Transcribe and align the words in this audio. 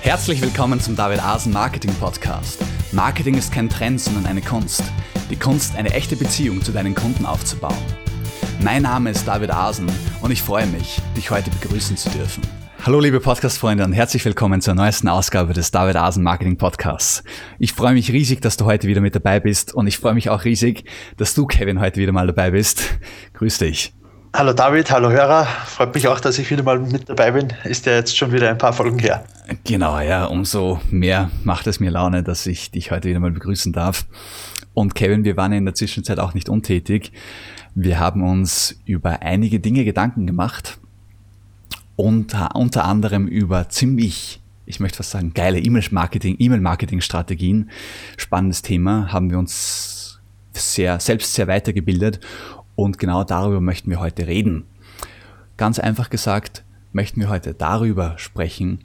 Herzlich 0.00 0.40
willkommen 0.40 0.80
zum 0.80 0.94
David 0.94 1.22
Asen 1.22 1.52
Marketing 1.52 1.92
Podcast. 1.94 2.64
Marketing 2.92 3.34
ist 3.34 3.52
kein 3.52 3.68
Trend, 3.68 4.00
sondern 4.00 4.26
eine 4.26 4.40
Kunst. 4.40 4.82
Die 5.28 5.36
Kunst, 5.36 5.76
eine 5.76 5.92
echte 5.92 6.16
Beziehung 6.16 6.62
zu 6.62 6.72
deinen 6.72 6.94
Kunden 6.94 7.26
aufzubauen. 7.26 7.76
Mein 8.62 8.82
Name 8.82 9.10
ist 9.10 9.26
David 9.26 9.50
Asen 9.50 9.90
und 10.22 10.30
ich 10.30 10.40
freue 10.40 10.66
mich, 10.66 11.00
dich 11.16 11.30
heute 11.30 11.50
begrüßen 11.50 11.96
zu 11.96 12.08
dürfen. 12.10 12.42
Hallo 12.86 13.00
liebe 13.00 13.20
Podcast-Freunde 13.20 13.84
und 13.84 13.92
herzlich 13.92 14.24
willkommen 14.24 14.60
zur 14.60 14.74
neuesten 14.74 15.08
Ausgabe 15.08 15.52
des 15.52 15.72
David 15.72 15.96
Asen 15.96 16.22
Marketing 16.22 16.56
Podcasts. 16.56 17.24
Ich 17.58 17.72
freue 17.72 17.92
mich 17.92 18.12
riesig, 18.12 18.40
dass 18.40 18.56
du 18.56 18.66
heute 18.66 18.86
wieder 18.86 19.00
mit 19.00 19.16
dabei 19.16 19.40
bist 19.40 19.74
und 19.74 19.88
ich 19.88 19.98
freue 19.98 20.14
mich 20.14 20.30
auch 20.30 20.44
riesig, 20.44 20.84
dass 21.16 21.34
du, 21.34 21.44
Kevin, 21.44 21.80
heute 21.80 22.00
wieder 22.00 22.12
mal 22.12 22.28
dabei 22.28 22.52
bist. 22.52 22.98
Grüß 23.34 23.58
dich. 23.58 23.97
Hallo 24.34 24.52
David, 24.52 24.90
hallo 24.90 25.10
Hörer. 25.10 25.46
Freut 25.46 25.94
mich 25.94 26.06
auch, 26.06 26.20
dass 26.20 26.38
ich 26.38 26.50
wieder 26.50 26.62
mal 26.62 26.78
mit 26.78 27.08
dabei 27.08 27.30
bin. 27.30 27.48
Ist 27.64 27.86
ja 27.86 27.94
jetzt 27.94 28.16
schon 28.16 28.30
wieder 28.30 28.50
ein 28.50 28.58
paar 28.58 28.74
Folgen 28.74 28.98
her. 28.98 29.24
Genau, 29.64 29.98
ja, 30.00 30.26
umso 30.26 30.80
mehr 30.90 31.30
macht 31.44 31.66
es 31.66 31.80
mir 31.80 31.90
Laune, 31.90 32.22
dass 32.22 32.46
ich 32.46 32.70
dich 32.70 32.90
heute 32.90 33.08
wieder 33.08 33.20
mal 33.20 33.30
begrüßen 33.30 33.72
darf. 33.72 34.06
Und 34.74 34.94
Kevin, 34.94 35.24
wir 35.24 35.36
waren 35.38 35.52
in 35.52 35.64
der 35.64 35.74
Zwischenzeit 35.74 36.20
auch 36.20 36.34
nicht 36.34 36.50
untätig. 36.50 37.10
Wir 37.74 37.98
haben 37.98 38.22
uns 38.22 38.78
über 38.84 39.22
einige 39.22 39.60
Dinge 39.60 39.84
Gedanken 39.84 40.26
gemacht 40.26 40.78
unter, 41.96 42.54
unter 42.54 42.84
anderem 42.84 43.26
über 43.26 43.70
ziemlich, 43.70 44.40
ich 44.66 44.78
möchte 44.78 44.98
fast 44.98 45.10
sagen, 45.10 45.32
geile 45.32 45.58
E-Mail-Marketing, 45.58 46.36
E-Mail-Marketing-Strategien. 46.38 47.70
Spannendes 48.18 48.60
Thema, 48.60 49.10
haben 49.10 49.30
wir 49.30 49.38
uns 49.38 50.20
sehr, 50.52 51.00
selbst 51.00 51.34
sehr 51.34 51.46
weitergebildet 51.46 52.20
und 52.78 52.96
genau 52.96 53.24
darüber 53.24 53.60
möchten 53.60 53.90
wir 53.90 53.98
heute 53.98 54.28
reden. 54.28 54.64
Ganz 55.56 55.80
einfach 55.80 56.10
gesagt, 56.10 56.62
möchten 56.92 57.20
wir 57.20 57.28
heute 57.28 57.52
darüber 57.52 58.16
sprechen, 58.18 58.84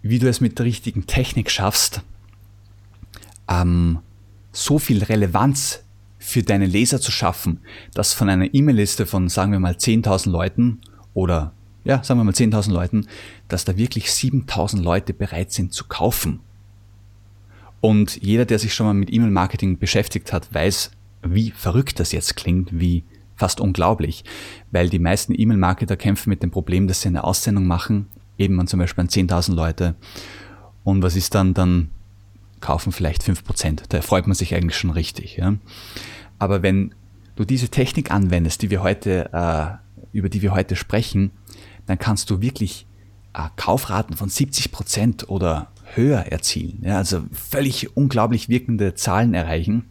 wie 0.00 0.18
du 0.18 0.26
es 0.26 0.40
mit 0.40 0.58
der 0.58 0.64
richtigen 0.64 1.06
Technik 1.06 1.50
schaffst, 1.50 2.00
ähm, 3.46 3.98
so 4.52 4.78
viel 4.78 5.04
Relevanz 5.04 5.84
für 6.16 6.42
deine 6.42 6.64
Leser 6.64 6.98
zu 6.98 7.12
schaffen, 7.12 7.60
dass 7.92 8.14
von 8.14 8.30
einer 8.30 8.54
E-Mail-Liste 8.54 9.04
von, 9.04 9.28
sagen 9.28 9.52
wir 9.52 9.60
mal, 9.60 9.74
10.000 9.74 10.30
Leuten 10.30 10.80
oder 11.12 11.52
ja, 11.84 12.02
sagen 12.02 12.20
wir 12.20 12.24
mal 12.24 12.32
10.000 12.32 12.72
Leuten, 12.72 13.06
dass 13.48 13.66
da 13.66 13.76
wirklich 13.76 14.06
7.000 14.06 14.80
Leute 14.80 15.12
bereit 15.12 15.52
sind 15.52 15.74
zu 15.74 15.84
kaufen. 15.84 16.40
Und 17.82 18.16
jeder, 18.22 18.46
der 18.46 18.58
sich 18.58 18.72
schon 18.72 18.86
mal 18.86 18.94
mit 18.94 19.12
E-Mail-Marketing 19.12 19.76
beschäftigt 19.76 20.32
hat, 20.32 20.54
weiß, 20.54 20.90
wie 21.26 21.50
verrückt 21.50 22.00
das 22.00 22.12
jetzt 22.12 22.36
klingt, 22.36 22.78
wie 22.78 23.04
fast 23.36 23.60
unglaublich, 23.60 24.24
weil 24.70 24.88
die 24.88 24.98
meisten 24.98 25.34
E-Mail-Marketer 25.36 25.96
kämpfen 25.96 26.30
mit 26.30 26.42
dem 26.42 26.50
Problem, 26.50 26.86
dass 26.86 27.00
sie 27.00 27.08
eine 27.08 27.24
Aussendung 27.24 27.66
machen, 27.66 28.06
eben 28.38 28.58
an 28.60 28.66
zum 28.66 28.80
Beispiel 28.80 29.02
an 29.02 29.08
10.000 29.08 29.54
Leute. 29.54 29.94
Und 30.84 31.02
was 31.02 31.16
ist 31.16 31.34
dann? 31.34 31.54
Dann 31.54 31.90
kaufen 32.60 32.92
vielleicht 32.92 33.22
5%. 33.22 33.82
Da 33.88 34.00
freut 34.02 34.26
man 34.26 34.34
sich 34.34 34.54
eigentlich 34.54 34.76
schon 34.76 34.90
richtig. 34.90 35.36
Ja? 35.36 35.54
Aber 36.38 36.62
wenn 36.62 36.94
du 37.36 37.44
diese 37.44 37.68
Technik 37.68 38.10
anwendest, 38.10 38.62
die 38.62 38.70
wir 38.70 38.82
heute, 38.82 39.30
äh, 39.32 40.16
über 40.16 40.28
die 40.28 40.42
wir 40.42 40.52
heute 40.52 40.76
sprechen, 40.76 41.30
dann 41.86 41.98
kannst 41.98 42.30
du 42.30 42.40
wirklich 42.40 42.86
äh, 43.34 43.48
Kaufraten 43.56 44.16
von 44.16 44.28
70% 44.28 45.26
oder 45.26 45.72
höher 45.94 46.20
erzielen. 46.20 46.80
Ja? 46.82 46.98
Also 46.98 47.24
völlig 47.32 47.96
unglaublich 47.96 48.48
wirkende 48.48 48.94
Zahlen 48.94 49.34
erreichen 49.34 49.84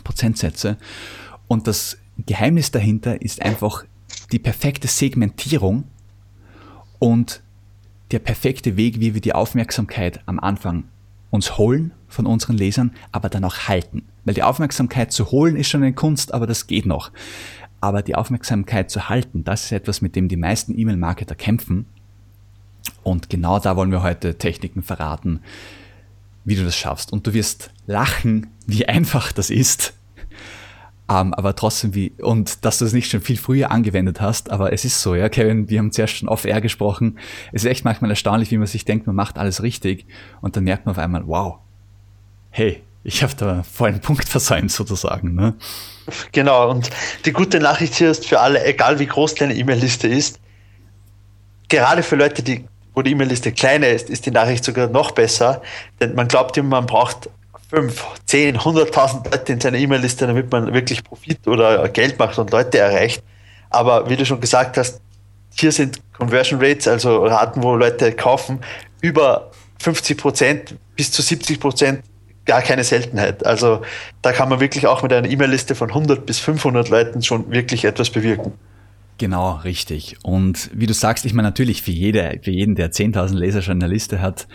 Prozentsätze. 0.00 0.76
Und 1.48 1.66
das 1.66 1.98
Geheimnis 2.24 2.70
dahinter 2.70 3.20
ist 3.22 3.42
einfach 3.42 3.84
die 4.32 4.38
perfekte 4.38 4.88
Segmentierung 4.88 5.84
und 6.98 7.42
der 8.10 8.18
perfekte 8.20 8.76
Weg, 8.76 9.00
wie 9.00 9.14
wir 9.14 9.20
die 9.20 9.34
Aufmerksamkeit 9.34 10.20
am 10.26 10.38
Anfang 10.38 10.84
uns 11.30 11.58
holen 11.58 11.92
von 12.08 12.26
unseren 12.26 12.56
Lesern, 12.56 12.92
aber 13.12 13.28
dann 13.28 13.44
auch 13.44 13.68
halten. 13.68 14.04
Weil 14.24 14.34
die 14.34 14.42
Aufmerksamkeit 14.42 15.12
zu 15.12 15.30
holen 15.30 15.56
ist 15.56 15.68
schon 15.68 15.82
eine 15.82 15.92
Kunst, 15.92 16.32
aber 16.32 16.46
das 16.46 16.66
geht 16.66 16.86
noch. 16.86 17.10
Aber 17.80 18.02
die 18.02 18.14
Aufmerksamkeit 18.14 18.90
zu 18.90 19.08
halten, 19.08 19.44
das 19.44 19.64
ist 19.64 19.72
etwas, 19.72 20.00
mit 20.00 20.16
dem 20.16 20.28
die 20.28 20.36
meisten 20.36 20.78
E-Mail-Marketer 20.78 21.34
kämpfen. 21.34 21.86
Und 23.02 23.28
genau 23.28 23.58
da 23.58 23.76
wollen 23.76 23.90
wir 23.90 24.02
heute 24.02 24.38
Techniken 24.38 24.82
verraten, 24.82 25.40
wie 26.46 26.54
du 26.54 26.64
das 26.64 26.76
schaffst. 26.76 27.12
Und 27.12 27.26
du 27.26 27.34
wirst 27.34 27.70
lachen, 27.86 28.46
wie 28.66 28.88
einfach 28.88 29.32
das 29.32 29.50
ist. 29.50 29.92
Um, 31.08 31.16
ähm, 31.18 31.34
aber 31.34 31.54
trotzdem 31.54 31.94
wie, 31.94 32.12
und 32.20 32.64
dass 32.64 32.78
du 32.78 32.84
es 32.84 32.92
nicht 32.92 33.08
schon 33.08 33.20
viel 33.20 33.36
früher 33.36 33.70
angewendet 33.70 34.20
hast, 34.20 34.50
aber 34.50 34.72
es 34.72 34.84
ist 34.84 35.00
so, 35.02 35.14
ja, 35.14 35.28
Kevin, 35.28 35.70
wir 35.70 35.78
haben 35.78 35.92
zuerst 35.92 36.16
schon 36.16 36.28
off-air 36.28 36.60
gesprochen. 36.60 37.20
Es 37.52 37.62
ist 37.62 37.70
echt 37.70 37.84
manchmal 37.84 38.10
erstaunlich, 38.10 38.50
wie 38.50 38.58
man 38.58 38.66
sich 38.66 38.84
denkt, 38.84 39.06
man 39.06 39.14
macht 39.14 39.38
alles 39.38 39.62
richtig 39.62 40.06
und 40.40 40.56
dann 40.56 40.64
merkt 40.64 40.84
man 40.84 40.96
auf 40.96 40.98
einmal, 40.98 41.24
wow, 41.28 41.58
hey, 42.50 42.82
ich 43.04 43.22
habe 43.22 43.34
da 43.36 43.62
voll 43.62 43.90
einen 43.90 44.00
Punkt 44.00 44.28
versäumt 44.28 44.72
sozusagen. 44.72 45.36
Ne? 45.36 45.54
Genau, 46.32 46.70
und 46.70 46.90
die 47.24 47.32
gute 47.32 47.60
Nachricht 47.60 47.94
hier 47.94 48.10
ist 48.10 48.26
für 48.26 48.40
alle, 48.40 48.64
egal 48.64 48.98
wie 48.98 49.06
groß 49.06 49.36
deine 49.36 49.54
E-Mail-Liste 49.54 50.08
ist, 50.08 50.40
gerade 51.68 52.02
für 52.02 52.16
Leute, 52.16 52.42
die 52.42 52.64
wo 52.96 53.02
die 53.02 53.12
E-Mail-Liste 53.12 53.52
kleiner 53.52 53.88
ist, 53.88 54.08
ist 54.08 54.24
die 54.24 54.30
Nachricht 54.30 54.64
sogar 54.64 54.88
noch 54.88 55.10
besser, 55.10 55.60
denn 56.00 56.14
man 56.14 56.26
glaubt 56.28 56.56
immer, 56.56 56.80
man 56.80 56.86
braucht 56.86 57.28
5, 57.68 58.04
10, 58.24 58.58
100.000 58.58 59.30
Leute 59.30 59.52
in 59.52 59.60
seiner 59.60 59.76
E-Mail-Liste, 59.76 60.26
damit 60.26 60.50
man 60.50 60.72
wirklich 60.72 61.04
Profit 61.04 61.46
oder 61.46 61.88
Geld 61.90 62.18
macht 62.18 62.38
und 62.38 62.50
Leute 62.50 62.78
erreicht. 62.78 63.22
Aber 63.68 64.08
wie 64.08 64.16
du 64.16 64.24
schon 64.24 64.40
gesagt 64.40 64.78
hast, 64.78 65.00
hier 65.58 65.72
sind 65.72 66.00
Conversion 66.16 66.58
Rates, 66.60 66.88
also 66.88 67.26
Raten, 67.26 67.62
wo 67.62 67.76
Leute 67.76 68.12
kaufen, 68.12 68.60
über 69.02 69.50
50 69.80 70.16
Prozent 70.16 70.74
bis 70.96 71.12
zu 71.12 71.20
70 71.20 71.60
Prozent 71.60 72.02
gar 72.46 72.62
keine 72.62 72.84
Seltenheit. 72.84 73.44
Also 73.44 73.82
da 74.22 74.32
kann 74.32 74.48
man 74.48 74.60
wirklich 74.60 74.86
auch 74.86 75.02
mit 75.02 75.12
einer 75.12 75.28
E-Mail-Liste 75.28 75.74
von 75.74 75.90
100 75.90 76.24
bis 76.24 76.38
500 76.38 76.88
Leuten 76.88 77.22
schon 77.22 77.50
wirklich 77.50 77.84
etwas 77.84 78.08
bewirken. 78.08 78.54
Genau, 79.18 79.56
richtig. 79.56 80.16
Und 80.22 80.70
wie 80.74 80.86
du 80.86 80.92
sagst, 80.92 81.24
ich 81.24 81.32
meine 81.32 81.48
natürlich 81.48 81.82
für, 81.82 81.90
jede, 81.90 82.38
für 82.42 82.50
jeden, 82.50 82.74
der 82.74 82.92
10.000 82.92 83.34
Leser 83.34 83.62
schon 83.62 83.74
in 83.74 83.80
der 83.80 83.88
Liste 83.88 84.20
hat, 84.20 84.46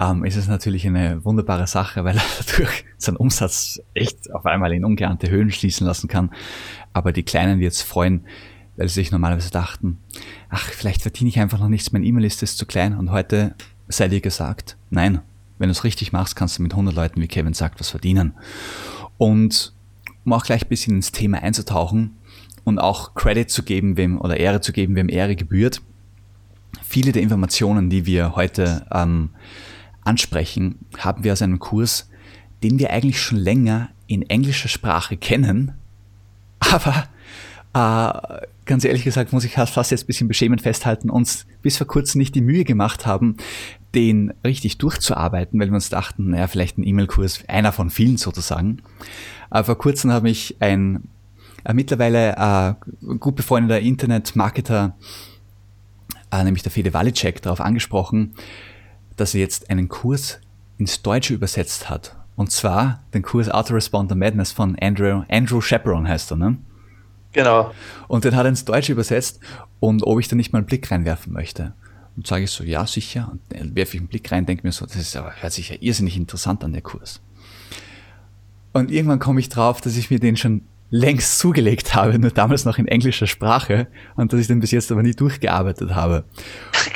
ähm, 0.00 0.24
ist 0.24 0.36
es 0.36 0.48
natürlich 0.48 0.86
eine 0.86 1.24
wunderbare 1.24 1.66
Sache, 1.66 2.04
weil 2.04 2.16
er 2.16 2.22
dadurch 2.46 2.84
seinen 2.96 3.16
Umsatz 3.16 3.80
echt 3.94 4.32
auf 4.32 4.46
einmal 4.46 4.72
in 4.72 4.84
ungeahnte 4.84 5.30
Höhen 5.30 5.50
schließen 5.50 5.86
lassen 5.86 6.08
kann. 6.08 6.30
Aber 6.92 7.12
die 7.12 7.24
Kleinen, 7.24 7.60
jetzt 7.60 7.82
freuen, 7.82 8.26
weil 8.76 8.88
sie 8.88 8.94
sich 8.94 9.10
normalerweise 9.10 9.50
dachten, 9.50 9.98
ach, 10.48 10.68
vielleicht 10.70 11.02
verdiene 11.02 11.30
ich 11.30 11.40
einfach 11.40 11.58
noch 11.58 11.68
nichts, 11.68 11.92
meine 11.92 12.06
E-Mail-Liste 12.06 12.44
ist 12.44 12.58
zu 12.58 12.66
klein 12.66 12.96
und 12.96 13.10
heute 13.10 13.54
sei 13.88 14.08
dir 14.08 14.20
gesagt, 14.20 14.76
nein, 14.90 15.20
wenn 15.58 15.68
du 15.68 15.72
es 15.72 15.84
richtig 15.84 16.12
machst, 16.12 16.36
kannst 16.36 16.58
du 16.58 16.62
mit 16.62 16.72
100 16.72 16.94
Leuten, 16.94 17.20
wie 17.20 17.28
Kevin 17.28 17.54
sagt, 17.54 17.78
was 17.78 17.90
verdienen. 17.90 18.34
Und 19.16 19.74
um 20.24 20.32
auch 20.32 20.44
gleich 20.44 20.64
ein 20.64 20.68
bisschen 20.68 20.96
ins 20.96 21.12
Thema 21.12 21.42
einzutauchen, 21.42 22.16
und 22.64 22.78
auch 22.78 23.14
Credit 23.14 23.50
zu 23.50 23.62
geben, 23.62 23.96
wem 23.96 24.20
oder 24.20 24.38
Ehre 24.38 24.60
zu 24.60 24.72
geben, 24.72 24.96
wem 24.96 25.08
Ehre 25.08 25.36
gebührt. 25.36 25.82
Viele 26.82 27.12
der 27.12 27.22
Informationen, 27.22 27.90
die 27.90 28.06
wir 28.06 28.34
heute 28.34 28.86
ähm, 28.92 29.30
ansprechen, 30.02 30.78
haben 30.98 31.24
wir 31.24 31.32
aus 31.32 31.42
einem 31.42 31.58
Kurs, 31.58 32.10
den 32.62 32.78
wir 32.78 32.90
eigentlich 32.90 33.20
schon 33.20 33.38
länger 33.38 33.90
in 34.06 34.22
englischer 34.22 34.68
Sprache 34.68 35.16
kennen, 35.16 35.72
aber 36.58 37.08
äh, 37.74 38.46
ganz 38.64 38.84
ehrlich 38.84 39.04
gesagt 39.04 39.32
muss 39.32 39.44
ich 39.44 39.54
fast 39.54 39.90
jetzt 39.90 40.04
ein 40.04 40.06
bisschen 40.06 40.28
beschämend 40.28 40.62
festhalten, 40.62 41.10
uns 41.10 41.46
bis 41.62 41.76
vor 41.76 41.86
kurzem 41.86 42.18
nicht 42.18 42.34
die 42.34 42.40
Mühe 42.40 42.64
gemacht 42.64 43.06
haben, 43.06 43.36
den 43.94 44.32
richtig 44.44 44.78
durchzuarbeiten, 44.78 45.60
weil 45.60 45.68
wir 45.68 45.74
uns 45.74 45.90
dachten, 45.90 46.30
naja, 46.30 46.46
vielleicht 46.46 46.78
ein 46.78 46.86
E-Mail-Kurs, 46.86 47.44
einer 47.48 47.72
von 47.72 47.90
vielen 47.90 48.16
sozusagen. 48.16 48.82
Aber 49.50 49.64
vor 49.64 49.78
kurzem 49.78 50.10
habe 50.10 50.30
ich 50.30 50.56
ein 50.60 50.96
äh, 50.96 51.13
mittlerweile 51.72 52.36
äh, 52.36 53.14
gut 53.16 53.36
befreundeter 53.36 53.80
Internet-Marketer, 53.80 54.96
äh, 56.30 56.44
nämlich 56.44 56.62
der 56.62 56.72
Fede 56.72 56.92
Walicek, 56.92 57.40
darauf 57.42 57.60
angesprochen, 57.60 58.34
dass 59.16 59.34
er 59.34 59.40
jetzt 59.40 59.70
einen 59.70 59.88
Kurs 59.88 60.40
ins 60.76 61.02
Deutsche 61.02 61.34
übersetzt 61.34 61.88
hat. 61.88 62.16
Und 62.36 62.50
zwar 62.50 63.04
den 63.14 63.22
Kurs 63.22 63.48
Autoresponder 63.48 64.14
Madness 64.14 64.52
von 64.52 64.76
Andrew, 64.80 65.22
Andrew 65.28 65.60
Chaperon 65.60 66.08
heißt 66.08 66.32
er, 66.32 66.36
ne? 66.36 66.58
Genau. 67.32 67.72
Und 68.08 68.24
den 68.24 68.34
hat 68.36 68.44
er 68.44 68.50
ins 68.50 68.64
Deutsche 68.64 68.92
übersetzt 68.92 69.40
und 69.80 70.02
ob 70.04 70.20
ich 70.20 70.28
da 70.28 70.36
nicht 70.36 70.52
mal 70.52 70.58
einen 70.58 70.66
Blick 70.66 70.90
reinwerfen 70.90 71.32
möchte. 71.32 71.74
Und 72.16 72.26
sage 72.26 72.44
ich 72.44 72.50
so, 72.50 72.62
ja, 72.62 72.86
sicher. 72.86 73.28
Und 73.30 73.40
dann 73.48 73.74
werfe 73.74 73.96
ich 73.96 74.00
einen 74.00 74.08
Blick 74.08 74.30
rein, 74.30 74.46
denke 74.46 74.66
mir 74.66 74.72
so, 74.72 74.86
das 74.86 74.96
ist 74.96 75.16
aber, 75.16 75.32
hört 75.40 75.52
sich 75.52 75.70
ja 75.70 75.76
irrsinnig 75.80 76.16
interessant 76.16 76.62
an, 76.62 76.72
der 76.72 76.82
Kurs. 76.82 77.20
Und 78.72 78.90
irgendwann 78.90 79.18
komme 79.18 79.40
ich 79.40 79.48
drauf, 79.48 79.80
dass 79.80 79.96
ich 79.96 80.10
mir 80.10 80.20
den 80.20 80.36
schon 80.36 80.62
längst 80.94 81.40
zugelegt 81.40 81.96
habe, 81.96 82.20
nur 82.20 82.30
damals 82.30 82.64
noch 82.64 82.78
in 82.78 82.86
englischer 82.86 83.26
Sprache 83.26 83.88
und 84.14 84.32
dass 84.32 84.38
ich 84.38 84.46
den 84.46 84.60
bis 84.60 84.70
jetzt 84.70 84.92
aber 84.92 85.02
nie 85.02 85.14
durchgearbeitet 85.14 85.94
habe. 85.94 86.24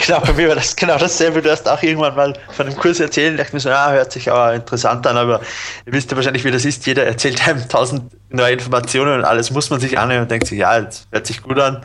Genau, 0.06 0.20
bei 0.20 0.32
mir 0.34 0.48
war 0.48 0.54
das 0.54 0.76
genau 0.76 0.96
dasselbe. 0.96 1.42
Du 1.42 1.50
hast 1.50 1.68
auch 1.68 1.82
irgendwann 1.82 2.14
mal 2.14 2.32
von 2.52 2.66
einem 2.66 2.76
Kurs 2.76 3.00
erzählt, 3.00 3.38
dachte 3.38 3.52
mir 3.54 3.60
so, 3.60 3.68
ja, 3.68 3.90
hört 3.90 4.12
sich 4.12 4.30
aber 4.30 4.54
interessant 4.54 5.06
an, 5.06 5.16
aber 5.16 5.40
ihr 5.84 5.92
wisst 5.92 6.10
ja 6.10 6.16
wahrscheinlich, 6.16 6.44
wie 6.44 6.50
das 6.50 6.64
ist. 6.64 6.86
Jeder 6.86 7.04
erzählt 7.04 7.46
einem 7.46 7.68
tausend 7.68 8.10
neue 8.30 8.52
Informationen 8.52 9.18
und 9.18 9.24
alles 9.24 9.50
muss 9.50 9.68
man 9.68 9.80
sich 9.80 9.98
annehmen 9.98 10.22
und 10.22 10.30
denkt 10.30 10.46
sich, 10.46 10.60
ja, 10.60 10.80
das 10.80 11.06
hört 11.10 11.26
sich 11.26 11.42
gut 11.42 11.58
an. 11.58 11.82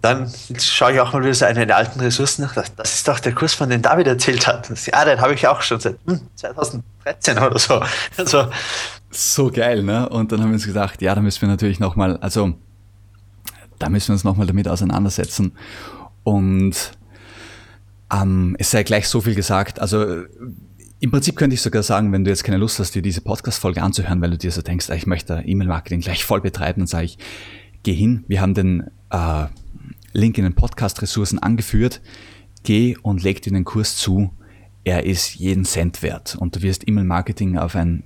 Dann 0.00 0.30
schaue 0.60 0.92
ich 0.92 1.00
auch 1.00 1.12
mal 1.12 1.22
wieder 1.22 1.34
so 1.34 1.44
eine 1.44 1.66
der 1.66 1.76
alten 1.76 2.00
Ressourcen 2.00 2.42
nach. 2.42 2.54
Das 2.54 2.94
ist 2.94 3.08
doch 3.08 3.20
der 3.20 3.32
Kurs, 3.32 3.54
von 3.54 3.70
dem 3.70 3.80
David 3.80 4.08
erzählt 4.08 4.46
hat. 4.46 4.68
Ja, 4.86 5.04
den 5.04 5.20
habe 5.20 5.34
ich 5.34 5.46
auch 5.46 5.62
schon 5.62 5.80
seit 5.80 5.96
hm, 6.06 6.20
2013 6.34 7.38
oder 7.38 7.58
so. 7.58 7.82
Also, 8.16 8.48
so 9.10 9.50
geil, 9.50 9.82
ne? 9.82 10.08
Und 10.08 10.32
dann 10.32 10.40
haben 10.40 10.50
wir 10.50 10.54
uns 10.54 10.66
gedacht, 10.66 11.02
ja, 11.02 11.14
da 11.14 11.20
müssen 11.20 11.42
wir 11.42 11.48
natürlich 11.48 11.80
nochmal, 11.80 12.16
also 12.18 12.54
da 13.78 13.88
müssen 13.88 14.08
wir 14.08 14.12
uns 14.14 14.24
nochmal 14.24 14.46
damit 14.46 14.68
auseinandersetzen. 14.68 15.52
Und 16.24 16.92
ähm, 18.12 18.56
es 18.58 18.70
sei 18.70 18.82
gleich 18.82 19.08
so 19.08 19.20
viel 19.20 19.34
gesagt. 19.34 19.80
Also 19.80 20.24
im 21.00 21.10
Prinzip 21.10 21.36
könnte 21.36 21.54
ich 21.54 21.62
sogar 21.62 21.82
sagen, 21.82 22.12
wenn 22.12 22.24
du 22.24 22.30
jetzt 22.30 22.44
keine 22.44 22.58
Lust 22.58 22.78
hast, 22.80 22.94
dir 22.94 23.02
diese 23.02 23.20
Podcast-Folge 23.20 23.82
anzuhören, 23.82 24.20
weil 24.20 24.30
du 24.30 24.38
dir 24.38 24.50
so 24.50 24.62
denkst, 24.62 24.90
ah, 24.90 24.94
ich 24.94 25.06
möchte 25.06 25.42
E-Mail-Marketing 25.44 26.00
gleich 26.00 26.24
voll 26.24 26.40
betreiben, 26.40 26.80
dann 26.80 26.86
sage 26.86 27.04
ich, 27.04 27.18
geh 27.82 27.94
hin. 27.94 28.24
Wir 28.26 28.40
haben 28.40 28.54
den 28.54 28.90
äh, 29.10 29.46
Link 30.12 30.38
in 30.38 30.44
den 30.44 30.54
Podcast-Ressourcen 30.54 31.38
angeführt. 31.38 32.00
Geh 32.64 32.96
und 33.02 33.22
leg 33.22 33.40
dir 33.42 33.52
den 33.52 33.64
Kurs 33.64 33.96
zu. 33.96 34.32
Er 34.82 35.04
ist 35.04 35.36
jeden 35.36 35.64
Cent 35.64 36.02
wert 36.02 36.36
und 36.38 36.56
du 36.56 36.62
wirst 36.62 36.88
E-Mail-Marketing 36.88 37.58
auf 37.58 37.76
ein 37.76 38.04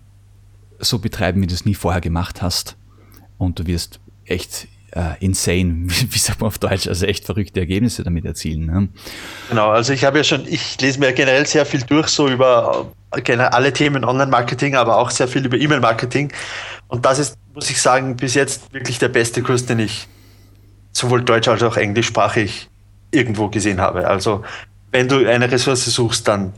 so 0.83 0.99
betreiben, 0.99 1.41
wie 1.43 1.47
du 1.47 1.55
es 1.55 1.65
nie 1.65 1.75
vorher 1.75 2.01
gemacht 2.01 2.43
hast. 2.43 2.77
Und 3.39 3.59
du 3.59 3.67
wirst 3.67 4.01
echt 4.25 4.69
äh, 4.93 5.15
insane, 5.21 5.85
wie, 5.87 6.13
wie 6.13 6.19
sagt 6.19 6.41
man 6.41 6.49
auf 6.49 6.59
Deutsch, 6.59 6.87
also 6.87 7.07
echt 7.07 7.25
verrückte 7.25 7.61
Ergebnisse 7.61 8.03
damit 8.03 8.25
erzielen. 8.25 8.67
Ne? 8.67 8.89
Genau, 9.49 9.71
also 9.71 9.93
ich 9.93 10.05
habe 10.05 10.19
ja 10.19 10.25
schon, 10.25 10.47
ich 10.47 10.81
lese 10.81 11.01
mir 11.01 11.13
generell 11.13 11.47
sehr 11.47 11.67
viel 11.67 11.83
durch, 11.83 12.09
so 12.09 12.29
über 12.29 12.93
generell 13.25 13.51
alle 13.51 13.73
Themen 13.73 14.05
Online-Marketing, 14.05 14.77
aber 14.77 14.99
auch 14.99 15.11
sehr 15.11 15.29
viel 15.29 15.45
über 15.45 15.59
E-Mail-Marketing. 15.59 16.33
Und 16.89 17.05
das 17.05 17.19
ist, 17.19 17.37
muss 17.55 17.71
ich 17.71 17.81
sagen, 17.81 18.17
bis 18.17 18.35
jetzt 18.35 18.73
wirklich 18.73 18.99
der 18.99 19.09
beste 19.09 19.43
Kurs, 19.43 19.67
den 19.67 19.79
ich 19.79 20.09
sowohl 20.93 21.23
deutsch 21.23 21.49
als 21.49 21.63
auch 21.63 21.77
englischsprachig 21.77 22.69
irgendwo 23.11 23.49
gesehen 23.49 23.81
habe. 23.81 24.07
Also 24.07 24.43
wenn 24.91 25.09
du 25.09 25.27
eine 25.29 25.51
Ressource 25.51 25.85
suchst, 25.87 26.29
dann 26.29 26.53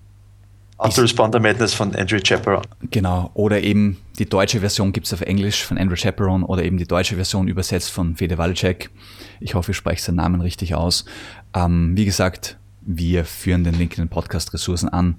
Autoresponder 0.84 1.40
Madness 1.40 1.72
von 1.72 1.96
Andrew 1.96 2.18
Chaperon. 2.22 2.62
Genau, 2.90 3.30
oder 3.32 3.62
eben 3.62 3.96
die 4.18 4.26
deutsche 4.26 4.60
Version 4.60 4.92
gibt 4.92 5.06
es 5.06 5.14
auf 5.14 5.22
Englisch 5.22 5.64
von 5.64 5.78
Andrew 5.78 5.96
Chaperon 5.96 6.42
oder 6.42 6.62
eben 6.62 6.76
die 6.76 6.86
deutsche 6.86 7.14
Version 7.14 7.48
übersetzt 7.48 7.90
von 7.90 8.16
Fede 8.16 8.36
Walczek. 8.36 8.90
Ich 9.40 9.54
hoffe, 9.54 9.70
ich 9.70 9.78
spreche 9.78 10.02
seinen 10.02 10.16
Namen 10.16 10.42
richtig 10.42 10.74
aus. 10.74 11.06
Ähm, 11.54 11.96
wie 11.96 12.04
gesagt, 12.04 12.58
wir 12.82 13.24
führen 13.24 13.64
den 13.64 13.78
Link 13.78 13.96
in 13.96 14.04
den 14.04 14.10
Podcast-Ressourcen 14.10 14.90
an. 14.90 15.16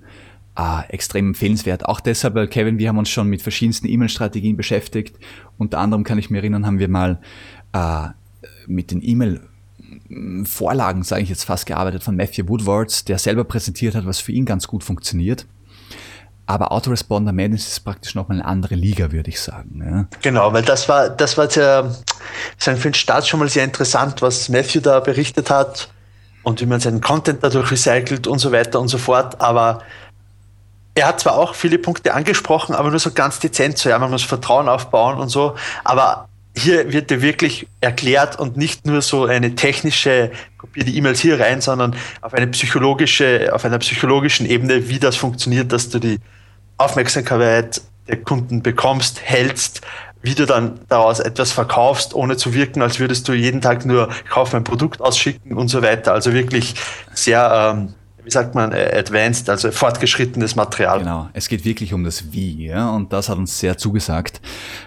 Äh, 0.55 0.87
extrem 0.89 1.29
empfehlenswert. 1.29 1.87
Auch 1.87 1.99
deshalb, 1.99 2.51
Kevin, 2.51 2.77
wir 2.77 2.87
haben 2.87 2.99
uns 2.99 3.09
schon 3.09 3.27
mit 3.27 3.41
verschiedensten 3.41 3.87
E-Mail-Strategien 3.87 4.57
beschäftigt. 4.57 5.17
Unter 5.57 5.79
anderem 5.79 6.03
kann 6.03 6.19
ich 6.19 6.29
mir 6.29 6.37
erinnern, 6.37 6.67
haben 6.67 6.77
wir 6.77 6.89
mal 6.89 7.19
äh, 7.73 8.09
mit 8.67 8.91
den 8.91 9.01
E-Mail 9.01 9.41
Vorlagen, 10.43 11.01
sage 11.01 11.23
ich 11.23 11.29
jetzt 11.29 11.45
fast, 11.45 11.65
gearbeitet 11.65 12.03
von 12.03 12.15
Matthew 12.15 12.47
Woodwards, 12.47 13.05
der 13.05 13.17
selber 13.17 13.43
präsentiert 13.43 13.95
hat, 13.95 14.05
was 14.05 14.19
für 14.19 14.31
ihn 14.31 14.45
ganz 14.45 14.67
gut 14.67 14.83
funktioniert. 14.83 15.47
Aber 16.47 16.71
Autoresponder 16.71 17.31
Madness 17.31 17.67
ist 17.67 17.79
praktisch 17.79 18.13
nochmal 18.13 18.39
eine 18.39 18.47
andere 18.47 18.75
Liga, 18.75 19.11
würde 19.11 19.29
ich 19.29 19.39
sagen. 19.39 19.83
Ja. 19.83 20.05
Genau, 20.21 20.53
weil 20.53 20.61
das 20.61 20.87
war, 20.87 21.09
das 21.09 21.37
war 21.37 21.49
sehr, 21.49 21.95
sagen 22.57 22.77
für 22.77 22.89
den 22.89 22.93
Start 22.93 23.27
schon 23.27 23.39
mal 23.39 23.49
sehr 23.49 23.63
interessant, 23.63 24.21
was 24.21 24.49
Matthew 24.49 24.81
da 24.81 24.99
berichtet 24.99 25.49
hat 25.49 25.89
und 26.43 26.61
wie 26.61 26.67
man 26.67 26.79
seinen 26.79 27.01
Content 27.01 27.39
dadurch 27.41 27.71
recycelt 27.71 28.27
und 28.27 28.37
so 28.37 28.51
weiter 28.51 28.79
und 28.79 28.89
so 28.89 28.99
fort. 28.99 29.41
Aber 29.41 29.81
er 30.93 31.07
hat 31.07 31.19
zwar 31.19 31.35
auch 31.37 31.55
viele 31.55 31.79
Punkte 31.79 32.13
angesprochen, 32.13 32.75
aber 32.75 32.91
nur 32.91 32.99
so 32.99 33.11
ganz 33.11 33.39
dezent, 33.39 33.77
so 33.79 33.89
ja, 33.89 33.97
man 33.97 34.11
muss 34.11 34.23
Vertrauen 34.23 34.69
aufbauen 34.69 35.19
und 35.19 35.29
so. 35.29 35.55
Aber 35.83 36.29
hier 36.55 36.93
wird 36.93 37.09
dir 37.09 37.21
wirklich 37.21 37.67
erklärt 37.81 38.39
und 38.39 38.55
nicht 38.55 38.85
nur 38.85 39.01
so 39.01 39.25
eine 39.25 39.55
technische, 39.55 40.31
kopiere 40.57 40.85
die 40.85 40.97
E-Mails 40.97 41.19
hier 41.19 41.39
rein, 41.39 41.59
sondern 41.59 41.95
auf 42.21 42.33
eine 42.33 42.47
psychologische, 42.47 43.51
auf 43.53 43.65
einer 43.65 43.79
psychologischen 43.79 44.45
Ebene, 44.45 44.87
wie 44.87 44.99
das 44.99 45.15
funktioniert, 45.15 45.71
dass 45.73 45.89
du 45.89 45.99
die 45.99 46.19
Aufmerksamkeit 46.77 47.81
der 48.07 48.21
Kunden 48.21 48.61
bekommst, 48.61 49.21
hältst, 49.21 49.81
wie 50.21 50.35
du 50.35 50.45
dann 50.45 50.79
daraus 50.89 51.19
etwas 51.19 51.51
verkaufst, 51.51 52.13
ohne 52.13 52.37
zu 52.37 52.53
wirken, 52.53 52.81
als 52.81 52.99
würdest 52.99 53.27
du 53.27 53.33
jeden 53.33 53.61
Tag 53.61 53.85
nur 53.85 54.09
kauf 54.29 54.53
mein 54.53 54.63
Produkt 54.63 55.01
ausschicken 55.01 55.53
und 55.53 55.67
so 55.67 55.81
weiter. 55.81 56.13
Also 56.13 56.33
wirklich 56.33 56.75
sehr 57.13 57.75
ähm, 57.75 57.93
wie 58.25 58.31
sagt 58.31 58.55
man, 58.55 58.71
äh, 58.71 58.91
advanced, 58.97 59.49
also 59.49 59.71
fortgeschrittenes 59.71 60.55
Material. 60.55 60.99
Genau, 60.99 61.29
es 61.33 61.47
geht 61.47 61.63
wirklich 61.63 61.93
um 61.93 62.03
das 62.03 62.33
Wie, 62.33 62.65
ja, 62.65 62.89
und 62.89 63.13
das 63.13 63.29
hat 63.29 63.37
uns 63.37 63.59
sehr 63.59 63.77
zugesagt. 63.77 64.41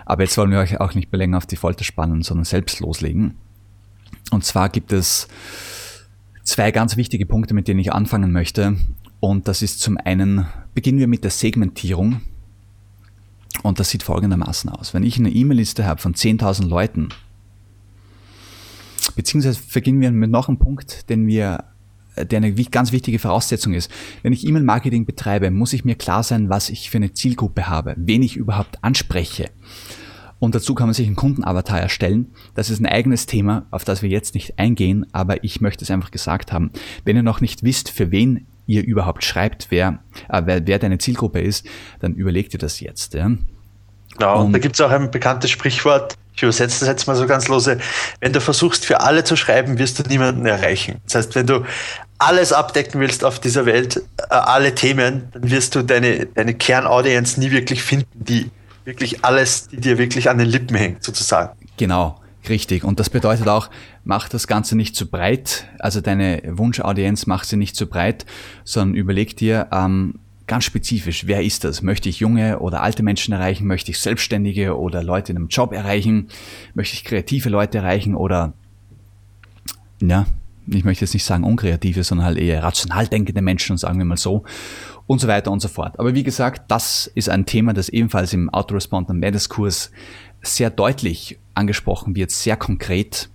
Aber 0.05 0.25
jetzt 0.25 0.37
wollen 0.37 0.50
wir 0.50 0.58
euch 0.58 0.81
auch 0.81 0.94
nicht 0.94 1.12
mehr 1.12 1.19
länger 1.19 1.37
auf 1.37 1.46
die 1.46 1.56
Folter 1.56 1.84
spannen, 1.84 2.23
sondern 2.23 2.44
selbst 2.44 2.81
loslegen. 2.81 3.37
Und 4.32 4.44
zwar 4.44 4.69
gibt 4.69 4.93
es 4.93 5.29
zwei 6.43 6.73
ganz 6.73 6.96
wichtige 6.96 7.26
Punkte, 7.26 7.55
mit 7.55 7.69
denen 7.69 7.79
ich 7.79 7.93
anfangen 7.93 8.32
möchte. 8.32 8.76
Und 9.20 9.49
das 9.49 9.62
ist 9.62 9.81
zum 9.81 9.97
einen, 9.97 10.47
beginnen 10.75 10.99
wir 10.99 11.09
mit 11.09 11.25
der 11.25 11.31
Segmentierung. 11.31 12.20
Und 13.62 13.81
das 13.81 13.91
sieht 13.91 14.03
folgendermaßen 14.03 14.70
aus. 14.70 14.94
Wenn 14.94 15.03
ich 15.03 15.19
eine 15.19 15.31
E-Mail-Liste 15.31 15.85
habe 15.87 16.00
von 16.00 16.15
10.000 16.15 16.69
Leuten, 16.69 17.09
beziehungsweise 19.17 19.61
beginnen 19.73 20.00
wir 20.00 20.11
mit 20.12 20.31
noch 20.31 20.49
einem 20.49 20.59
Punkt, 20.59 21.11
den 21.11 21.26
wir 21.26 21.65
der 22.25 22.38
eine 22.38 22.53
ganz 22.53 22.93
wichtige 22.93 23.19
Voraussetzung 23.19 23.75
ist. 23.75 23.91
Wenn 24.23 24.32
ich 24.32 24.47
E-Mail-Marketing 24.47 25.06
betreibe, 25.06 25.50
muss 25.50 25.73
ich 25.73 25.85
mir 25.85 25.94
klar 25.94 26.23
sein, 26.23 26.49
was 26.49 26.69
ich 26.69 26.91
für 26.91 26.99
eine 26.99 27.12
Zielgruppe 27.12 27.69
habe, 27.69 27.94
wen 27.97 28.23
ich 28.23 28.37
überhaupt 28.37 28.82
anspreche. 28.82 29.50
Und 30.41 30.55
dazu 30.55 30.75
kann 30.75 30.87
man 30.87 30.94
sich 30.94 31.06
einen 31.06 31.17
Kundenavatar 31.17 31.81
erstellen. 31.81 32.29
Das 32.55 32.70
ist 32.70 32.81
ein 32.81 32.87
eigenes 32.87 33.26
Thema, 33.26 33.67
auf 33.70 33.85
das 33.85 34.03
wir 34.03 34.09
jetzt 34.09 34.35
nicht 34.35 34.59
eingehen, 34.59 35.06
aber 35.12 35.43
ich 35.43 35.61
möchte 35.61 35.85
es 35.85 35.91
einfach 35.91 36.11
gesagt 36.11 36.53
haben. 36.53 36.70
Wenn 37.05 37.17
ihr 37.17 37.25
noch 37.25 37.41
nicht 37.41 37.65
wisst, 37.65 37.91
für 37.91 38.11
wen 38.11 38.47
ihr 38.69 38.85
überhaupt 38.85 39.25
schreibt, 39.25 39.67
wer, 39.70 39.99
äh, 40.29 40.43
wer, 40.44 40.65
wer 40.67 40.79
deine 40.79 40.99
Zielgruppe 40.99 41.41
ist, 41.41 41.67
dann 42.00 42.15
überlegt 42.15 42.53
ihr 42.53 42.61
das 42.61 42.79
jetzt. 42.79 43.15
Ja. 43.15 43.32
Genau, 44.17 44.44
und 44.44 44.53
da 44.53 44.59
gibt 44.59 44.76
es 44.76 44.81
auch 44.81 44.91
ein 44.91 45.11
bekanntes 45.11 45.50
Sprichwort, 45.50 46.15
ich 46.35 46.43
übersetze 46.43 46.81
das 46.81 46.88
jetzt 46.88 47.06
mal 47.09 47.17
so 47.17 47.26
ganz 47.26 47.49
lose, 47.49 47.79
wenn 48.20 48.32
du 48.32 48.41
versuchst, 48.41 48.87
für 48.87 49.00
alle 49.00 49.25
zu 49.25 49.35
schreiben, 49.35 49.79
wirst 49.79 49.99
du 49.99 50.05
niemanden 50.09 50.47
erreichen. 50.47 51.00
Das 51.05 51.17
heißt, 51.17 51.35
wenn 51.35 51.49
du 51.49 51.65
alles 52.19 52.53
abdecken 52.53 53.00
willst 53.00 53.25
auf 53.25 53.41
dieser 53.41 53.67
Welt, 53.67 53.97
äh, 53.97 54.35
alle 54.35 54.75
Themen, 54.75 55.29
dann 55.32 55.50
wirst 55.50 55.75
du 55.75 55.82
deine, 55.82 56.26
deine 56.26 56.55
Kernaudience 56.55 57.38
nie 57.38 57.50
wirklich 57.50 57.82
finden, 57.82 58.06
die 58.15 58.50
wirklich 58.85 59.25
alles, 59.25 59.69
die 59.69 59.79
dir 59.79 59.99
wirklich 59.99 60.31
an 60.31 60.38
den 60.38 60.49
Lippen 60.49 60.76
hängt, 60.76 61.03
sozusagen. 61.03 61.56
Genau, 61.76 62.20
richtig. 62.48 62.84
Und 62.84 63.00
das 63.00 63.10
bedeutet 63.10 63.48
auch, 63.48 63.70
mach 64.04 64.28
das 64.28 64.46
Ganze 64.46 64.76
nicht 64.76 64.96
zu 64.96 65.10
breit, 65.10 65.66
also 65.78 66.00
deine 66.00 66.42
Wunschaudienz 66.46 67.26
mach 67.26 67.44
sie 67.44 67.56
nicht 67.56 67.76
zu 67.76 67.86
breit, 67.86 68.26
sondern 68.64 68.94
überleg 68.94 69.36
dir, 69.36 69.69
ähm, 69.72 70.20
ganz 70.48 70.64
spezifisch, 70.64 71.26
wer 71.26 71.44
ist 71.44 71.62
das? 71.62 71.82
Möchte 71.82 72.08
ich 72.08 72.19
junge 72.19 72.58
oder 72.58 72.82
alte 72.82 73.05
Menschen 73.05 73.32
erreichen? 73.32 73.67
Möchte 73.67 73.93
ich 73.93 74.00
Selbstständige 74.00 74.76
oder 74.76 75.05
Leute 75.05 75.31
in 75.31 75.36
einem 75.36 75.48
Job 75.48 75.72
erreichen? 75.72 76.28
Möchte 76.74 76.94
ich 76.94 77.05
kreative 77.05 77.50
Leute 77.50 77.78
erreichen 77.78 78.17
oder, 78.17 78.55
ja, 80.00 80.26
ich 80.67 80.84
möchte 80.84 81.05
jetzt 81.05 81.14
nicht 81.14 81.24
sagen 81.24 81.44
unkreative, 81.44 82.02
sondern 82.02 82.26
halt 82.26 82.38
eher 82.38 82.62
rational 82.62 83.06
denkende 83.06 83.43
Menschen, 83.43 83.76
sagen 83.76 83.98
wir 83.98 84.05
mal 84.05 84.17
so, 84.17 84.44
und 85.06 85.20
so 85.20 85.28
weiter 85.28 85.50
und 85.50 85.60
so 85.60 85.69
fort. 85.69 85.98
Aber 85.98 86.14
wie 86.14 86.22
gesagt, 86.22 86.70
das 86.70 87.10
ist 87.14 87.28
ein 87.28 87.46
Thema, 87.46 87.72
das 87.72 87.88
ebenfalls 87.88 88.32
im 88.32 88.50
Autoresponder 88.50 89.14
Madness 89.14 89.48
Kurs 89.48 89.90
sehr 90.43 90.70
deutlich 90.70 91.38
angesprochen 91.58 92.17
wird, 92.17 92.31
sehr 92.31 92.56
konkret. 92.56 93.29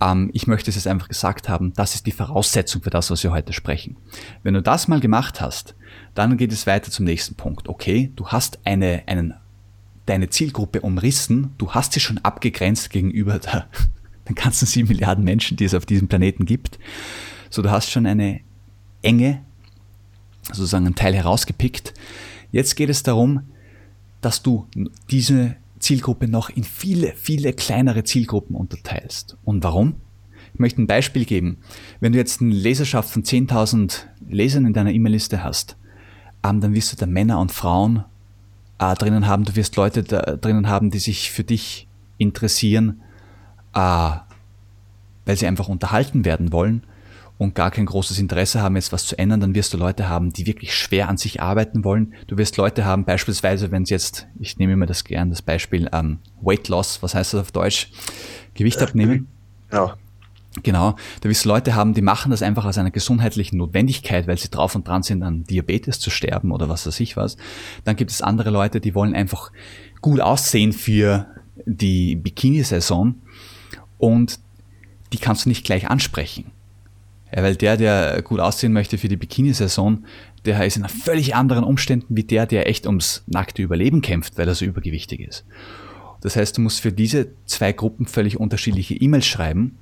Ähm, 0.00 0.30
ich 0.32 0.46
möchte 0.46 0.70
es 0.70 0.76
jetzt 0.76 0.86
einfach 0.86 1.08
gesagt 1.08 1.48
haben, 1.48 1.72
das 1.74 1.94
ist 1.94 2.06
die 2.06 2.12
Voraussetzung 2.12 2.82
für 2.82 2.90
das, 2.90 3.10
was 3.10 3.22
wir 3.22 3.32
heute 3.32 3.52
sprechen. 3.52 3.96
Wenn 4.42 4.54
du 4.54 4.62
das 4.62 4.88
mal 4.88 5.00
gemacht 5.00 5.40
hast, 5.40 5.74
dann 6.14 6.36
geht 6.36 6.52
es 6.52 6.66
weiter 6.66 6.90
zum 6.90 7.04
nächsten 7.04 7.34
Punkt. 7.34 7.68
Okay, 7.68 8.12
du 8.14 8.28
hast 8.28 8.58
eine, 8.64 9.02
einen, 9.06 9.34
deine 10.06 10.30
Zielgruppe 10.30 10.82
umrissen, 10.82 11.54
du 11.58 11.72
hast 11.72 11.92
sie 11.92 12.00
schon 12.00 12.18
abgegrenzt 12.18 12.90
gegenüber 12.90 13.38
der, 13.38 13.66
den 14.28 14.34
ganzen 14.34 14.66
sieben 14.66 14.88
Milliarden 14.88 15.24
Menschen, 15.24 15.56
die 15.56 15.64
es 15.64 15.74
auf 15.74 15.86
diesem 15.86 16.08
Planeten 16.08 16.44
gibt. 16.44 16.78
So, 17.50 17.62
du 17.62 17.70
hast 17.70 17.90
schon 17.90 18.06
eine 18.06 18.40
enge, 19.02 19.42
sozusagen 20.42 20.86
einen 20.86 20.94
Teil 20.94 21.14
herausgepickt. 21.14 21.94
Jetzt 22.52 22.76
geht 22.76 22.90
es 22.90 23.02
darum, 23.02 23.42
dass 24.20 24.42
du 24.42 24.66
diese 25.10 25.56
Zielgruppe 25.86 26.26
noch 26.26 26.50
in 26.50 26.64
viele, 26.64 27.12
viele 27.14 27.52
kleinere 27.52 28.02
Zielgruppen 28.02 28.56
unterteilst. 28.56 29.36
Und 29.44 29.62
warum? 29.62 29.94
Ich 30.52 30.58
möchte 30.58 30.82
ein 30.82 30.86
Beispiel 30.86 31.24
geben. 31.24 31.58
Wenn 32.00 32.12
du 32.12 32.18
jetzt 32.18 32.40
eine 32.40 32.52
Leserschaft 32.52 33.10
von 33.10 33.22
10.000 33.22 34.04
Lesern 34.28 34.66
in 34.66 34.72
deiner 34.72 34.92
E-Mail-Liste 34.92 35.44
hast, 35.44 35.76
ähm, 36.44 36.60
dann 36.60 36.74
wirst 36.74 36.92
du 36.92 36.96
da 36.96 37.06
Männer 37.06 37.38
und 37.38 37.52
Frauen 37.52 38.04
äh, 38.78 38.94
drinnen 38.94 39.26
haben. 39.26 39.44
Du 39.44 39.54
wirst 39.54 39.76
Leute 39.76 40.02
drinnen 40.02 40.68
haben, 40.68 40.90
die 40.90 40.98
sich 40.98 41.30
für 41.30 41.44
dich 41.44 41.86
interessieren, 42.18 43.02
äh, 43.72 44.10
weil 45.24 45.36
sie 45.36 45.46
einfach 45.46 45.68
unterhalten 45.68 46.24
werden 46.24 46.52
wollen 46.52 46.82
und 47.38 47.54
gar 47.54 47.70
kein 47.70 47.86
großes 47.86 48.18
Interesse 48.18 48.62
haben, 48.62 48.76
jetzt 48.76 48.92
was 48.92 49.06
zu 49.06 49.18
ändern, 49.18 49.40
dann 49.40 49.54
wirst 49.54 49.74
du 49.74 49.76
Leute 49.76 50.08
haben, 50.08 50.32
die 50.32 50.46
wirklich 50.46 50.74
schwer 50.74 51.08
an 51.08 51.18
sich 51.18 51.42
arbeiten 51.42 51.84
wollen. 51.84 52.14
Du 52.26 52.38
wirst 52.38 52.56
Leute 52.56 52.84
haben, 52.84 53.04
beispielsweise, 53.04 53.70
wenn 53.70 53.82
es 53.82 53.90
jetzt, 53.90 54.26
ich 54.40 54.58
nehme 54.58 54.72
immer 54.72 54.86
das 54.86 55.04
gern, 55.04 55.30
das 55.30 55.42
Beispiel 55.42 55.88
ähm, 55.92 56.18
Weight 56.40 56.68
Loss, 56.68 57.02
was 57.02 57.14
heißt 57.14 57.34
das 57.34 57.40
auf 57.40 57.52
Deutsch? 57.52 57.90
Gewicht 58.54 58.80
abnehmen. 58.80 59.28
Ja. 59.70 59.96
Genau, 60.62 60.96
da 61.20 61.28
wirst 61.28 61.44
du 61.44 61.50
Leute 61.50 61.74
haben, 61.74 61.92
die 61.92 62.00
machen 62.00 62.30
das 62.30 62.40
einfach 62.40 62.64
aus 62.64 62.78
einer 62.78 62.90
gesundheitlichen 62.90 63.58
Notwendigkeit, 63.58 64.26
weil 64.26 64.38
sie 64.38 64.48
drauf 64.48 64.74
und 64.74 64.88
dran 64.88 65.02
sind, 65.02 65.22
an 65.22 65.44
Diabetes 65.44 66.00
zu 66.00 66.08
sterben 66.08 66.50
oder 66.50 66.70
was 66.70 66.86
weiß 66.86 66.98
ich 67.00 67.18
was. 67.18 67.36
Dann 67.84 67.96
gibt 67.96 68.10
es 68.10 68.22
andere 68.22 68.48
Leute, 68.48 68.80
die 68.80 68.94
wollen 68.94 69.14
einfach 69.14 69.52
gut 70.00 70.20
aussehen 70.20 70.72
für 70.72 71.26
die 71.66 72.16
Bikini-Saison 72.16 73.16
und 73.98 74.38
die 75.12 75.18
kannst 75.18 75.44
du 75.44 75.50
nicht 75.50 75.64
gleich 75.64 75.90
ansprechen. 75.90 76.50
Ja, 77.36 77.42
weil 77.42 77.54
der, 77.54 77.76
der 77.76 78.22
gut 78.22 78.40
aussehen 78.40 78.72
möchte 78.72 78.96
für 78.96 79.08
die 79.08 79.16
Bikini-Saison, 79.16 80.06
der 80.46 80.64
ist 80.64 80.78
in 80.78 80.88
völlig 80.88 81.34
anderen 81.34 81.64
Umständen 81.64 82.16
wie 82.16 82.24
der, 82.24 82.46
der 82.46 82.66
echt 82.66 82.86
ums 82.86 83.24
nackte 83.26 83.60
Überleben 83.60 84.00
kämpft, 84.00 84.38
weil 84.38 84.48
er 84.48 84.54
so 84.54 84.64
übergewichtig 84.64 85.20
ist. 85.20 85.44
Das 86.22 86.34
heißt, 86.34 86.56
du 86.56 86.62
musst 86.62 86.80
für 86.80 86.92
diese 86.92 87.28
zwei 87.44 87.72
Gruppen 87.72 88.06
völlig 88.06 88.40
unterschiedliche 88.40 88.94
E-Mails 88.94 89.26
schreiben 89.26 89.76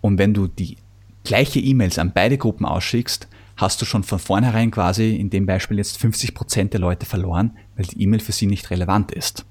und 0.00 0.16
wenn 0.18 0.32
du 0.32 0.46
die 0.46 0.78
gleiche 1.24 1.60
E-Mails 1.60 1.98
an 1.98 2.12
beide 2.14 2.38
Gruppen 2.38 2.64
ausschickst, 2.64 3.28
hast 3.58 3.82
du 3.82 3.84
schon 3.84 4.02
von 4.02 4.18
vornherein 4.18 4.70
quasi 4.70 5.14
in 5.14 5.28
dem 5.28 5.44
Beispiel 5.44 5.76
jetzt 5.76 5.98
50 5.98 6.34
Prozent 6.34 6.72
der 6.72 6.80
Leute 6.80 7.04
verloren, 7.04 7.58
weil 7.76 7.84
die 7.84 8.02
E-Mail 8.02 8.20
für 8.20 8.32
sie 8.32 8.46
nicht 8.46 8.70
relevant 8.70 9.12
ist. 9.12 9.44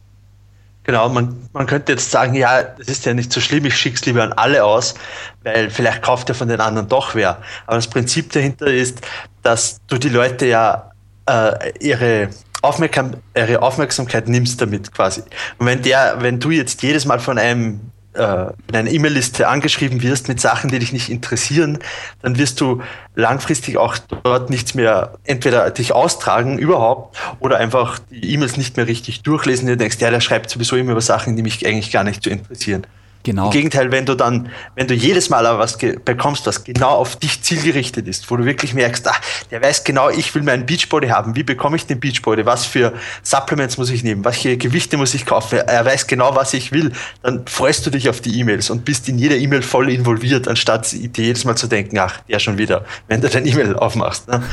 Genau, 0.83 1.07
man, 1.07 1.49
man 1.53 1.65
könnte 1.65 1.93
jetzt 1.93 2.11
sagen, 2.11 2.33
ja, 2.33 2.63
das 2.63 2.87
ist 2.87 3.05
ja 3.05 3.13
nicht 3.13 3.31
so 3.31 3.39
schlimm, 3.39 3.65
ich 3.65 3.77
schicke 3.77 3.95
es 3.95 4.05
lieber 4.05 4.21
an 4.23 4.33
alle 4.33 4.63
aus, 4.65 4.95
weil 5.43 5.69
vielleicht 5.69 6.01
kauft 6.01 6.27
ja 6.27 6.35
von 6.35 6.49
den 6.49 6.59
anderen 6.59 6.89
doch 6.89 7.15
wer. 7.15 7.41
Aber 7.65 7.77
das 7.77 7.87
Prinzip 7.87 8.31
dahinter 8.33 8.67
ist, 8.67 8.99
dass 9.43 9.79
du 9.87 9.97
die 9.97 10.09
Leute 10.09 10.45
ja 10.45 10.91
äh, 11.25 11.71
ihre, 11.79 12.29
Aufmerksam 12.61 13.15
ihre 13.35 13.61
Aufmerksamkeit 13.61 14.27
nimmst 14.27 14.61
damit 14.61 14.93
quasi. 14.93 15.21
Und 15.57 15.67
wenn 15.67 15.81
der, 15.81 16.17
wenn 16.19 16.39
du 16.39 16.51
jetzt 16.51 16.81
jedes 16.83 17.05
Mal 17.05 17.19
von 17.19 17.37
einem 17.37 17.79
in 18.15 18.75
einer 18.75 18.91
E-Mail-Liste 18.91 19.47
angeschrieben 19.47 20.03
wirst 20.03 20.27
mit 20.27 20.39
Sachen, 20.39 20.69
die 20.69 20.79
dich 20.79 20.93
nicht 20.93 21.09
interessieren, 21.09 21.79
dann 22.21 22.37
wirst 22.37 22.61
du 22.61 22.81
langfristig 23.15 23.77
auch 23.77 23.97
dort 24.23 24.49
nichts 24.49 24.75
mehr 24.75 25.15
entweder 25.23 25.69
dich 25.71 25.93
austragen 25.93 26.57
überhaupt 26.57 27.17
oder 27.39 27.57
einfach 27.57 27.99
die 28.11 28.33
E-Mails 28.33 28.57
nicht 28.57 28.77
mehr 28.77 28.87
richtig 28.87 29.23
durchlesen. 29.23 29.67
Du 29.67 29.77
denkst, 29.77 29.97
ja, 29.99 30.11
der 30.11 30.21
schreibt 30.21 30.49
sowieso 30.49 30.75
immer 30.75 30.91
über 30.91 31.01
Sachen, 31.01 31.35
die 31.35 31.43
mich 31.43 31.65
eigentlich 31.65 31.91
gar 31.91 32.03
nicht 32.03 32.23
so 32.23 32.29
interessieren. 32.29 32.85
Genau. 33.23 33.45
Im 33.45 33.51
Gegenteil, 33.51 33.89
wenn 33.91 34.05
du 34.05 34.15
dann, 34.15 34.49
wenn 34.75 34.87
du 34.87 34.93
jedes 34.93 35.29
Mal 35.29 35.45
aber 35.45 35.59
was 35.59 35.77
bekommst, 35.77 36.45
was 36.45 36.65
genau 36.65 36.89
auf 36.89 37.15
dich 37.15 37.41
zielgerichtet 37.41 38.05
ist, 38.07 38.29
wo 38.29 38.35
du 38.35 38.43
wirklich 38.43 38.73
merkst, 38.73 39.07
ah, 39.07 39.15
der 39.49 39.61
weiß 39.61 39.85
genau, 39.85 40.09
ich 40.09 40.35
will 40.35 40.43
meinen 40.43 40.65
Beachbody 40.65 41.07
haben. 41.07 41.35
Wie 41.35 41.43
bekomme 41.43 41.77
ich 41.77 41.85
den 41.85 42.01
Beachbody? 42.01 42.45
Was 42.45 42.65
für 42.65 42.93
Supplements 43.23 43.77
muss 43.77 43.89
ich 43.91 44.03
nehmen? 44.03 44.25
Welche 44.25 44.57
Gewichte 44.57 44.97
muss 44.97 45.13
ich 45.13 45.25
kaufen? 45.25 45.59
Er 45.59 45.85
weiß 45.85 46.07
genau, 46.07 46.35
was 46.35 46.53
ich 46.53 46.73
will. 46.73 46.91
Dann 47.21 47.47
freust 47.47 47.85
du 47.85 47.91
dich 47.91 48.09
auf 48.09 48.19
die 48.19 48.37
E-Mails 48.39 48.69
und 48.69 48.83
bist 48.83 49.07
in 49.07 49.17
jeder 49.17 49.37
E-Mail 49.37 49.61
voll 49.61 49.89
involviert, 49.89 50.49
anstatt 50.49 50.91
dir 50.91 51.23
jedes 51.23 51.45
Mal 51.45 51.55
zu 51.55 51.67
denken, 51.67 51.97
ach, 51.99 52.19
der 52.27 52.39
schon 52.39 52.57
wieder, 52.57 52.83
wenn 53.07 53.21
du 53.21 53.29
dein 53.29 53.45
E-Mail 53.47 53.77
aufmachst. 53.77 54.27
Ne? 54.27 54.43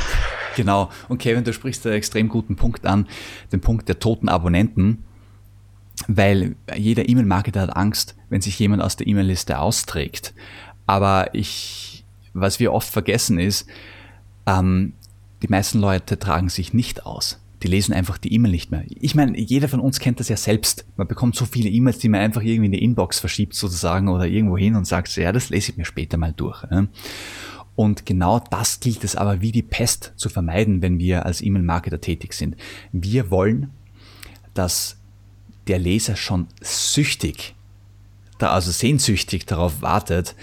Genau. 0.55 0.89
Und 1.09 1.17
Kevin, 1.17 1.43
du 1.43 1.51
sprichst 1.51 1.85
einen 1.85 1.95
extrem 1.95 2.29
guten 2.29 2.55
Punkt 2.55 2.85
an, 2.85 3.05
den 3.51 3.59
Punkt 3.59 3.89
der 3.89 3.99
toten 3.99 4.29
Abonnenten 4.29 5.03
weil 6.07 6.55
jeder 6.75 7.07
E-Mail-Marketer 7.07 7.61
hat 7.61 7.75
Angst, 7.75 8.15
wenn 8.31 8.41
sich 8.41 8.57
jemand 8.57 8.81
aus 8.81 8.95
der 8.95 9.05
E-Mail-Liste 9.05 9.59
austrägt. 9.59 10.33
Aber 10.87 11.35
ich, 11.35 12.03
was 12.33 12.59
wir 12.59 12.73
oft 12.73 12.89
vergessen 12.89 13.37
ist, 13.37 13.67
ähm, 14.47 14.93
die 15.43 15.49
meisten 15.49 15.79
Leute 15.79 16.17
tragen 16.17 16.49
sich 16.49 16.73
nicht 16.73 17.05
aus. 17.05 17.39
Die 17.61 17.67
lesen 17.67 17.93
einfach 17.93 18.17
die 18.17 18.33
E-Mail 18.33 18.51
nicht 18.51 18.71
mehr. 18.71 18.83
Ich 18.87 19.13
meine, 19.13 19.37
jeder 19.37 19.67
von 19.67 19.81
uns 19.81 19.99
kennt 19.99 20.19
das 20.19 20.29
ja 20.29 20.37
selbst. 20.37 20.85
Man 20.97 21.07
bekommt 21.07 21.35
so 21.35 21.45
viele 21.45 21.69
E-Mails, 21.69 21.99
die 21.99 22.09
man 22.09 22.21
einfach 22.21 22.41
irgendwie 22.41 22.67
in 22.67 22.71
die 22.71 22.83
Inbox 22.83 23.19
verschiebt 23.19 23.53
sozusagen 23.53 24.07
oder 24.07 24.25
irgendwo 24.25 24.57
hin 24.57 24.75
und 24.75 24.87
sagt, 24.87 25.15
ja, 25.17 25.31
das 25.31 25.49
lese 25.49 25.71
ich 25.71 25.77
mir 25.77 25.85
später 25.85 26.17
mal 26.17 26.33
durch. 26.33 26.63
Und 27.75 28.05
genau 28.05 28.39
das 28.49 28.79
gilt 28.79 29.03
es 29.03 29.15
aber 29.15 29.41
wie 29.41 29.51
die 29.51 29.61
Pest 29.61 30.13
zu 30.15 30.29
vermeiden, 30.29 30.81
wenn 30.81 30.99
wir 30.99 31.25
als 31.25 31.41
E-Mail-Marketer 31.41 32.01
tätig 32.01 32.33
sind. 32.33 32.55
Wir 32.91 33.29
wollen, 33.29 33.71
dass 34.53 34.97
der 35.67 35.79
Leser 35.79 36.15
schon 36.15 36.47
süchtig, 36.61 37.53
da 38.41 38.51
also 38.51 38.71
sehnsüchtig 38.71 39.45
darauf 39.45 39.81
wartet, 39.81 40.35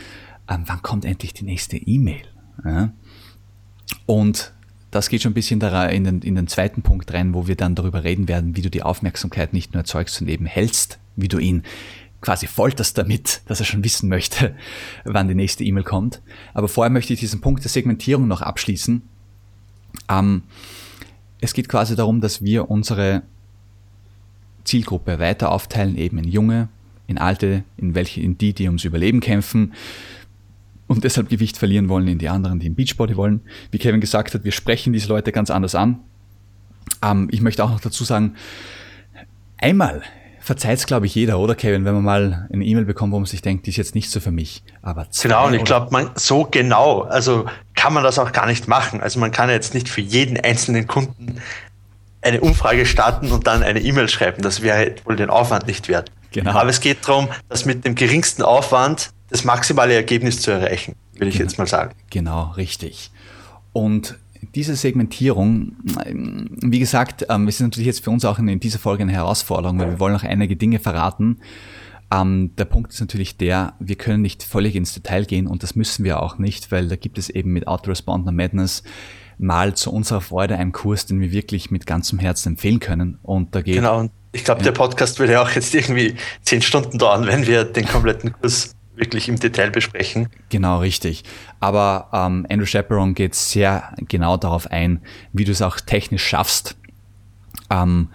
ähm, 0.49 0.65
wann 0.67 0.83
kommt 0.83 1.05
endlich 1.05 1.35
die 1.35 1.45
nächste 1.45 1.77
E-Mail. 1.77 2.23
Ja? 2.65 2.93
Und 4.07 4.53
das 4.91 5.09
geht 5.09 5.23
schon 5.23 5.33
ein 5.33 5.35
bisschen 5.35 5.61
in 5.61 6.05
den, 6.05 6.23
in 6.23 6.35
den 6.35 6.47
zweiten 6.47 6.83
Punkt 6.83 7.13
rein, 7.13 7.35
wo 7.35 7.47
wir 7.47 7.57
dann 7.57 7.75
darüber 7.75 8.05
reden 8.05 8.29
werden, 8.29 8.57
wie 8.57 8.63
du 8.63 8.71
die 8.71 8.83
Aufmerksamkeit 8.83 9.53
nicht 9.53 9.75
nur 9.75 9.83
erzeugst, 9.83 10.15
sondern 10.15 10.35
eben 10.35 10.47
hältst, 10.47 10.99
wie 11.17 11.29
du 11.29 11.39
ihn 11.39 11.63
quasi 12.21 12.47
folterst 12.47 12.99
damit, 12.99 13.43
dass 13.47 13.61
er 13.61 13.67
schon 13.67 13.85
wissen 13.85 14.09
möchte, 14.09 14.55
wann 15.05 15.29
die 15.29 15.35
nächste 15.35 15.65
E-Mail 15.65 15.85
kommt. 15.85 16.23
Aber 16.55 16.69
vorher 16.69 16.91
möchte 16.91 17.13
ich 17.13 17.21
diesen 17.21 17.41
Punkt 17.41 17.65
der 17.65 17.71
Segmentierung 17.71 18.27
noch 18.29 18.43
abschließen. 18.43 19.03
Ähm, 20.09 20.43
es 21.41 21.53
geht 21.53 21.69
quasi 21.69 21.95
darum, 21.95 22.21
dass 22.21 22.43
wir 22.43 22.71
unsere 22.71 23.23
Zielgruppe 24.65 25.19
weiter 25.19 25.53
aufteilen, 25.53 25.97
eben 25.97 26.19
in 26.19 26.29
junge, 26.29 26.69
in 27.09 27.19
alte, 27.19 27.65
in 27.77 27.97
welche, 27.97 28.21
in 28.21 28.39
die, 28.39 28.53
die 28.53 28.67
ums 28.67 28.85
Überleben 28.85 29.19
kämpfen 29.19 29.73
und 30.87 31.05
deshalb 31.05 31.29
Gewicht 31.29 31.57
verlieren 31.57 31.89
wollen, 31.89 32.07
in 32.07 32.19
die 32.19 32.29
anderen, 32.29 32.61
die 32.61 32.69
im 32.69 32.77
Beachbody 32.77 33.17
wollen. 33.17 33.41
Wie 33.73 33.79
Kevin 33.79 34.01
gesagt 34.01 34.35
hat, 34.35 34.45
wir 34.45 34.53
sprechen 34.53 34.93
diese 34.93 35.09
Leute 35.09 35.33
ganz 35.33 35.51
anders 35.51 35.75
an. 35.75 35.99
Ähm, 37.03 37.29
ich 37.33 37.41
möchte 37.41 37.65
auch 37.65 37.71
noch 37.71 37.81
dazu 37.81 38.05
sagen, 38.05 38.35
einmal 39.57 40.03
verzeiht 40.41 40.79
es, 40.79 40.87
glaube 40.87 41.07
ich, 41.07 41.15
jeder, 41.15 41.39
oder 41.39 41.55
Kevin, 41.55 41.85
wenn 41.85 41.95
man 41.95 42.05
mal 42.05 42.49
eine 42.53 42.65
E-Mail 42.65 42.85
bekommt, 42.87 43.13
wo 43.13 43.19
man 43.19 43.27
sich 43.27 43.43
denkt, 43.43 43.67
die 43.67 43.71
ist 43.71 43.77
jetzt 43.77 43.95
nicht 43.95 44.11
so 44.11 44.21
für 44.21 44.31
mich. 44.31 44.63
Aber 44.81 45.07
genau, 45.21 45.47
und 45.47 45.55
ich 45.55 45.65
glaube, 45.65 46.11
so 46.15 46.49
genau, 46.51 47.03
also 47.03 47.45
kann 47.75 47.93
man 47.93 48.03
das 48.03 48.19
auch 48.19 48.33
gar 48.33 48.47
nicht 48.47 48.67
machen. 48.67 49.03
Also 49.03 49.21
man 49.21 49.31
kann 49.31 49.51
jetzt 49.51 49.75
nicht 49.75 49.89
für 49.89 50.01
jeden 50.01 50.39
einzelnen 50.41 50.87
Kunden 50.87 51.41
eine 52.23 52.41
Umfrage 52.41 52.87
starten 52.87 53.31
und 53.31 53.47
dann 53.47 53.63
eine 53.63 53.81
E-Mail 53.81 54.09
schreiben. 54.09 54.43
Das 54.43 54.63
wäre 54.63 54.95
wohl 55.05 55.17
den 55.17 55.31
Aufwand 55.31 55.67
nicht 55.67 55.89
wert. 55.89 56.11
Genau. 56.33 56.53
Aber 56.53 56.71
es 56.71 56.81
geht 56.81 57.07
darum, 57.07 57.29
dass 57.49 57.65
mit 57.65 57.85
dem 57.85 57.95
geringsten 57.95 58.43
Aufwand 58.43 59.11
das 59.31 59.45
maximale 59.45 59.95
Ergebnis 59.95 60.41
zu 60.41 60.51
erreichen, 60.51 60.95
will 61.15 61.29
ich 61.29 61.35
genau. 61.35 61.45
jetzt 61.45 61.59
mal 61.59 61.67
sagen. 61.67 61.95
Genau, 62.11 62.53
richtig. 62.53 63.11
Und 63.73 64.19
diese 64.55 64.77
Segmentierung, 64.77 65.77
wie 66.63 66.79
gesagt, 66.79 67.27
ähm, 67.29 67.49
ist 67.49 67.61
natürlich 67.61 67.87
jetzt 67.87 68.05
für 68.05 68.11
uns 68.11 68.25
auch 68.25 68.39
in 68.39 68.61
dieser 68.61 68.79
Folge 68.79 69.03
eine 69.03 69.13
Herausforderung, 69.13 69.79
weil 69.79 69.91
wir 69.91 70.01
wollen 70.01 70.15
noch 70.15 70.25
einige 70.25 70.57
Dinge 70.57 70.79
verraten. 70.79 71.39
Ähm, 72.11 72.53
der 72.57 72.65
Punkt 72.65 72.93
ist 72.93 73.01
natürlich 73.01 73.37
der, 73.37 73.75
wir 73.81 73.97
können 73.97 74.23
nicht 74.23 74.43
völlig 74.43 74.77
ins 74.77 74.95
Detail 74.95 75.25
gehen 75.25 75.47
und 75.47 75.63
das 75.63 75.77
müssen 75.77 76.05
wir 76.05 76.23
auch 76.23 76.39
nicht, 76.39 76.73
weil 76.73 76.89
da 76.89 76.97
gibt 76.97 77.19
es 77.19 77.29
eben 77.29 77.53
mit 77.53 77.67
Autoresponder 77.69 78.33
Madness 78.33 78.83
mal 79.37 79.75
zu 79.75 79.93
unserer 79.93 80.21
Freude 80.21 80.57
einen 80.57 80.73
Kurs, 80.73 81.07
den 81.07 81.21
wir 81.21 81.33
wirklich 81.33 81.71
mit 81.71 81.87
ganzem 81.87 82.19
Herzen 82.19 82.51
empfehlen 82.51 82.81
können. 82.81 83.19
Und 83.23 83.55
da 83.55 83.63
geht. 83.63 83.77
Genau, 83.77 84.09
ich 84.33 84.45
glaube, 84.45 84.61
ja. 84.61 84.65
der 84.65 84.73
Podcast 84.73 85.19
würde 85.19 85.41
auch 85.41 85.51
jetzt 85.51 85.75
irgendwie 85.75 86.15
zehn 86.43 86.63
Stunden 86.63 86.99
dauern, 86.99 87.27
wenn 87.27 87.47
wir 87.47 87.65
den 87.65 87.87
kompletten 87.87 88.33
Kurs 88.33 88.75
wirklich 88.99 89.29
im 89.29 89.39
Detail 89.39 89.71
besprechen. 89.71 90.29
Genau, 90.49 90.81
richtig. 90.81 91.23
Aber 91.61 92.09
ähm, 92.13 92.47
Andrew 92.51 92.67
Chaperon 92.67 93.15
geht 93.15 93.35
sehr 93.35 93.95
genau 94.09 94.37
darauf 94.37 94.71
ein, 94.71 95.01
wie 95.33 95.45
du 95.45 95.53
es 95.53 95.63
auch 95.63 95.81
technisch 95.81 96.27
schaffst, 96.27 96.77
ähm, 97.71 98.09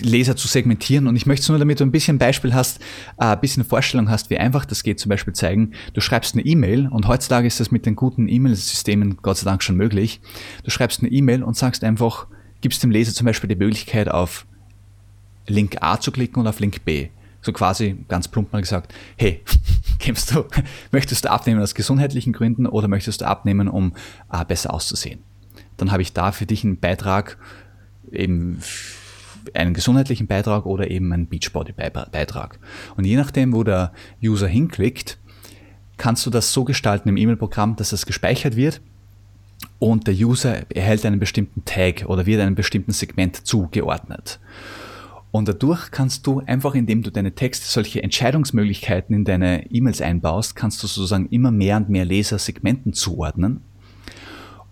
Leser 0.00 0.34
zu 0.34 0.48
segmentieren. 0.48 1.06
Und 1.06 1.14
ich 1.14 1.26
möchte 1.26 1.42
es 1.42 1.48
nur, 1.48 1.58
damit 1.58 1.78
du 1.78 1.84
ein 1.84 1.92
bisschen 1.92 2.18
Beispiel 2.18 2.54
hast, 2.54 2.80
äh, 3.18 3.26
ein 3.26 3.40
bisschen 3.40 3.64
Vorstellung 3.64 4.10
hast, 4.10 4.30
wie 4.30 4.38
einfach 4.38 4.64
das 4.64 4.82
geht, 4.82 4.98
zum 4.98 5.10
Beispiel 5.10 5.34
zeigen, 5.34 5.72
du 5.92 6.00
schreibst 6.00 6.34
eine 6.34 6.44
E-Mail 6.44 6.88
und 6.88 7.06
heutzutage 7.06 7.46
ist 7.46 7.60
das 7.60 7.70
mit 7.70 7.86
den 7.86 7.94
guten 7.94 8.28
E-Mail-Systemen 8.28 9.18
Gott 9.22 9.38
sei 9.38 9.44
Dank 9.44 9.62
schon 9.62 9.76
möglich. 9.76 10.20
Du 10.64 10.70
schreibst 10.70 11.00
eine 11.00 11.10
E-Mail 11.10 11.44
und 11.44 11.56
sagst 11.56 11.84
einfach, 11.84 12.26
gibst 12.60 12.82
dem 12.82 12.90
Leser 12.90 13.12
zum 13.12 13.26
Beispiel 13.26 13.48
die 13.48 13.56
Möglichkeit, 13.56 14.10
auf 14.10 14.46
Link 15.48 15.76
A 15.80 16.00
zu 16.00 16.12
klicken 16.12 16.40
und 16.40 16.46
auf 16.46 16.60
Link 16.60 16.84
B. 16.84 17.08
So 17.40 17.52
quasi 17.52 17.96
ganz 18.08 18.28
plump 18.28 18.52
mal 18.52 18.60
gesagt, 18.60 18.94
hey, 19.16 19.42
kämpfst 19.98 20.34
du, 20.34 20.44
möchtest 20.92 21.24
du 21.24 21.30
abnehmen 21.30 21.62
aus 21.62 21.74
gesundheitlichen 21.74 22.32
Gründen 22.32 22.66
oder 22.66 22.88
möchtest 22.88 23.20
du 23.20 23.26
abnehmen, 23.26 23.68
um 23.68 23.94
äh, 24.32 24.44
besser 24.44 24.72
auszusehen? 24.72 25.20
Dann 25.76 25.92
habe 25.92 26.02
ich 26.02 26.12
da 26.12 26.32
für 26.32 26.46
dich 26.46 26.64
einen 26.64 26.78
Beitrag 26.78 27.38
eben 28.10 28.60
einen 29.54 29.74
gesundheitlichen 29.74 30.26
Beitrag 30.26 30.66
oder 30.66 30.90
eben 30.90 31.12
einen 31.12 31.26
Beachbody-Beitrag. 31.26 32.58
Und 32.96 33.04
je 33.04 33.16
nachdem, 33.16 33.52
wo 33.52 33.64
der 33.64 33.92
User 34.22 34.48
hinklickt, 34.48 35.18
kannst 35.96 36.26
du 36.26 36.30
das 36.30 36.52
so 36.52 36.64
gestalten 36.64 37.08
im 37.08 37.16
E-Mail-Programm, 37.16 37.76
dass 37.76 37.90
das 37.90 38.06
gespeichert 38.06 38.56
wird 38.56 38.80
und 39.78 40.06
der 40.06 40.14
User 40.14 40.70
erhält 40.74 41.04
einen 41.06 41.18
bestimmten 41.18 41.64
Tag 41.64 42.04
oder 42.06 42.26
wird 42.26 42.40
einem 42.40 42.54
bestimmten 42.54 42.92
Segment 42.92 43.46
zugeordnet. 43.46 44.38
Und 45.30 45.48
dadurch 45.48 45.90
kannst 45.90 46.26
du 46.26 46.40
einfach, 46.46 46.74
indem 46.74 47.02
du 47.02 47.10
deine 47.10 47.34
Texte 47.34 47.66
solche 47.66 48.02
Entscheidungsmöglichkeiten 48.02 49.14
in 49.14 49.24
deine 49.24 49.70
E-Mails 49.70 50.00
einbaust, 50.00 50.56
kannst 50.56 50.82
du 50.82 50.86
sozusagen 50.86 51.28
immer 51.28 51.50
mehr 51.50 51.76
und 51.76 51.90
mehr 51.90 52.04
Leser-Segmenten 52.04 52.94
zuordnen. 52.94 53.60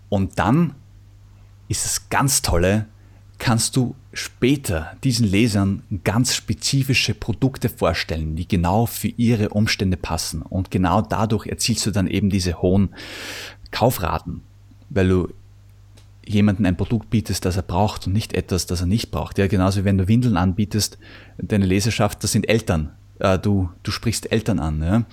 Und 0.09 0.39
dann 0.39 0.73
ist 1.67 1.85
das 1.85 2.09
ganz 2.09 2.41
Tolle, 2.41 2.87
kannst 3.37 3.75
du 3.75 3.95
später 4.13 4.93
diesen 5.03 5.27
Lesern 5.27 5.83
ganz 6.03 6.33
spezifische 6.33 7.13
Produkte 7.13 7.69
vorstellen, 7.69 8.35
die 8.35 8.47
genau 8.47 8.87
für 8.87 9.09
ihre 9.09 9.49
Umstände 9.49 9.97
passen. 9.97 10.41
Und 10.41 10.71
genau 10.71 11.01
dadurch 11.01 11.45
erzielst 11.45 11.85
du 11.85 11.91
dann 11.91 12.07
eben 12.07 12.31
diese 12.31 12.61
hohen 12.61 12.89
Kaufraten, 13.69 14.41
weil 14.89 15.07
du 15.07 15.27
jemanden 16.27 16.65
ein 16.65 16.77
Produkt 16.77 17.09
bietest, 17.09 17.45
das 17.45 17.57
er 17.57 17.63
braucht 17.63 18.07
und 18.07 18.13
nicht 18.13 18.33
etwas, 18.33 18.65
das 18.65 18.81
er 18.81 18.87
nicht 18.87 19.11
braucht. 19.11 19.37
Ja, 19.37 19.47
genauso 19.47 19.81
wie 19.81 19.85
wenn 19.85 19.97
du 19.97 20.07
Windeln 20.07 20.37
anbietest, 20.37 20.97
deine 21.37 21.65
Leserschaft, 21.65 22.23
das 22.23 22.31
sind 22.31 22.49
Eltern. 22.49 22.91
Äh, 23.19 23.39
du, 23.39 23.69
du 23.83 23.91
sprichst 23.91 24.31
Eltern 24.31 24.59
an. 24.59 24.81
Ja? 24.81 25.05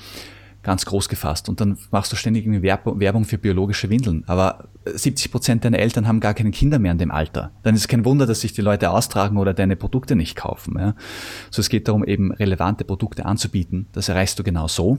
ganz 0.65 0.85
groß 0.87 1.09
gefasst. 1.09 1.49
Und 1.49 1.61
dann 1.61 1.79
machst 1.93 2.11
du 2.11 2.17
ständig 2.17 2.47
Werbung 2.47 3.25
für 3.25 3.39
biologische 3.39 3.91
Windeln. 3.91 4.25
Aber 4.27 4.69
70 4.87 5.31
Prozent 5.31 5.65
deiner 5.65 5.79
Eltern 5.79 6.09
haben 6.09 6.19
gar 6.19 6.35
keine 6.35 6.51
Kinder 6.51 6.81
mehr 6.81 6.93
in 6.93 6.99
dem 6.99 7.13
Alter. 7.13 7.53
Dann 7.63 7.75
ist 7.75 7.83
es 7.83 7.89
kein 7.89 8.05
Wunder, 8.05 8.27
dass 8.27 8.41
sich 8.41 8.53
die 8.53 8.63
Leute 8.63 8.91
austragen 8.91 9.37
oder 9.37 9.55
deine 9.55 9.77
Produkte 9.77 10.17
nicht 10.17 10.35
kaufen. 10.35 10.77
Ja. 10.79 10.95
So 11.51 11.61
es 11.61 11.69
geht 11.69 11.87
darum, 11.87 12.03
eben 12.05 12.33
relevante 12.33 12.85
Produkte 12.85 13.27
anzubieten. 13.27 13.87
Das 13.93 14.09
erreichst 14.09 14.39
du 14.39 14.43
genau 14.43 14.67
so. 14.67 14.99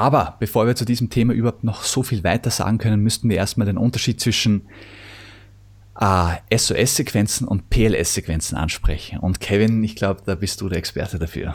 Aber 0.00 0.36
bevor 0.38 0.66
wir 0.66 0.74
zu 0.76 0.86
diesem 0.86 1.10
Thema 1.10 1.34
überhaupt 1.34 1.62
noch 1.62 1.82
so 1.82 2.02
viel 2.02 2.24
weiter 2.24 2.48
sagen 2.48 2.78
können, 2.78 3.02
müssten 3.02 3.28
wir 3.28 3.36
erstmal 3.36 3.66
den 3.66 3.76
Unterschied 3.76 4.18
zwischen 4.18 4.66
äh, 6.00 6.56
SOS-Sequenzen 6.56 7.46
und 7.46 7.68
PLS-Sequenzen 7.68 8.56
ansprechen. 8.56 9.18
Und 9.18 9.40
Kevin, 9.40 9.84
ich 9.84 9.96
glaube, 9.96 10.22
da 10.24 10.36
bist 10.36 10.62
du 10.62 10.70
der 10.70 10.78
Experte 10.78 11.18
dafür. 11.18 11.54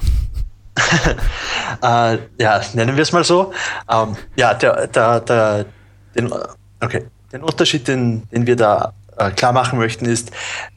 äh, 1.81 2.17
ja, 2.39 2.61
nennen 2.75 2.95
wir 2.95 3.01
es 3.01 3.11
mal 3.11 3.23
so. 3.23 3.51
Ähm, 3.91 4.15
ja, 4.35 4.53
der, 4.53 4.85
der, 4.89 5.21
der, 5.21 5.65
den, 6.15 6.31
okay. 6.81 7.05
den 7.31 7.41
Unterschied, 7.41 7.87
den, 7.87 8.29
den 8.29 8.45
wir 8.45 8.57
da 8.57 8.93
äh, 9.17 9.31
klar 9.31 9.53
machen 9.53 9.79
möchten, 9.79 10.05
ist, 10.05 10.29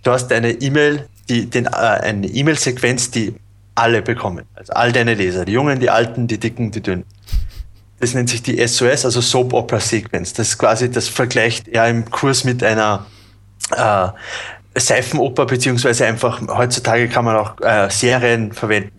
du 0.05 0.11
hast 0.11 0.33
eine 0.33 0.53
E-Mail, 0.53 1.07
die, 1.29 1.51
den, 1.51 1.67
äh, 1.67 1.69
eine 1.69 2.29
E-Mail-Sequenz, 2.29 3.11
die 3.11 3.35
alle 3.75 4.01
bekommen. 4.01 4.47
Also 4.55 4.73
all 4.73 4.91
deine 4.91 5.13
Leser, 5.13 5.45
die 5.45 5.53
Jungen, 5.53 5.81
die 5.81 5.91
Alten, 5.91 6.29
die 6.29 6.39
Dicken, 6.39 6.71
die 6.71 6.81
Dünnen. 6.81 7.05
Das 8.01 8.15
nennt 8.15 8.31
sich 8.31 8.43
die 8.43 8.65
SOS, 8.67 9.05
also 9.05 9.21
Soap 9.21 9.53
Opera 9.53 9.81
Sequence. 9.81 10.33
Das 10.33 10.49
ist 10.51 10.59
quasi, 10.59 10.91
das 10.91 11.09
vergleicht 11.09 11.69
er 11.69 11.89
im 11.89 12.09
Kurs 12.11 12.45
mit 12.45 12.63
einer 12.63 13.07
äh, 13.77 14.09
Seifenoper, 14.79 15.47
beziehungsweise 15.47 16.07
einfach, 16.07 16.41
heutzutage 16.49 17.09
kann 17.09 17.25
man 17.25 17.37
auch 17.37 17.61
äh, 17.61 17.91
Serien 17.91 18.53
verwenden 18.53 18.99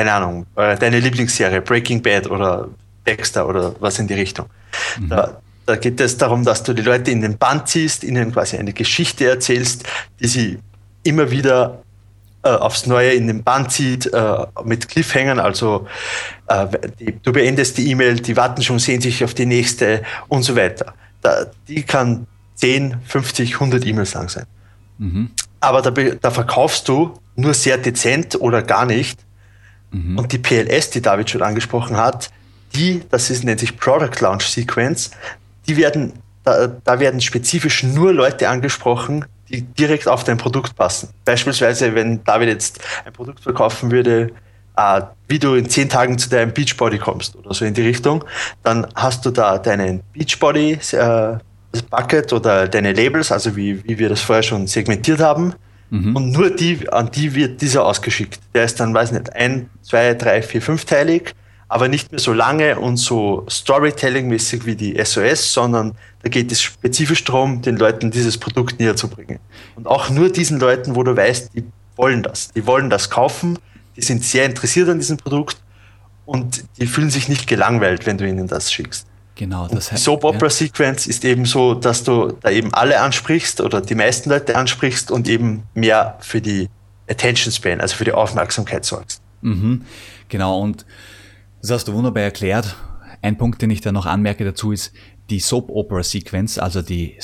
keine 0.00 0.12
Ahnung, 0.14 0.46
äh, 0.56 0.78
deine 0.78 0.98
Lieblingsserie, 0.98 1.60
Breaking 1.60 2.00
Bad 2.00 2.30
oder 2.30 2.68
Dexter 3.06 3.46
oder 3.46 3.74
was 3.80 3.98
in 3.98 4.06
die 4.06 4.14
Richtung. 4.14 4.46
Mhm. 4.98 5.08
Da, 5.10 5.40
da 5.66 5.76
geht 5.76 6.00
es 6.00 6.16
darum, 6.16 6.42
dass 6.42 6.62
du 6.62 6.72
die 6.72 6.80
Leute 6.80 7.10
in 7.10 7.20
den 7.20 7.36
Band 7.36 7.68
ziehst, 7.68 8.02
ihnen 8.02 8.32
quasi 8.32 8.56
eine 8.56 8.72
Geschichte 8.72 9.28
erzählst, 9.28 9.84
die 10.18 10.26
sie 10.26 10.58
immer 11.02 11.30
wieder 11.30 11.82
äh, 12.42 12.48
aufs 12.48 12.86
Neue 12.86 13.12
in 13.12 13.26
den 13.26 13.42
Band 13.42 13.72
zieht, 13.72 14.06
äh, 14.06 14.46
mit 14.64 14.88
Cliffhangern, 14.88 15.38
also 15.38 15.86
äh, 16.48 16.66
die, 16.98 17.18
du 17.22 17.32
beendest 17.32 17.78
die 17.78 17.90
E-Mail, 17.90 18.16
die 18.16 18.36
warten 18.36 18.62
schon, 18.62 18.78
sehen 18.78 19.00
sich 19.00 19.22
auf 19.24 19.34
die 19.34 19.46
nächste 19.46 20.02
und 20.28 20.42
so 20.42 20.56
weiter. 20.56 20.94
Da, 21.22 21.46
die 21.68 21.82
kann 21.82 22.26
10, 22.56 22.96
50, 23.06 23.54
100 23.54 23.86
E-Mails 23.86 24.14
lang 24.14 24.28
sein. 24.28 24.46
Mhm. 24.98 25.30
Aber 25.60 25.82
da, 25.82 25.90
da 25.90 26.30
verkaufst 26.30 26.88
du 26.88 27.14
nur 27.36 27.54
sehr 27.54 27.78
dezent 27.78 28.40
oder 28.40 28.62
gar 28.62 28.86
nicht 28.86 29.20
Mhm. 29.90 30.18
Und 30.18 30.32
die 30.32 30.38
PLS, 30.38 30.90
die 30.90 31.02
David 31.02 31.30
schon 31.30 31.42
angesprochen 31.42 31.96
hat, 31.96 32.30
die, 32.74 33.02
das 33.10 33.30
ist, 33.30 33.44
nennt 33.44 33.60
sich 33.60 33.76
Product 33.76 34.20
Launch 34.20 34.44
Sequence, 34.44 35.10
die 35.66 35.76
werden, 35.76 36.12
da, 36.44 36.68
da 36.68 37.00
werden 37.00 37.20
spezifisch 37.20 37.82
nur 37.82 38.12
Leute 38.12 38.48
angesprochen, 38.48 39.24
die 39.50 39.62
direkt 39.62 40.08
auf 40.08 40.24
dein 40.24 40.38
Produkt 40.38 40.76
passen. 40.76 41.10
Beispielsweise, 41.24 41.94
wenn 41.94 42.22
David 42.24 42.48
jetzt 42.48 42.80
ein 43.04 43.12
Produkt 43.12 43.40
verkaufen 43.40 43.90
würde, 43.90 44.32
äh, 44.76 45.02
wie 45.28 45.38
du 45.38 45.54
in 45.54 45.68
zehn 45.68 45.88
Tagen 45.88 46.18
zu 46.18 46.30
deinem 46.30 46.52
Beachbody 46.52 46.98
kommst 46.98 47.36
oder 47.36 47.52
so 47.52 47.64
in 47.64 47.74
die 47.74 47.82
Richtung, 47.82 48.24
dann 48.62 48.86
hast 48.94 49.26
du 49.26 49.30
da 49.30 49.58
deinen 49.58 50.02
Beachbody 50.12 50.78
äh, 50.92 51.36
Bucket 51.90 52.32
oder 52.32 52.66
deine 52.68 52.92
Labels, 52.92 53.30
also 53.30 53.54
wie, 53.56 53.84
wie 53.84 53.98
wir 53.98 54.08
das 54.08 54.20
vorher 54.20 54.42
schon 54.42 54.66
segmentiert 54.66 55.20
haben. 55.20 55.54
Mhm. 55.90 56.16
Und 56.16 56.32
nur 56.32 56.50
die, 56.50 56.88
an 56.90 57.10
die 57.10 57.34
wird 57.34 57.60
dieser 57.60 57.84
ausgeschickt. 57.84 58.40
Der 58.54 58.64
ist 58.64 58.80
dann, 58.80 58.94
weiß 58.94 59.12
nicht, 59.12 59.32
ein, 59.34 59.70
zwei, 59.82 60.14
drei, 60.14 60.42
vier, 60.42 60.62
fünfteilig, 60.62 61.34
aber 61.70 61.86
nicht 61.86 62.10
mehr 62.10 62.18
so 62.18 62.32
lange 62.32 62.80
und 62.80 62.96
so 62.96 63.46
Storytelling-mäßig 63.48 64.66
wie 64.66 64.74
die 64.74 65.02
SOS, 65.02 65.52
sondern 65.52 65.92
da 66.22 66.28
geht 66.28 66.50
es 66.50 66.60
spezifisch 66.60 67.22
darum, 67.22 67.62
den 67.62 67.76
Leuten 67.76 68.10
dieses 68.10 68.38
Produkt 68.38 68.80
näher 68.80 68.96
zu 68.96 69.08
bringen. 69.08 69.38
Und 69.76 69.86
auch 69.86 70.10
nur 70.10 70.30
diesen 70.30 70.58
Leuten, 70.58 70.96
wo 70.96 71.04
du 71.04 71.16
weißt, 71.16 71.54
die 71.54 71.64
wollen 71.94 72.24
das. 72.24 72.50
Die 72.50 72.66
wollen 72.66 72.90
das 72.90 73.08
kaufen, 73.08 73.56
die 73.96 74.02
sind 74.02 74.24
sehr 74.24 74.46
interessiert 74.46 74.88
an 74.88 74.98
diesem 74.98 75.16
Produkt 75.16 75.58
und 76.26 76.64
die 76.78 76.88
fühlen 76.88 77.08
sich 77.08 77.28
nicht 77.28 77.46
gelangweilt, 77.46 78.04
wenn 78.04 78.18
du 78.18 78.28
ihnen 78.28 78.48
das 78.48 78.72
schickst. 78.72 79.06
Genau, 79.36 79.68
das 79.68 79.92
heißt. 79.92 80.02
Soap 80.02 80.24
Opera. 80.24 80.50
Sequence 80.50 81.06
ist 81.06 81.24
eben 81.24 81.44
so, 81.44 81.74
dass 81.74 82.02
du 82.02 82.32
da 82.40 82.50
eben 82.50 82.74
alle 82.74 83.00
ansprichst 83.00 83.60
oder 83.60 83.80
die 83.80 83.94
meisten 83.94 84.28
Leute 84.28 84.56
ansprichst 84.56 85.12
und 85.12 85.28
eben 85.28 85.62
mehr 85.74 86.18
für 86.20 86.40
die 86.40 86.68
Attention 87.08 87.52
Span, 87.52 87.80
also 87.80 87.94
für 87.94 88.04
die 88.04 88.12
Aufmerksamkeit 88.12 88.84
sorgst. 88.84 89.22
Mhm, 89.42 89.84
genau, 90.28 90.60
und 90.60 90.84
das 91.60 91.70
hast 91.70 91.88
du 91.88 91.92
wunderbar 91.92 92.22
erklärt. 92.22 92.76
Ein 93.22 93.36
Punkt, 93.36 93.60
den 93.62 93.70
ich 93.70 93.80
da 93.80 93.92
noch 93.92 94.06
anmerke 94.06 94.44
dazu 94.44 94.72
ist, 94.72 94.92
die 95.28 95.40
Soap 95.40 95.70
Opera 95.70 96.02
Sequence, 96.02 96.58
also 96.58 96.82
die, 96.82 97.16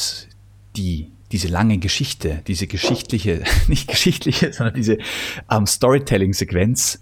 die, 0.77 1.11
diese 1.33 1.49
lange 1.49 1.79
Geschichte, 1.79 2.43
diese 2.47 2.67
geschichtliche, 2.67 3.43
nicht 3.69 3.89
geschichtliche, 3.89 4.53
sondern 4.53 4.75
diese 4.75 4.99
ähm, 5.51 5.67
Storytelling-Sequenz, 5.67 7.01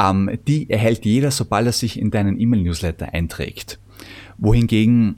ähm, 0.00 0.38
die 0.46 0.70
erhält 0.70 1.04
jeder, 1.04 1.30
sobald 1.30 1.66
er 1.66 1.72
sich 1.72 1.98
in 1.98 2.10
deinen 2.10 2.40
E-Mail-Newsletter 2.40 3.12
einträgt 3.12 3.78
wohingegen 4.38 5.16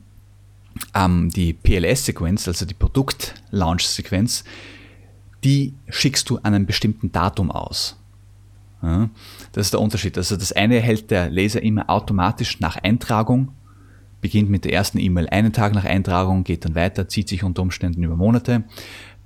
ähm, 0.94 1.30
die 1.30 1.52
PLS-Sequenz, 1.52 2.48
also 2.48 2.66
die 2.66 2.74
Produkt-Launch-Sequenz, 2.74 4.44
die 5.44 5.74
schickst 5.88 6.28
du 6.30 6.38
an 6.38 6.54
einem 6.54 6.66
bestimmten 6.66 7.12
Datum 7.12 7.50
aus. 7.50 7.96
Ja, 8.86 9.10
das 9.50 9.66
ist 9.66 9.72
der 9.72 9.80
Unterschied. 9.80 10.16
Also 10.16 10.36
das 10.36 10.52
eine 10.52 10.76
erhält 10.76 11.10
der 11.10 11.28
Leser 11.28 11.60
immer 11.60 11.90
automatisch 11.90 12.60
nach 12.60 12.76
Eintragung, 12.76 13.50
beginnt 14.20 14.48
mit 14.48 14.64
der 14.64 14.72
ersten 14.72 15.00
E-Mail 15.00 15.28
einen 15.28 15.52
Tag 15.52 15.74
nach 15.74 15.84
Eintragung, 15.84 16.44
geht 16.44 16.64
dann 16.64 16.76
weiter, 16.76 17.08
zieht 17.08 17.28
sich 17.28 17.42
unter 17.42 17.62
Umständen 17.62 18.04
über 18.04 18.14
Monate. 18.14 18.62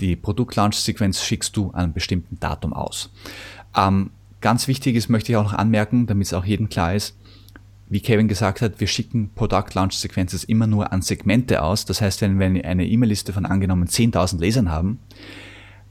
Die 0.00 0.16
Produkt-Launch-Sequenz 0.16 1.22
schickst 1.22 1.54
du 1.58 1.72
an 1.72 1.84
einem 1.84 1.92
bestimmten 1.92 2.40
Datum 2.40 2.72
aus. 2.72 3.12
Ähm, 3.76 4.12
ganz 4.40 4.66
wichtig 4.66 4.96
ist, 4.96 5.10
möchte 5.10 5.30
ich 5.30 5.36
auch 5.36 5.44
noch 5.44 5.52
anmerken, 5.52 6.06
damit 6.06 6.28
es 6.28 6.32
auch 6.32 6.46
jedem 6.46 6.70
klar 6.70 6.94
ist, 6.94 7.14
wie 7.90 8.00
Kevin 8.00 8.28
gesagt 8.28 8.62
hat, 8.62 8.80
wir 8.80 8.86
schicken 8.86 9.30
Product 9.34 9.74
Launch 9.74 9.94
Sequences 9.94 10.44
immer 10.44 10.66
nur 10.68 10.92
an 10.92 11.02
Segmente 11.02 11.62
aus. 11.62 11.84
Das 11.84 12.00
heißt, 12.00 12.22
wenn 12.22 12.38
wir 12.38 12.64
eine 12.64 12.86
E-Mail-Liste 12.86 13.32
von 13.34 13.44
angenommen 13.44 13.88
10.000 13.88 14.38
Lesern 14.38 14.70
haben, 14.70 15.00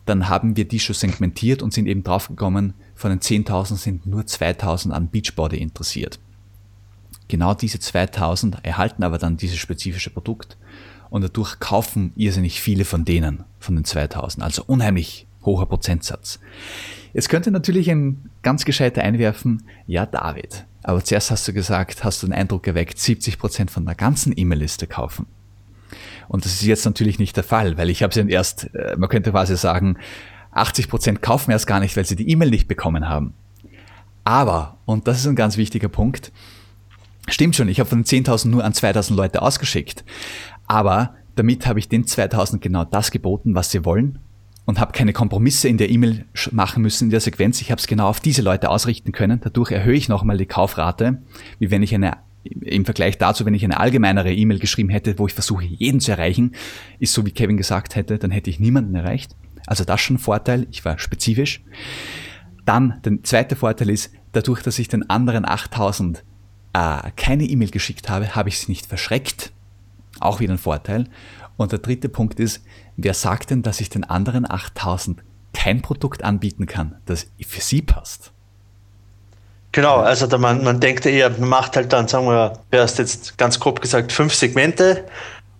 dann 0.05 0.27
haben 0.27 0.58
wir 0.58 0.65
die 0.67 0.79
schon 0.79 0.95
segmentiert 0.95 1.62
und 1.62 1.73
sind 1.73 1.88
eben 1.88 2.03
draufgekommen, 2.03 2.73
von 2.99 3.12
den 3.12 3.21
10.000 3.21 3.77
sind 3.77 4.05
nur 4.05 4.23
2.000 4.23 4.91
an 4.91 5.07
Beachbody 5.07 5.55
interessiert. 5.55 6.19
Genau 7.29 7.53
diese 7.53 7.77
2.000 7.77 8.57
erhalten 8.63 9.03
aber 9.03 9.17
dann 9.17 9.38
dieses 9.38 9.57
spezifische 9.57 10.09
Produkt 10.09 10.57
und 11.09 11.21
dadurch 11.21 11.62
kaufen 11.62 12.12
irrsinnig 12.17 12.59
viele 12.59 12.83
von 12.83 13.05
denen, 13.05 13.45
von 13.57 13.77
den 13.77 13.85
2.000. 13.85 14.41
Also 14.41 14.65
unheimlich 14.67 15.27
hoher 15.45 15.65
Prozentsatz. 15.69 16.41
Jetzt 17.13 17.29
könnte 17.29 17.51
natürlich 17.51 17.89
ein 17.89 18.29
ganz 18.41 18.65
gescheiter 18.65 19.01
einwerfen, 19.01 19.63
ja 19.88 20.05
David, 20.05 20.65
aber 20.83 21.01
zuerst 21.01 21.31
hast 21.31 21.47
du 21.47 21.53
gesagt, 21.53 22.03
hast 22.03 22.21
du 22.21 22.27
den 22.27 22.33
Eindruck 22.33 22.67
erweckt, 22.67 22.99
70 22.99 23.39
Prozent 23.39 23.71
von 23.71 23.85
der 23.85 23.95
ganzen 23.95 24.33
E-Mail-Liste 24.35 24.88
kaufen. 24.88 25.25
Und 26.27 26.43
das 26.43 26.51
ist 26.51 26.63
jetzt 26.63 26.83
natürlich 26.83 27.17
nicht 27.17 27.38
der 27.38 27.45
Fall, 27.45 27.77
weil 27.77 27.89
ich 27.89 28.03
habe 28.03 28.13
sie 28.13 28.29
erst, 28.29 28.75
äh, 28.75 28.97
man 28.97 29.07
könnte 29.07 29.31
quasi 29.31 29.55
sagen, 29.55 29.97
80 30.51 30.89
Prozent 30.89 31.21
kaufen 31.21 31.51
erst 31.51 31.67
gar 31.67 31.79
nicht, 31.79 31.95
weil 31.95 32.05
sie 32.05 32.15
die 32.15 32.29
E-Mail 32.29 32.49
nicht 32.49 32.67
bekommen 32.67 33.07
haben. 33.07 33.33
Aber, 34.23 34.77
und 34.85 35.07
das 35.07 35.19
ist 35.19 35.27
ein 35.27 35.35
ganz 35.35 35.57
wichtiger 35.57 35.89
Punkt, 35.89 36.31
stimmt 37.29 37.55
schon, 37.55 37.69
ich 37.69 37.79
habe 37.79 37.89
von 37.89 38.03
den 38.03 38.25
10.000 38.25 38.49
nur 38.49 38.63
an 38.63 38.73
2.000 38.73 39.15
Leute 39.15 39.41
ausgeschickt. 39.41 40.03
Aber 40.67 41.15
damit 41.35 41.65
habe 41.65 41.79
ich 41.79 41.89
den 41.89 42.05
2.000 42.05 42.59
genau 42.59 42.83
das 42.83 43.12
geboten, 43.12 43.55
was 43.55 43.71
sie 43.71 43.85
wollen 43.85 44.19
und 44.65 44.79
habe 44.79 44.91
keine 44.91 45.13
Kompromisse 45.13 45.67
in 45.67 45.77
der 45.77 45.89
E-Mail 45.89 46.25
machen 46.51 46.83
müssen 46.83 47.05
in 47.05 47.09
der 47.09 47.21
Sequenz. 47.21 47.59
Ich 47.62 47.71
habe 47.71 47.79
es 47.79 47.88
genau 47.88 48.07
auf 48.07 48.19
diese 48.19 48.43
Leute 48.43 48.69
ausrichten 48.69 49.12
können. 49.12 49.39
Dadurch 49.41 49.71
erhöhe 49.71 49.95
ich 49.95 50.09
nochmal 50.09 50.38
die 50.38 50.45
Kaufrate, 50.45 51.23
wie 51.57 51.71
wenn 51.71 51.81
ich 51.81 51.95
eine 51.95 52.17
im 52.43 52.85
Vergleich 52.85 53.17
dazu, 53.17 53.45
wenn 53.45 53.53
ich 53.53 53.63
eine 53.63 53.79
allgemeinere 53.79 54.31
E-Mail 54.33 54.59
geschrieben 54.59 54.89
hätte, 54.89 55.17
wo 55.17 55.27
ich 55.27 55.33
versuche, 55.33 55.65
jeden 55.65 55.99
zu 55.99 56.12
erreichen, 56.12 56.53
ist 56.99 57.13
so 57.13 57.25
wie 57.25 57.31
Kevin 57.31 57.57
gesagt 57.57 57.95
hätte, 57.95 58.17
dann 58.17 58.31
hätte 58.31 58.49
ich 58.49 58.59
niemanden 58.59 58.95
erreicht. 58.95 59.35
Also 59.69 59.84
das 59.84 60.01
schon 60.01 60.15
ein 60.15 60.19
Vorteil, 60.19 60.65
ich 60.71 60.84
war 60.84 60.97
spezifisch. 60.97 61.62
Dann, 62.65 62.99
der 63.05 63.21
zweite 63.21 63.55
Vorteil 63.55 63.91
ist, 63.91 64.12
dadurch, 64.32 64.63
dass 64.63 64.79
ich 64.79 64.88
den 64.88 65.08
anderen 65.12 65.47
8000 65.47 66.23
äh, 66.73 67.12
keine 67.15 67.43
E-Mail 67.43 67.69
geschickt 67.69 68.10
habe, 68.10 68.34
habe 68.36 68.49
ich 68.49 68.58
sie 68.58 68.71
nicht 68.71 68.88
verschreckt. 68.88 69.51
Auch 70.19 70.39
wieder 70.39 70.53
ein 70.53 70.58
Vorteil. 70.58 71.08
Und 71.55 71.71
der 71.71 71.77
dritte 71.77 72.10
Punkt 72.10 72.39
ist, 72.39 72.63
wer 72.97 73.13
sagt 73.13 73.51
denn, 73.51 73.62
dass 73.62 73.79
ich 73.79 73.89
den 73.89 74.03
anderen 74.03 74.49
8000 74.49 75.21
kein 75.53 75.84
Produkt 75.84 76.23
anbieten 76.23 76.65
kann, 76.65 76.95
das 77.05 77.27
für 77.45 77.62
sie 77.62 77.84
passt? 77.84 78.32
Genau, 79.71 79.97
also 79.97 80.25
da 80.25 80.39
man, 80.39 80.63
man 80.63 80.79
denkt 80.79 81.05
eher, 81.05 81.29
man 81.29 81.47
macht 81.47 81.75
halt 81.75 81.93
dann, 81.93 82.08
sagen 82.08 82.25
wir, 82.25 82.53
du 82.71 82.79
hast 82.79 82.97
jetzt 82.97 83.38
ganz 83.38 83.60
grob 83.60 83.82
gesagt, 83.82 84.12
fünf 84.12 84.34
Segmente 84.34 85.05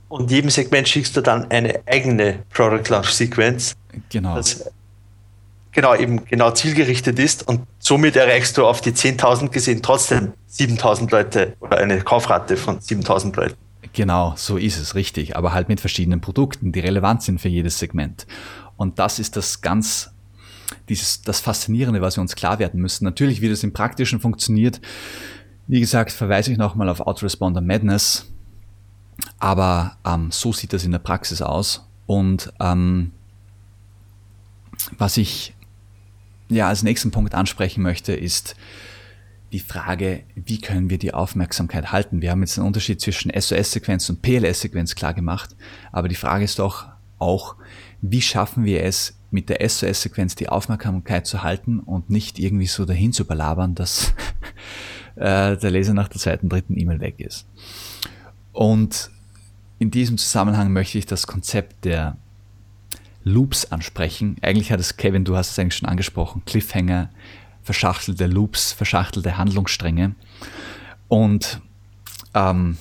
und 0.10 0.30
jedem 0.32 0.50
Segment 0.50 0.88
schickst 0.88 1.16
du 1.16 1.22
dann 1.22 1.50
eine 1.50 1.82
eigene 1.86 2.40
Product 2.50 2.90
Launch 2.90 3.12
Sequence. 3.12 3.76
Genau. 4.10 4.36
Das 4.36 4.70
genau 5.72 5.96
eben 5.96 6.26
genau 6.26 6.52
zielgerichtet 6.52 7.20
ist 7.20 7.48
und 7.48 7.62
somit 7.80 8.16
erreichst 8.16 8.58
du 8.58 8.66
auf 8.66 8.82
die 8.82 8.92
10.000 8.92 9.50
gesehen 9.50 9.82
trotzdem 9.82 10.34
7.000 10.52 11.12
Leute 11.12 11.54
oder 11.60 11.78
eine 11.78 12.02
Kaufrate 12.02 12.58
von 12.58 12.80
7.000 12.80 13.36
Leuten. 13.36 13.56
Genau, 13.94 14.34
so 14.36 14.58
ist 14.58 14.78
es 14.78 14.96
richtig, 14.96 15.36
aber 15.36 15.54
halt 15.54 15.70
mit 15.70 15.80
verschiedenen 15.80 16.22
Produkten, 16.22 16.72
die 16.72 16.80
relevant 16.80 17.24
sind 17.24 17.40
für 17.40 17.50
jedes 17.50 17.80
Segment. 17.80 18.28
Und 18.78 19.00
das 19.00 19.20
ist 19.20 19.36
das 19.36 19.62
ganz, 19.62 20.12
dieses, 20.90 21.22
das 21.22 21.40
Faszinierende, 21.40 22.02
was 22.02 22.18
wir 22.18 22.22
uns 22.22 22.36
klar 22.36 22.60
werden 22.60 22.82
müssen. 22.82 23.06
Natürlich, 23.06 23.42
wie 23.42 23.50
das 23.50 23.64
im 23.64 23.74
Praktischen 23.74 24.20
funktioniert, 24.20 24.80
wie 25.68 25.80
gesagt, 25.80 26.12
verweise 26.12 26.52
ich 26.52 26.58
nochmal 26.58 26.90
auf 26.90 27.00
Autoresponder 27.00 27.62
Madness, 27.62 28.28
aber 29.40 29.98
ähm, 30.06 30.32
so 30.32 30.54
sieht 30.54 30.74
das 30.74 30.84
in 30.84 30.92
der 30.92 31.00
Praxis 31.00 31.42
aus. 31.42 31.86
Und 32.06 32.52
ähm, 32.60 33.12
was 34.98 35.18
ich 35.18 35.54
ja 36.50 36.68
als 36.68 36.84
nächsten 36.84 37.12
Punkt 37.12 37.36
ansprechen 37.36 37.82
möchte, 37.82 38.14
ist 38.14 38.56
die 39.52 39.60
Frage, 39.60 40.24
wie 40.36 40.62
können 40.62 40.90
wir 40.90 40.98
die 40.98 41.14
Aufmerksamkeit 41.14 41.92
halten? 41.92 42.22
Wir 42.22 42.32
haben 42.32 42.42
jetzt 42.42 42.58
den 42.58 42.64
Unterschied 42.64 43.02
zwischen 43.02 43.32
SOS-Sequenz 43.32 44.10
und 44.10 44.22
PLS-Sequenz 44.22 44.96
klar 44.96 45.14
gemacht, 45.14 45.56
aber 45.92 46.08
die 46.08 46.16
Frage 46.16 46.46
ist 46.46 46.60
doch 46.60 46.88
auch, 47.18 47.56
wie 48.02 48.22
schaffen 48.22 48.64
wir 48.64 48.84
es, 48.84 49.16
mit 49.32 49.50
der 49.50 49.68
SOS-Sequenz 49.68 50.36
die 50.36 50.50
Aufmerksamkeit 50.50 51.28
zu 51.28 51.44
halten 51.44 51.80
und 51.80 52.10
nicht 52.10 52.40
irgendwie 52.40 52.66
so 52.66 52.86
dahin 52.86 53.14
zu 53.14 53.26
belabern, 53.26 53.76
dass 53.76 54.14
äh, 55.16 55.56
der 55.56 55.72
Leser 55.72 55.94
nach 55.94 56.08
der 56.08 56.20
zweiten, 56.20 56.50
dritten 56.50 56.78
E-Mail 56.80 57.00
weg 57.00 57.20
ist. 57.20 57.48
Und 58.60 59.10
in 59.78 59.90
diesem 59.90 60.18
Zusammenhang 60.18 60.74
möchte 60.74 60.98
ich 60.98 61.06
das 61.06 61.28
Konzept 61.28 61.86
der 61.86 62.18
Loops 63.24 63.64
ansprechen. 63.72 64.36
Eigentlich 64.42 64.74
hat 64.74 64.82
es 64.82 64.98
Kevin, 64.98 65.24
du 65.24 65.38
hast 65.38 65.52
es 65.52 65.60
eigentlich 65.60 65.78
schon 65.78 65.88
angesprochen, 65.88 66.44
Cliffhanger, 66.46 67.10
verschachtelte 67.64 68.28
Loops, 68.28 68.74
verschachtelte 68.74 69.38
Handlungsstränge. 69.38 70.14
Und 71.08 71.62
ähm, 72.34 72.76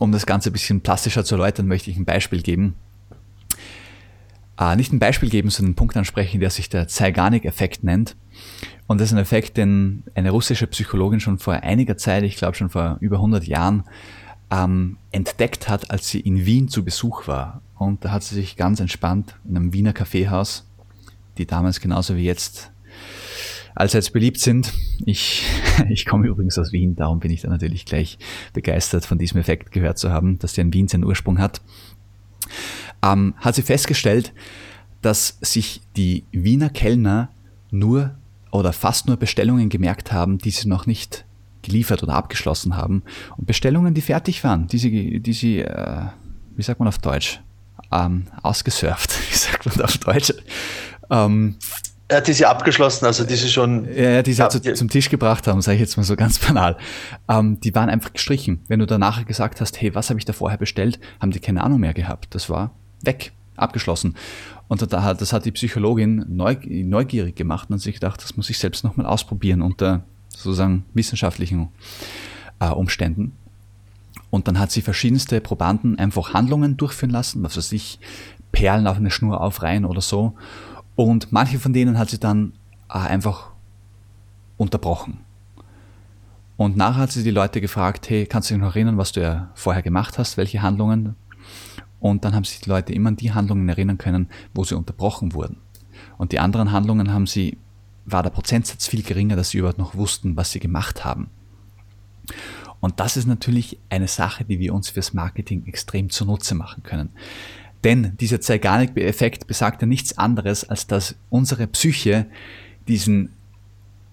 um 0.00 0.10
das 0.10 0.26
Ganze 0.26 0.50
ein 0.50 0.54
bisschen 0.54 0.80
plastischer 0.80 1.24
zu 1.24 1.36
erläutern, 1.36 1.68
möchte 1.68 1.88
ich 1.88 1.96
ein 1.96 2.04
Beispiel 2.04 2.42
geben. 2.42 2.74
Äh, 4.58 4.74
nicht 4.74 4.92
ein 4.92 4.98
Beispiel 4.98 5.30
geben, 5.30 5.50
sondern 5.50 5.68
einen 5.68 5.76
Punkt 5.76 5.96
ansprechen, 5.96 6.40
der 6.40 6.50
sich 6.50 6.68
der 6.68 6.88
Zeigarnik-Effekt 6.88 7.84
nennt. 7.84 8.16
Und 8.88 9.00
das 9.00 9.10
ist 9.10 9.12
ein 9.12 9.20
Effekt, 9.20 9.56
den 9.56 10.02
eine 10.16 10.32
russische 10.32 10.66
Psychologin 10.66 11.20
schon 11.20 11.38
vor 11.38 11.54
einiger 11.54 11.96
Zeit, 11.96 12.24
ich 12.24 12.34
glaube 12.34 12.56
schon 12.56 12.70
vor 12.70 12.96
über 12.98 13.18
100 13.18 13.44
Jahren, 13.44 13.84
ähm, 14.50 14.98
entdeckt 15.10 15.68
hat, 15.68 15.90
als 15.90 16.08
sie 16.08 16.20
in 16.20 16.46
Wien 16.46 16.68
zu 16.68 16.84
Besuch 16.84 17.26
war. 17.26 17.62
Und 17.74 18.04
da 18.04 18.12
hat 18.12 18.22
sie 18.22 18.34
sich 18.34 18.56
ganz 18.56 18.80
entspannt 18.80 19.36
in 19.48 19.56
einem 19.56 19.72
Wiener 19.72 19.92
Kaffeehaus, 19.92 20.66
die 21.38 21.46
damals 21.46 21.80
genauso 21.80 22.16
wie 22.16 22.24
jetzt 22.24 22.70
allseits 23.74 24.10
beliebt 24.10 24.40
sind. 24.40 24.72
Ich, 25.04 25.44
ich 25.90 26.06
komme 26.06 26.26
übrigens 26.26 26.58
aus 26.58 26.72
Wien, 26.72 26.96
darum 26.96 27.20
bin 27.20 27.30
ich 27.30 27.42
da 27.42 27.48
natürlich 27.48 27.84
gleich 27.84 28.18
begeistert 28.52 29.04
von 29.04 29.18
diesem 29.18 29.38
Effekt 29.38 29.70
gehört 29.70 29.98
zu 29.98 30.10
haben, 30.10 30.38
dass 30.38 30.54
der 30.54 30.64
in 30.64 30.72
Wien 30.72 30.88
seinen 30.88 31.04
Ursprung 31.04 31.38
hat. 31.38 31.60
Ähm, 33.02 33.34
hat 33.36 33.54
sie 33.54 33.62
festgestellt, 33.62 34.32
dass 35.02 35.38
sich 35.40 35.82
die 35.96 36.24
Wiener 36.32 36.70
Kellner 36.70 37.30
nur 37.70 38.16
oder 38.50 38.72
fast 38.72 39.06
nur 39.06 39.18
Bestellungen 39.18 39.68
gemerkt 39.68 40.12
haben, 40.12 40.38
die 40.38 40.50
sie 40.50 40.68
noch 40.68 40.86
nicht 40.86 41.25
geliefert 41.66 42.02
oder 42.02 42.14
abgeschlossen 42.14 42.76
haben 42.76 43.02
und 43.36 43.46
Bestellungen, 43.46 43.94
die 43.94 44.00
fertig 44.00 44.42
waren, 44.42 44.66
die 44.66 44.78
sie, 44.78 45.20
die 45.20 45.32
sie 45.32 45.60
äh, 45.60 46.06
wie 46.56 46.62
sagt 46.62 46.80
man 46.80 46.88
auf 46.88 46.98
Deutsch, 46.98 47.40
ähm, 47.92 48.26
ausgesurft, 48.42 49.12
wie 49.30 49.36
sagt 49.36 49.66
man 49.66 49.84
auf 49.84 49.98
Deutsch. 49.98 50.32
Ähm, 51.10 51.56
ja, 52.10 52.20
die 52.20 52.32
sie 52.32 52.46
abgeschlossen, 52.46 53.04
also 53.04 53.24
die 53.24 53.34
sie 53.34 53.48
schon. 53.48 53.84
Ja, 53.92 54.22
die 54.22 54.32
sie 54.32 54.40
ja, 54.40 54.48
zu, 54.48 54.60
zum 54.60 54.88
Tisch 54.88 55.10
gebracht 55.10 55.46
haben, 55.48 55.60
sage 55.60 55.74
ich 55.74 55.80
jetzt 55.80 55.96
mal 55.96 56.04
so 56.04 56.14
ganz 56.14 56.38
banal. 56.38 56.76
Ähm, 57.28 57.58
die 57.60 57.74
waren 57.74 57.90
einfach 57.90 58.12
gestrichen. 58.12 58.62
Wenn 58.68 58.78
du 58.78 58.86
danach 58.86 59.24
gesagt 59.26 59.60
hast, 59.60 59.80
hey, 59.80 59.94
was 59.94 60.08
habe 60.08 60.18
ich 60.18 60.24
da 60.24 60.32
vorher 60.32 60.58
bestellt, 60.58 61.00
haben 61.20 61.32
die 61.32 61.40
keine 61.40 61.64
Ahnung 61.64 61.80
mehr 61.80 61.94
gehabt. 61.94 62.34
Das 62.34 62.48
war 62.48 62.70
weg, 63.02 63.32
abgeschlossen. 63.56 64.14
Und 64.68 64.92
da 64.92 65.02
hat, 65.02 65.20
das 65.20 65.32
hat 65.32 65.44
die 65.46 65.52
Psychologin 65.52 66.24
neugierig 66.28 67.34
gemacht 67.34 67.70
und 67.70 67.78
sich 67.78 67.94
gedacht, 67.94 68.22
das 68.22 68.36
muss 68.36 68.50
ich 68.50 68.58
selbst 68.58 68.84
nochmal 68.84 69.06
ausprobieren 69.06 69.60
unter 69.60 70.04
sozusagen 70.36 70.84
wissenschaftlichen 70.94 71.68
äh, 72.60 72.68
Umständen. 72.68 73.32
Und 74.30 74.48
dann 74.48 74.58
hat 74.58 74.70
sie 74.70 74.82
verschiedenste 74.82 75.40
Probanden 75.40 75.98
einfach 75.98 76.34
Handlungen 76.34 76.76
durchführen 76.76 77.10
lassen, 77.10 77.42
was 77.42 77.56
weiß 77.56 77.72
ich, 77.72 77.98
Perlen 78.52 78.86
auf 78.86 78.96
eine 78.96 79.10
Schnur 79.10 79.40
aufreihen 79.40 79.84
oder 79.84 80.00
so. 80.00 80.34
Und 80.94 81.32
manche 81.32 81.58
von 81.58 81.72
denen 81.72 81.98
hat 81.98 82.10
sie 82.10 82.18
dann 82.18 82.52
äh, 82.88 82.98
einfach 82.98 83.50
unterbrochen. 84.56 85.18
Und 86.56 86.76
nachher 86.76 87.02
hat 87.02 87.12
sie 87.12 87.22
die 87.22 87.30
Leute 87.30 87.60
gefragt, 87.60 88.08
hey, 88.08 88.26
kannst 88.26 88.50
du 88.50 88.54
dich 88.54 88.62
noch 88.62 88.74
erinnern, 88.74 88.96
was 88.96 89.12
du 89.12 89.20
ja 89.20 89.50
vorher 89.54 89.82
gemacht 89.82 90.18
hast, 90.18 90.36
welche 90.36 90.62
Handlungen? 90.62 91.14
Und 92.00 92.24
dann 92.24 92.34
haben 92.34 92.44
sich 92.44 92.60
die 92.60 92.70
Leute 92.70 92.92
immer 92.92 93.08
an 93.08 93.16
die 93.16 93.32
Handlungen 93.32 93.68
erinnern 93.68 93.98
können, 93.98 94.28
wo 94.54 94.64
sie 94.64 94.74
unterbrochen 94.74 95.34
wurden. 95.34 95.58
Und 96.18 96.32
die 96.32 96.40
anderen 96.40 96.72
Handlungen 96.72 97.12
haben 97.12 97.26
sie, 97.26 97.58
war 98.06 98.22
der 98.22 98.30
Prozentsatz 98.30 98.86
viel 98.86 99.02
geringer, 99.02 99.36
dass 99.36 99.50
sie 99.50 99.58
überhaupt 99.58 99.78
noch 99.78 99.94
wussten, 99.94 100.36
was 100.36 100.52
sie 100.52 100.60
gemacht 100.60 101.04
haben. 101.04 101.28
Und 102.80 103.00
das 103.00 103.16
ist 103.16 103.26
natürlich 103.26 103.78
eine 103.88 104.08
Sache, 104.08 104.44
die 104.44 104.58
wir 104.58 104.74
uns 104.74 104.90
fürs 104.90 105.12
Marketing 105.12 105.66
extrem 105.66 106.10
zunutze 106.10 106.54
machen 106.54 106.82
können. 106.82 107.10
Denn 107.84 108.16
dieser 108.18 108.40
Zeigarnik-Effekt 108.40 109.46
besagt 109.46 109.82
ja 109.82 109.88
nichts 109.88 110.18
anderes, 110.18 110.68
als 110.68 110.86
dass 110.86 111.16
unsere 111.30 111.66
Psyche 111.66 112.26
diesen 112.88 113.30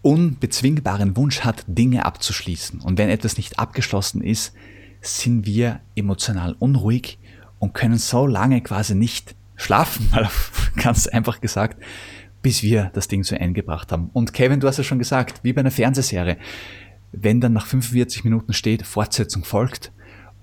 unbezwingbaren 0.02 1.16
Wunsch 1.16 1.42
hat, 1.42 1.64
Dinge 1.68 2.06
abzuschließen. 2.06 2.82
Und 2.82 2.98
wenn 2.98 3.10
etwas 3.10 3.38
nicht 3.38 3.60
abgeschlossen 3.60 4.22
ist, 4.22 4.54
sind 5.02 5.46
wir 5.46 5.80
emotional 5.96 6.56
unruhig 6.60 7.20
und 7.60 7.74
können 7.74 7.98
so 7.98 8.28
lange 8.28 8.62
quasi 8.62 8.96
nicht 8.96 9.36
schlafen, 9.56 10.10
ganz 10.76 11.08
einfach 11.08 11.42
gesagt, 11.42 11.82
bis 12.44 12.62
wir 12.62 12.92
das 12.94 13.08
Ding 13.08 13.24
zu 13.24 13.40
Ende 13.40 13.54
gebracht 13.54 13.92
haben. 13.92 14.12
Und 14.14 14.34
Kevin, 14.34 14.60
du 14.60 14.68
hast 14.68 14.78
ja 14.78 14.84
schon 14.84 15.00
gesagt, 15.00 15.40
wie 15.44 15.54
bei 15.54 15.62
einer 15.62 15.72
Fernsehserie, 15.72 16.38
wenn 17.12 17.42
dann 17.42 17.54
nach 17.54 17.66
45 17.66 18.24
Minuten 18.26 18.54
steht, 18.54 18.86
Fortsetzung 18.86 19.44
folgt 19.44 19.92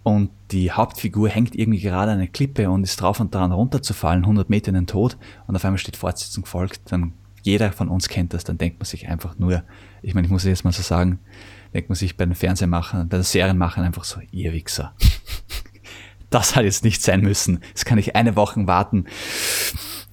und 0.03 0.31
die 0.51 0.73
Hauptfigur 0.73 1.29
hängt 1.29 1.55
irgendwie 1.55 1.81
gerade 1.81 2.13
an 2.13 2.19
einer 2.19 2.27
Klippe 2.27 2.71
und 2.71 2.83
ist 2.83 3.01
drauf 3.01 3.21
und 3.21 3.35
dran 3.35 3.53
runterzufallen, 3.53 4.25
100 4.25 4.49
Meter 4.49 4.71
in 4.71 4.75
den 4.75 4.87
Tod 4.87 5.19
und 5.47 5.55
auf 5.55 5.65
einmal 5.65 5.79
steht 5.79 5.97
Fortsetzung 5.97 6.47
folgt, 6.47 6.91
dann 6.91 7.13
jeder 7.43 7.73
von 7.73 7.89
uns 7.89 8.09
kennt 8.09 8.35
das, 8.35 8.45
dann 8.45 8.59
denkt 8.59 8.79
man 8.79 8.87
sich 8.87 9.09
einfach 9.09 9.39
nur, 9.39 9.63
ich 10.03 10.15
meine, 10.15 10.27
ich 10.27 10.33
muss 10.33 10.45
jetzt 10.45 10.65
mal 10.65 10.73
so 10.73 10.83
sagen, 10.83 11.19
denkt 11.75 11.91
man 11.91 11.97
sich 11.97 12.17
bei 12.17 12.25
den 12.25 12.35
Fernsehmachern, 12.35 13.09
bei 13.09 13.19
den 13.19 13.25
Serienmachern 13.25 13.85
einfach 13.85 14.05
so, 14.05 14.21
ihr 14.33 14.53
Wichser. 14.53 14.95
Das 16.31 16.55
hat 16.55 16.63
jetzt 16.63 16.85
nicht 16.85 17.03
sein 17.03 17.23
müssen. 17.23 17.59
Jetzt 17.71 17.85
kann 17.85 17.99
ich 17.99 18.15
eine 18.15 18.37
Woche 18.37 18.65
warten 18.69 19.07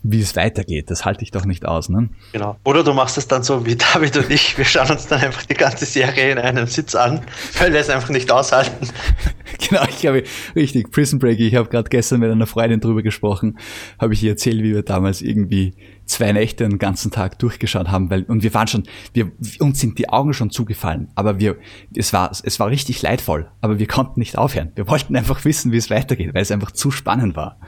wie 0.04 0.22
es 0.22 0.36
weitergeht. 0.36 0.90
Das 0.90 1.06
halte 1.06 1.24
ich 1.24 1.32
doch 1.32 1.46
nicht 1.46 1.66
aus. 1.66 1.90
Ne? 1.90 2.10
Genau. 2.32 2.58
Oder 2.64 2.84
du 2.84 2.94
machst 2.94 3.18
es 3.18 3.28
dann 3.28 3.44
so 3.44 3.66
wie 3.66 3.76
David 3.94 4.18
und 4.18 4.30
ich. 4.30 4.58
Wir 4.58 4.66
schauen 4.66 4.90
uns 4.90 5.08
dann 5.08 5.22
einfach 5.22 5.46
die 5.46 5.54
ganze 5.54 5.86
Serie 5.86 6.32
in 6.32 6.38
einem 6.38 6.68
Sitz 6.68 6.96
an, 6.96 7.22
weil 7.60 7.74
wir 7.74 7.80
es 7.80 7.90
einfach 7.90 8.10
nicht 8.10 8.32
aushalten. 8.32 8.88
genau, 9.70 9.84
ich 9.90 10.06
habe 10.06 10.24
richtig, 10.56 10.92
Prison 10.92 11.20
Break, 11.20 11.40
ich 11.40 11.56
habe 11.56 11.70
gerade 11.70 11.90
gestern 11.90 12.20
mit 12.20 12.32
einer 12.32 12.48
Freundin 12.48 12.80
drüber 12.80 13.04
gesprochen, 13.04 13.58
habe 14.00 14.14
ich 14.14 14.24
ihr 14.24 14.32
erzählt, 14.32 14.62
wie 14.64 14.74
wir 14.74 14.84
damals 14.84 15.22
irgendwie 15.22 15.74
zwei 16.06 16.32
Nächte 16.32 16.68
den 16.68 16.80
ganzen 16.80 17.12
Tag 17.12 17.38
durchgeschaut 17.40 17.90
haben, 17.90 18.10
weil, 18.10 18.24
und 18.24 18.44
wir 18.44 18.54
waren 18.54 18.68
schon, 18.68 18.84
wir, 19.14 19.32
uns 19.60 19.80
sind 19.80 20.00
die 20.00 20.10
Augen 20.10 20.34
schon 20.34 20.52
zugefallen, 20.52 21.10
aber 21.16 21.40
wir, 21.40 21.58
es 21.96 22.14
war, 22.14 22.32
es 22.32 22.60
war 22.60 22.70
richtig 22.70 23.02
leidvoll, 23.02 23.52
aber 23.62 23.80
wir 23.80 23.88
konnten 23.88 24.20
nicht 24.20 24.38
aufhören. 24.38 24.72
Wir 24.76 24.88
wollten 24.88 25.16
einfach 25.16 25.44
wissen, 25.44 25.72
wie 25.72 25.78
es 25.78 25.90
weitergeht, 25.90 26.34
weil 26.34 26.42
es 26.42 26.52
einfach 26.52 26.72
zu 26.72 26.92
spannend 26.92 27.36
war. 27.36 27.60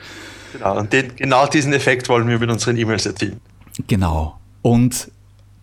Genau, 0.53 0.79
und 0.79 0.93
den, 0.93 1.15
genau 1.15 1.47
diesen 1.47 1.73
Effekt 1.73 2.09
wollen 2.09 2.27
wir 2.27 2.39
mit 2.39 2.49
unseren 2.49 2.77
E-Mails 2.77 3.05
erzielen. 3.05 3.39
Genau. 3.87 4.39
Und 4.61 5.11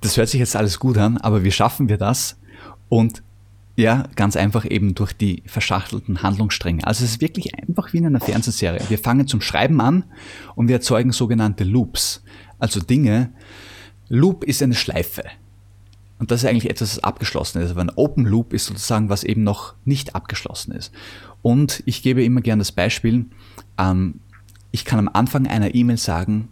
das 0.01 0.17
hört 0.17 0.29
sich 0.29 0.41
jetzt 0.41 0.57
alles 0.57 0.79
gut 0.79 0.99
an, 0.99 1.19
aber 1.19 1.45
wie 1.45 1.53
schaffen 1.53 1.89
wir 1.89 1.99
das? 1.99 2.39
Und 2.89 3.23
ja, 3.77 4.05
ganz 4.17 4.37
einfach 4.37 4.65
eben 4.69 4.95
durch 4.95 5.13
die 5.13 5.43
verschachtelten 5.47 6.23
Handlungsstränge. 6.23 6.87
Also 6.87 7.05
es 7.05 7.13
ist 7.13 7.21
wirklich 7.21 7.55
einfach 7.59 7.93
wie 7.93 7.99
in 7.99 8.07
einer 8.07 8.21
Fernsehserie. 8.21 8.81
Wir 8.89 8.99
fangen 8.99 9.27
zum 9.27 9.43
Schreiben 9.43 9.81
an 9.83 10.05
und 10.55 10.69
wir 10.69 10.77
erzeugen 10.77 11.13
sogenannte 11.13 11.65
Loops. 11.65 12.23
Also 12.59 12.81
Dinge. 12.81 13.33
Loop 14.09 14.45
ist 14.45 14.63
eine 14.63 14.75
Schleife. 14.75 15.25
Und 16.19 16.31
das 16.31 16.43
ist 16.43 16.49
eigentlich 16.49 16.71
etwas, 16.71 16.95
das 16.95 17.05
abgeschlossen 17.05 17.61
ist. 17.61 17.71
Aber 17.71 17.83
ein 17.83 17.93
Open 17.95 18.25
Loop 18.25 18.55
ist 18.55 18.65
sozusagen, 18.65 19.11
was 19.11 19.25
eben 19.25 19.45
noch 19.45 19.75
nicht 19.85 20.15
abgeschlossen 20.15 20.73
ist. 20.73 20.91
Und 21.43 21.83
ich 21.85 22.03
gebe 22.03 22.25
immer 22.25 22.41
gern 22.41 22.59
das 22.59 22.73
Beispiel, 22.73 23.27
ähm, 23.79 24.21
ich 24.77 24.85
kann 24.85 24.99
am 24.99 25.09
Anfang 25.11 25.47
einer 25.47 25.75
E-Mail 25.75 25.97
sagen, 25.97 26.51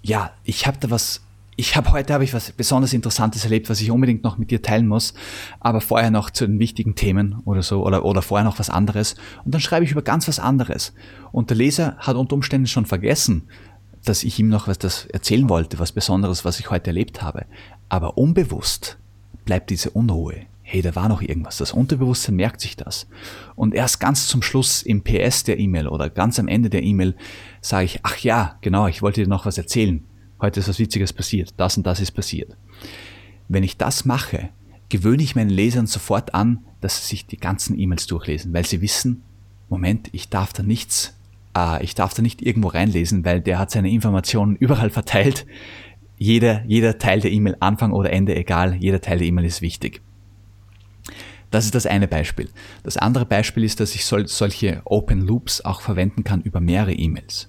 ja, 0.00 0.30
ich 0.42 0.66
habe 0.66 0.78
da 0.80 0.90
was, 0.90 1.20
ich 1.54 1.76
habe 1.76 1.92
heute 1.92 2.14
habe 2.14 2.24
ich 2.24 2.32
was 2.32 2.50
besonders 2.52 2.94
Interessantes 2.94 3.44
erlebt, 3.44 3.68
was 3.68 3.82
ich 3.82 3.90
unbedingt 3.90 4.24
noch 4.24 4.38
mit 4.38 4.50
dir 4.50 4.62
teilen 4.62 4.88
muss, 4.88 5.12
aber 5.60 5.82
vorher 5.82 6.10
noch 6.10 6.30
zu 6.30 6.46
den 6.46 6.58
wichtigen 6.58 6.94
Themen 6.94 7.42
oder 7.44 7.62
so 7.62 7.84
oder, 7.84 8.06
oder 8.06 8.22
vorher 8.22 8.46
noch 8.46 8.58
was 8.58 8.70
anderes. 8.70 9.16
Und 9.44 9.52
dann 9.52 9.60
schreibe 9.60 9.84
ich 9.84 9.90
über 9.90 10.00
ganz 10.00 10.28
was 10.28 10.38
anderes. 10.38 10.94
Und 11.30 11.50
der 11.50 11.58
Leser 11.58 11.94
hat 11.98 12.16
unter 12.16 12.36
Umständen 12.36 12.68
schon 12.68 12.86
vergessen, 12.86 13.48
dass 14.02 14.24
ich 14.24 14.38
ihm 14.38 14.48
noch 14.48 14.66
was 14.66 14.78
das 14.78 15.04
erzählen 15.04 15.50
wollte, 15.50 15.78
was 15.78 15.92
Besonderes, 15.92 16.46
was 16.46 16.58
ich 16.58 16.70
heute 16.70 16.86
erlebt 16.86 17.20
habe, 17.20 17.44
aber 17.90 18.16
unbewusst 18.16 18.96
bleibt 19.44 19.68
diese 19.68 19.90
Unruhe. 19.90 20.46
Hey, 20.66 20.80
da 20.80 20.96
war 20.96 21.10
noch 21.10 21.20
irgendwas. 21.20 21.58
Das 21.58 21.72
Unterbewusstsein 21.72 22.36
merkt 22.36 22.62
sich 22.62 22.74
das. 22.74 23.06
Und 23.54 23.74
erst 23.74 24.00
ganz 24.00 24.26
zum 24.26 24.40
Schluss 24.40 24.82
im 24.82 25.04
PS 25.04 25.44
der 25.44 25.58
E-Mail 25.58 25.86
oder 25.86 26.08
ganz 26.08 26.38
am 26.38 26.48
Ende 26.48 26.70
der 26.70 26.82
E-Mail 26.82 27.14
sage 27.60 27.84
ich, 27.84 28.00
ach 28.02 28.16
ja, 28.16 28.56
genau, 28.62 28.86
ich 28.86 29.02
wollte 29.02 29.22
dir 29.22 29.28
noch 29.28 29.44
was 29.44 29.58
erzählen. 29.58 30.02
Heute 30.40 30.60
ist 30.60 30.68
was 30.68 30.78
Witziges 30.78 31.12
passiert. 31.12 31.52
Das 31.58 31.76
und 31.76 31.86
das 31.86 32.00
ist 32.00 32.12
passiert. 32.12 32.56
Wenn 33.46 33.62
ich 33.62 33.76
das 33.76 34.06
mache, 34.06 34.48
gewöhne 34.88 35.22
ich 35.22 35.36
meinen 35.36 35.50
Lesern 35.50 35.86
sofort 35.86 36.34
an, 36.34 36.64
dass 36.80 37.02
sie 37.02 37.08
sich 37.08 37.26
die 37.26 37.36
ganzen 37.36 37.78
E-Mails 37.78 38.06
durchlesen, 38.06 38.54
weil 38.54 38.64
sie 38.64 38.80
wissen, 38.80 39.22
Moment, 39.68 40.08
ich 40.12 40.30
darf 40.30 40.54
da 40.54 40.62
nichts, 40.62 41.14
äh, 41.54 41.84
ich 41.84 41.94
darf 41.94 42.14
da 42.14 42.22
nicht 42.22 42.40
irgendwo 42.40 42.68
reinlesen, 42.68 43.24
weil 43.26 43.42
der 43.42 43.58
hat 43.58 43.70
seine 43.70 43.90
Informationen 43.90 44.56
überall 44.56 44.90
verteilt. 44.90 45.46
Jeder, 46.16 46.64
jeder 46.64 46.96
Teil 46.96 47.20
der 47.20 47.32
E-Mail, 47.32 47.56
Anfang 47.60 47.92
oder 47.92 48.12
Ende, 48.12 48.34
egal, 48.34 48.76
jeder 48.76 49.02
Teil 49.02 49.18
der 49.18 49.26
E-Mail 49.26 49.44
ist 49.44 49.60
wichtig. 49.60 50.00
Das 51.54 51.66
ist 51.66 51.76
das 51.76 51.86
eine 51.86 52.08
Beispiel. 52.08 52.48
Das 52.82 52.96
andere 52.96 53.26
Beispiel 53.26 53.62
ist, 53.62 53.78
dass 53.78 53.94
ich 53.94 54.04
sol 54.04 54.26
solche 54.26 54.82
Open 54.86 55.20
Loops 55.20 55.60
auch 55.60 55.82
verwenden 55.82 56.24
kann 56.24 56.40
über 56.40 56.58
mehrere 56.58 56.92
E-Mails. 56.92 57.48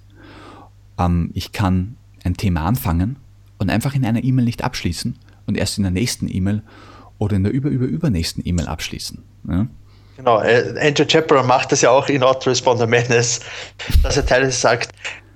Ähm, 0.96 1.32
ich 1.34 1.50
kann 1.50 1.96
ein 2.22 2.36
Thema 2.36 2.66
anfangen 2.66 3.16
und 3.58 3.68
einfach 3.68 3.96
in 3.96 4.06
einer 4.06 4.22
E-Mail 4.22 4.44
nicht 4.44 4.62
abschließen 4.62 5.18
und 5.46 5.58
erst 5.58 5.78
in 5.78 5.82
der 5.82 5.90
nächsten 5.90 6.28
E-Mail 6.32 6.62
oder 7.18 7.34
in 7.34 7.42
der 7.42 7.52
über, 7.52 7.68
über, 7.68 7.86
übernächsten 7.86 8.46
E-Mail 8.46 8.68
abschließen. 8.68 9.24
Ja? 9.48 9.66
Genau, 10.16 10.40
äh, 10.40 10.76
Andrew 10.80 11.04
Chaparro 11.04 11.44
macht 11.44 11.72
das 11.72 11.80
ja 11.80 11.90
auch 11.90 12.08
in 12.08 12.22
Autoresponder 12.22 12.86
Madness, 12.86 13.40
dass 14.04 14.16
er 14.16 14.24
teilweise 14.24 14.52
sagt, 14.52 14.92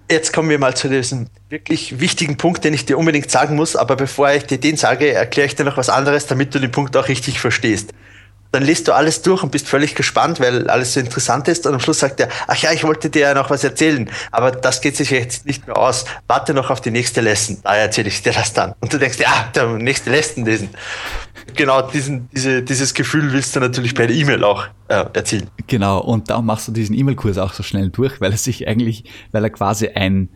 jetzt 0.09 0.33
kommen 0.33 0.49
wir 0.49 0.61
mal 0.61 0.77
zu 0.77 0.89
diesem 0.89 1.27
wirklich 1.49 1.99
wichtigen 1.99 2.37
Punkt, 2.37 2.63
den 2.63 2.75
ich 2.75 2.87
dir 2.87 2.99
unbedingt 2.99 3.33
sagen 3.33 3.57
muss, 3.57 3.75
aber 3.75 3.97
bevor 3.97 4.31
ich 4.31 4.45
dir 4.45 4.59
den 4.59 4.77
sage, 4.77 5.13
erkläre 5.13 5.49
ich 5.49 5.57
dir 5.57 5.65
noch 5.65 5.77
was 5.77 5.89
anderes, 5.89 6.29
damit 6.29 6.55
du 6.55 6.61
den 6.61 6.71
Punkt 6.71 6.97
auch 6.97 7.09
richtig 7.09 7.41
verstehst 7.41 7.93
dann 8.53 8.65
liest 8.65 8.89
du 8.89 8.93
alles 8.93 9.23
durch 9.23 9.43
und 9.43 9.53
bist 9.53 9.69
völlig 9.69 9.95
gespannt, 9.95 10.41
weil 10.41 10.69
alles 10.69 10.95
so 10.95 11.01
interessant 11.01 11.47
ist. 11.49 11.67
Und 11.67 11.75
am 11.75 11.81
Schluss 11.81 12.01
sagt 12.01 12.21
er, 12.21 12.29
ach 12.47 12.57
ja, 12.57 12.73
ich 12.73 12.85
wollte 12.85 13.11
dir 13.11 13.23
ja 13.23 13.35
noch 13.35 13.51
was 13.51 13.63
erzählen, 13.63 14.11
aber 14.33 14.51
das 14.51 14.81
geht 14.81 14.97
sich 14.97 15.11
jetzt 15.11 15.47
nicht 15.47 15.67
mehr 15.67 15.77
aus. 15.77 16.05
Warte 16.27 16.53
noch 16.55 16.71
auf 16.71 16.81
die 16.81 16.91
nächste 16.91 17.21
Lesson, 17.21 17.59
da 17.63 17.77
erzähle 17.77 18.09
ich 18.09 18.23
dir 18.23 18.33
das 18.33 18.53
dann. 18.53 18.75
Und 18.81 18.93
du 18.93 18.99
denkst, 18.99 19.19
ja, 19.19 19.51
der 19.55 19.67
nächste 19.69 20.11
Lesson 20.11 20.45
lesen. 20.45 20.71
Genau 21.55 21.83
diesen, 21.83 22.29
diese, 22.31 22.63
dieses 22.63 22.95
Gefühl 22.95 23.33
willst 23.33 23.55
du 23.55 23.61
natürlich 23.61 23.95
bei 23.95 24.07
der 24.07 24.17
E-Mail 24.17 24.45
auch 24.45 24.67
äh, 24.89 25.05
erzielen. 25.13 25.49
Genau, 25.67 26.01
und 26.01 26.31
darum 26.31 26.47
machst 26.47 26.69
du 26.69 26.73
diesen 26.73 26.97
E-Mail-Kurs 26.97 27.39
auch 27.39 27.53
so 27.53 27.63
schnell 27.63 27.91
durch, 27.91 28.21
weil 28.21 28.33
er 28.33 28.39
sich 28.39 28.67
eigentlich, 28.69 29.05
weil 29.33 29.45
er 29.45 29.51
quasi 29.51 29.89
ein 29.89 30.29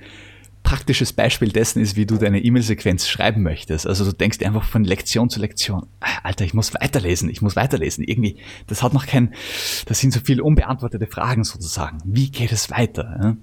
praktisches 0.64 1.12
Beispiel 1.12 1.52
dessen 1.52 1.80
ist, 1.80 1.94
wie 1.94 2.06
du 2.06 2.16
deine 2.16 2.42
E-Mail-Sequenz 2.42 3.06
schreiben 3.06 3.42
möchtest. 3.42 3.86
Also 3.86 4.04
du 4.04 4.12
denkst 4.12 4.40
einfach 4.42 4.64
von 4.64 4.82
Lektion 4.82 5.30
zu 5.30 5.38
Lektion, 5.38 5.86
ah, 6.00 6.08
Alter, 6.24 6.44
ich 6.44 6.54
muss 6.54 6.74
weiterlesen, 6.74 7.28
ich 7.28 7.42
muss 7.42 7.54
weiterlesen. 7.54 8.02
Irgendwie, 8.02 8.38
das 8.66 8.82
hat 8.82 8.94
noch 8.94 9.06
kein, 9.06 9.34
das 9.86 10.00
sind 10.00 10.12
so 10.12 10.20
viele 10.24 10.42
unbeantwortete 10.42 11.06
Fragen 11.06 11.44
sozusagen. 11.44 11.98
Wie 12.04 12.30
geht 12.30 12.50
es 12.50 12.70
weiter? 12.70 13.36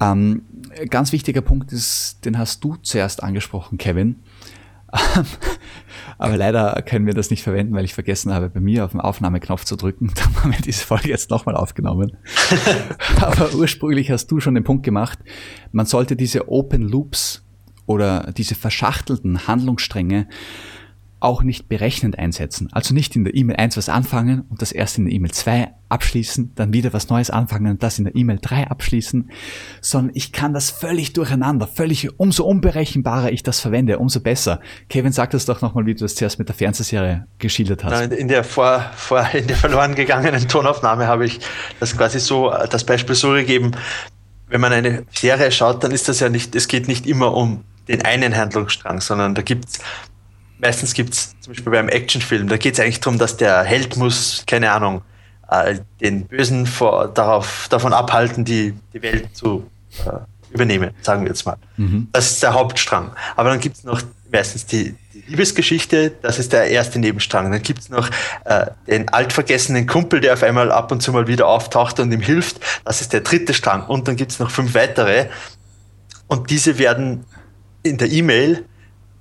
Ähm, 0.00 0.42
ganz 0.90 1.12
wichtiger 1.12 1.40
Punkt 1.40 1.72
ist, 1.72 2.24
den 2.24 2.38
hast 2.38 2.62
du 2.62 2.76
zuerst 2.76 3.22
angesprochen, 3.22 3.78
Kevin. 3.78 4.22
Aber 6.18 6.36
leider 6.36 6.82
können 6.82 7.06
wir 7.06 7.14
das 7.14 7.30
nicht 7.30 7.42
verwenden, 7.42 7.74
weil 7.74 7.84
ich 7.84 7.94
vergessen 7.94 8.32
habe, 8.32 8.48
bei 8.48 8.60
mir 8.60 8.84
auf 8.84 8.92
den 8.92 9.00
Aufnahmeknopf 9.00 9.64
zu 9.64 9.76
drücken. 9.76 10.12
Dann 10.14 10.36
haben 10.36 10.52
wir 10.52 10.60
diese 10.60 10.84
Folge 10.84 11.08
jetzt 11.08 11.30
nochmal 11.30 11.56
aufgenommen. 11.56 12.16
Aber 13.20 13.54
ursprünglich 13.54 14.10
hast 14.10 14.28
du 14.28 14.40
schon 14.40 14.54
den 14.54 14.64
Punkt 14.64 14.84
gemacht, 14.84 15.18
man 15.72 15.86
sollte 15.86 16.16
diese 16.16 16.48
Open 16.48 16.82
Loops 16.82 17.44
oder 17.86 18.32
diese 18.36 18.54
verschachtelten 18.54 19.46
Handlungsstränge 19.46 20.28
auch 21.20 21.42
nicht 21.42 21.68
berechnend 21.68 22.18
einsetzen. 22.18 22.68
Also 22.72 22.94
nicht 22.94 23.16
in 23.16 23.24
der 23.24 23.34
E-Mail 23.34 23.56
1 23.56 23.76
was 23.76 23.88
anfangen 23.88 24.42
und 24.48 24.62
das 24.62 24.72
erst 24.72 24.98
in 24.98 25.06
der 25.06 25.14
E-Mail 25.14 25.32
2 25.32 25.68
abschließen, 25.88 26.52
dann 26.54 26.72
wieder 26.72 26.92
was 26.92 27.08
Neues 27.08 27.30
anfangen 27.30 27.72
und 27.72 27.82
das 27.82 27.98
in 27.98 28.04
der 28.04 28.14
E-Mail 28.14 28.38
3 28.40 28.68
abschließen, 28.68 29.30
sondern 29.80 30.14
ich 30.14 30.32
kann 30.32 30.52
das 30.52 30.70
völlig 30.70 31.14
durcheinander, 31.14 31.66
völlig, 31.66 32.18
umso 32.20 32.44
unberechenbarer 32.44 33.32
ich 33.32 33.42
das 33.42 33.60
verwende, 33.60 33.98
umso 33.98 34.20
besser. 34.20 34.60
Kevin, 34.88 35.12
sag 35.12 35.30
das 35.30 35.44
doch 35.44 35.60
nochmal, 35.60 35.86
wie 35.86 35.94
du 35.94 36.04
das 36.04 36.14
zuerst 36.14 36.38
mit 36.38 36.48
der 36.48 36.54
Fernsehserie 36.54 37.26
geschildert 37.38 37.84
hast. 37.84 38.12
In 38.12 38.28
der, 38.28 38.44
vor, 38.44 38.84
vor, 38.94 39.26
in 39.32 39.46
der 39.46 39.56
verloren 39.56 39.94
gegangenen 39.94 40.46
Tonaufnahme 40.46 41.06
habe 41.06 41.26
ich 41.26 41.40
das 41.80 41.96
quasi 41.96 42.20
so, 42.20 42.52
das 42.70 42.84
Beispiel 42.84 43.14
so 43.14 43.32
gegeben, 43.32 43.72
wenn 44.48 44.60
man 44.60 44.72
eine 44.72 45.04
Serie 45.12 45.50
schaut, 45.50 45.84
dann 45.84 45.90
ist 45.90 46.08
das 46.08 46.20
ja 46.20 46.28
nicht, 46.28 46.54
es 46.54 46.68
geht 46.68 46.88
nicht 46.88 47.06
immer 47.06 47.34
um 47.34 47.64
den 47.88 48.04
einen 48.04 48.36
Handlungsstrang, 48.36 49.00
sondern 49.00 49.34
da 49.34 49.42
gibt's 49.42 49.78
meistens 50.58 50.94
gibt 50.94 51.14
es 51.14 51.34
zum 51.40 51.52
Beispiel 51.52 51.72
beim 51.72 51.88
Actionfilm, 51.88 52.48
da 52.48 52.56
geht 52.56 52.74
es 52.74 52.80
eigentlich 52.80 53.00
darum, 53.00 53.18
dass 53.18 53.36
der 53.36 53.62
Held 53.62 53.96
muss, 53.96 54.44
keine 54.46 54.70
Ahnung, 54.70 55.02
äh, 55.50 55.78
den 56.00 56.26
Bösen 56.26 56.66
vor, 56.66 57.08
darauf, 57.08 57.68
davon 57.70 57.92
abhalten, 57.92 58.44
die, 58.44 58.74
die 58.92 59.02
Welt 59.02 59.34
zu 59.34 59.68
äh, 60.04 60.18
übernehmen, 60.52 60.90
sagen 61.02 61.22
wir 61.22 61.28
jetzt 61.28 61.46
mal. 61.46 61.56
Mhm. 61.76 62.08
Das 62.12 62.32
ist 62.32 62.42
der 62.42 62.54
Hauptstrang. 62.54 63.12
Aber 63.36 63.50
dann 63.50 63.60
gibt 63.60 63.76
es 63.76 63.84
noch 63.84 64.02
meistens 64.30 64.66
die, 64.66 64.94
die, 65.14 65.18
Liebesgeschichte, 65.28 66.12
das 66.22 66.38
ist 66.38 66.52
der 66.52 66.68
erste 66.68 66.98
Nebenstrang. 66.98 67.50
Dann 67.50 67.62
gibt 67.62 67.80
es 67.80 67.88
noch 67.90 68.08
äh, 68.44 68.66
den 68.86 69.08
altvergessenen 69.08 69.86
Kumpel, 69.86 70.20
der 70.20 70.34
auf 70.34 70.42
einmal 70.42 70.72
ab 70.72 70.90
und 70.90 71.02
zu 71.02 71.12
mal 71.12 71.26
wieder 71.26 71.46
auftaucht 71.46 72.00
und 72.00 72.12
ihm 72.12 72.20
hilft. 72.20 72.60
Das 72.84 73.00
ist 73.00 73.12
der 73.12 73.20
dritte 73.20 73.52
Strang. 73.52 73.84
Und 73.86 74.08
dann 74.08 74.16
gibt 74.16 74.32
es 74.32 74.38
noch 74.38 74.50
fünf 74.50 74.74
weitere. 74.74 75.26
Und 76.28 76.50
diese 76.50 76.78
werden 76.78 77.24
in 77.82 77.98
der 77.98 78.10
E-Mail 78.10 78.64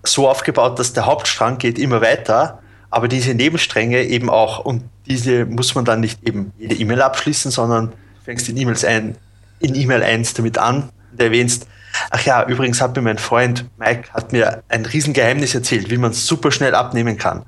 so 0.07 0.29
aufgebaut, 0.29 0.79
dass 0.79 0.93
der 0.93 1.05
Hauptstrang 1.05 1.57
geht 1.57 1.79
immer 1.79 2.01
weiter, 2.01 2.59
aber 2.89 3.07
diese 3.07 3.33
Nebenstränge 3.33 4.03
eben 4.03 4.29
auch. 4.29 4.59
Und 4.59 4.83
diese 5.07 5.45
muss 5.45 5.75
man 5.75 5.85
dann 5.85 5.99
nicht 5.99 6.27
eben 6.27 6.53
jede 6.57 6.75
E-Mail 6.75 7.01
abschließen, 7.01 7.51
sondern 7.51 7.91
du 7.91 7.95
fängst 8.25 8.49
in 8.49 8.57
E-Mails 8.57 8.83
ein, 8.85 9.17
in 9.59 9.75
E-Mail 9.75 10.03
1 10.03 10.33
damit 10.33 10.57
an 10.57 10.89
und 11.11 11.21
erwähnst, 11.21 11.67
ach 12.09 12.25
ja, 12.25 12.45
übrigens 12.45 12.81
hat 12.81 12.95
mir 12.95 13.01
mein 13.01 13.17
Freund 13.17 13.65
Mike 13.77 14.09
hat 14.13 14.31
mir 14.31 14.63
ein 14.69 14.85
Riesengeheimnis 14.85 15.55
erzählt, 15.55 15.89
wie 15.89 15.97
man 15.97 16.11
es 16.11 16.25
super 16.25 16.51
schnell 16.51 16.75
abnehmen 16.75 17.17
kann. 17.17 17.43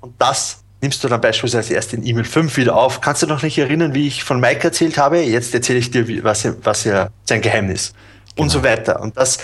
Und 0.00 0.14
das 0.18 0.64
nimmst 0.84 1.02
du 1.02 1.08
dann 1.08 1.20
beispielsweise 1.20 1.74
erst 1.74 1.94
in 1.94 2.06
E-Mail 2.06 2.24
5 2.24 2.56
wieder 2.58 2.76
auf. 2.76 3.00
Kannst 3.00 3.22
du 3.22 3.26
noch 3.26 3.42
nicht 3.42 3.56
erinnern, 3.56 3.94
wie 3.94 4.06
ich 4.06 4.22
von 4.22 4.38
Mike 4.38 4.64
erzählt 4.64 4.98
habe? 4.98 5.20
Jetzt 5.20 5.54
erzähle 5.54 5.78
ich 5.78 5.90
dir, 5.90 6.22
was, 6.22 6.46
was 6.62 6.84
ja 6.84 7.08
sein 7.24 7.40
Geheimnis. 7.40 7.94
Genau. 8.34 8.42
Und 8.42 8.50
so 8.50 8.62
weiter. 8.62 9.00
Und 9.00 9.16
das 9.16 9.38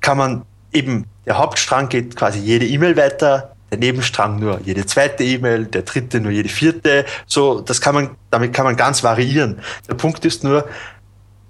kann 0.00 0.16
man 0.16 0.42
eben 0.72 1.06
der 1.26 1.38
Hauptstrang 1.38 1.88
geht 1.88 2.16
quasi 2.16 2.38
jede 2.38 2.66
E-Mail 2.66 2.96
weiter, 2.96 3.54
der 3.70 3.78
Nebenstrang 3.78 4.38
nur 4.38 4.60
jede 4.64 4.86
zweite 4.86 5.24
E-Mail, 5.24 5.66
der 5.66 5.82
dritte 5.82 6.20
nur 6.20 6.32
jede 6.32 6.48
vierte. 6.48 7.04
So, 7.26 7.60
das 7.60 7.80
kann 7.80 7.94
man, 7.94 8.10
damit 8.30 8.54
kann 8.54 8.64
man 8.64 8.76
ganz 8.76 9.02
variieren. 9.04 9.60
Der 9.88 9.94
Punkt 9.94 10.24
ist 10.24 10.42
nur, 10.42 10.66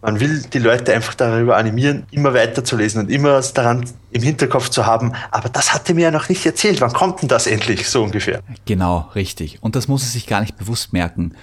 man 0.01 0.21
will 0.21 0.43
die 0.53 0.59
Leute 0.59 0.95
einfach 0.95 1.15
darüber 1.15 1.57
animieren, 1.57 2.07
immer 2.11 2.33
weiterzulesen 2.33 3.03
und 3.03 3.11
immer 3.11 3.41
daran 3.41 3.85
im 4.11 4.23
Hinterkopf 4.23 4.69
zu 4.69 4.87
haben, 4.87 5.13
aber 5.31 5.49
das 5.49 5.75
hat 5.75 5.89
er 5.89 5.95
mir 5.95 6.03
ja 6.03 6.11
noch 6.11 6.29
nicht 6.29 6.45
erzählt. 6.47 6.81
Wann 6.81 6.93
kommt 6.93 7.23
denn 7.23 7.29
das 7.29 7.47
endlich? 7.47 7.89
So 7.89 8.05
ungefähr. 8.05 8.41
Genau, 8.65 9.09
richtig. 9.15 9.63
Und 9.63 9.77
das 9.77 9.89
muss 9.89 10.03
er 10.03 10.09
sich 10.09 10.27
gar 10.27 10.41
nicht 10.41 10.57
bewusst 10.57 10.93
merken. 10.93 11.35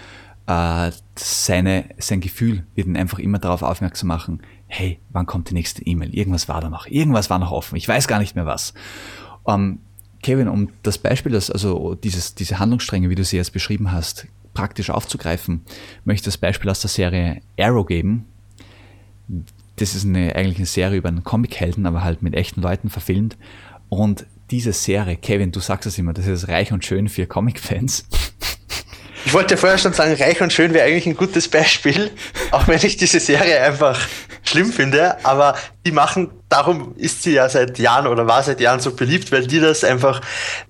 Äh, 0.47 0.91
seine, 1.17 1.85
sein 1.97 2.21
Gefühl 2.21 2.65
wird 2.75 2.87
ihn 2.87 2.97
einfach 2.97 3.19
immer 3.19 3.39
darauf 3.39 3.61
aufmerksam 3.61 4.07
machen, 4.07 4.41
hey, 4.67 4.99
wann 5.09 5.25
kommt 5.25 5.49
die 5.49 5.53
nächste 5.53 5.85
E-Mail? 5.85 6.13
Irgendwas 6.13 6.47
war 6.47 6.61
da 6.61 6.69
noch, 6.69 6.87
irgendwas 6.87 7.29
war 7.29 7.39
noch 7.39 7.51
offen, 7.51 7.75
ich 7.75 7.87
weiß 7.87 8.07
gar 8.07 8.19
nicht 8.19 8.35
mehr 8.35 8.45
was. 8.45 8.73
Ähm, 9.47 9.79
Kevin, 10.23 10.47
um 10.47 10.69
das 10.81 10.97
Beispiel, 10.97 11.31
das, 11.31 11.51
also 11.51 11.93
dieses, 11.93 12.33
diese 12.33 12.57
Handlungsstränge, 12.57 13.09
wie 13.09 13.15
du 13.15 13.23
sie 13.23 13.37
jetzt 13.37 13.53
beschrieben 13.53 13.91
hast, 13.91 14.27
praktisch 14.55 14.89
aufzugreifen, 14.89 15.61
möchte 16.03 16.21
ich 16.21 16.33
das 16.33 16.37
Beispiel 16.39 16.71
aus 16.71 16.81
der 16.81 16.89
Serie 16.89 17.41
Arrow 17.59 17.85
geben. 17.85 18.25
Das 19.75 19.93
ist 19.93 20.05
eine, 20.05 20.35
eigentlich 20.35 20.57
eine 20.57 20.65
Serie 20.65 20.97
über 20.97 21.09
einen 21.09 21.23
Comichelden, 21.23 21.85
aber 21.85 22.03
halt 22.03 22.23
mit 22.23 22.33
echten 22.33 22.61
Leuten 22.61 22.89
verfilmt. 22.89 23.37
Und 23.89 24.25
diese 24.49 24.73
Serie, 24.73 25.17
Kevin, 25.17 25.51
du 25.51 25.59
sagst 25.59 25.85
es 25.85 25.97
immer, 25.97 26.13
das 26.13 26.25
ist 26.25 26.47
reich 26.47 26.71
und 26.71 26.83
schön 26.83 27.07
für 27.09 27.27
Comic-Fans. 27.27 28.07
Ich 29.25 29.33
wollte 29.33 29.57
vorher 29.57 29.79
schon 29.79 29.93
sagen, 29.93 30.13
Reich 30.13 30.39
und 30.41 30.53
Schön 30.53 30.73
wäre 30.73 30.85
eigentlich 30.85 31.07
ein 31.07 31.17
gutes 31.17 31.47
Beispiel, 31.47 32.11
auch 32.51 32.67
wenn 32.67 32.77
ich 32.77 32.95
diese 32.95 33.19
Serie 33.19 33.59
einfach 33.61 33.99
schlimm 34.43 34.71
finde, 34.71 35.25
aber 35.25 35.55
die 35.85 35.91
machen, 35.91 36.29
darum 36.47 36.93
ist 36.95 37.23
sie 37.23 37.33
ja 37.33 37.49
seit 37.49 37.79
Jahren 37.79 38.05
oder 38.05 38.27
war 38.27 38.43
seit 38.43 38.61
Jahren 38.61 38.79
so 38.79 38.95
beliebt, 38.95 39.31
weil 39.31 39.47
die 39.47 39.59
das 39.59 39.83
einfach, 39.83 40.21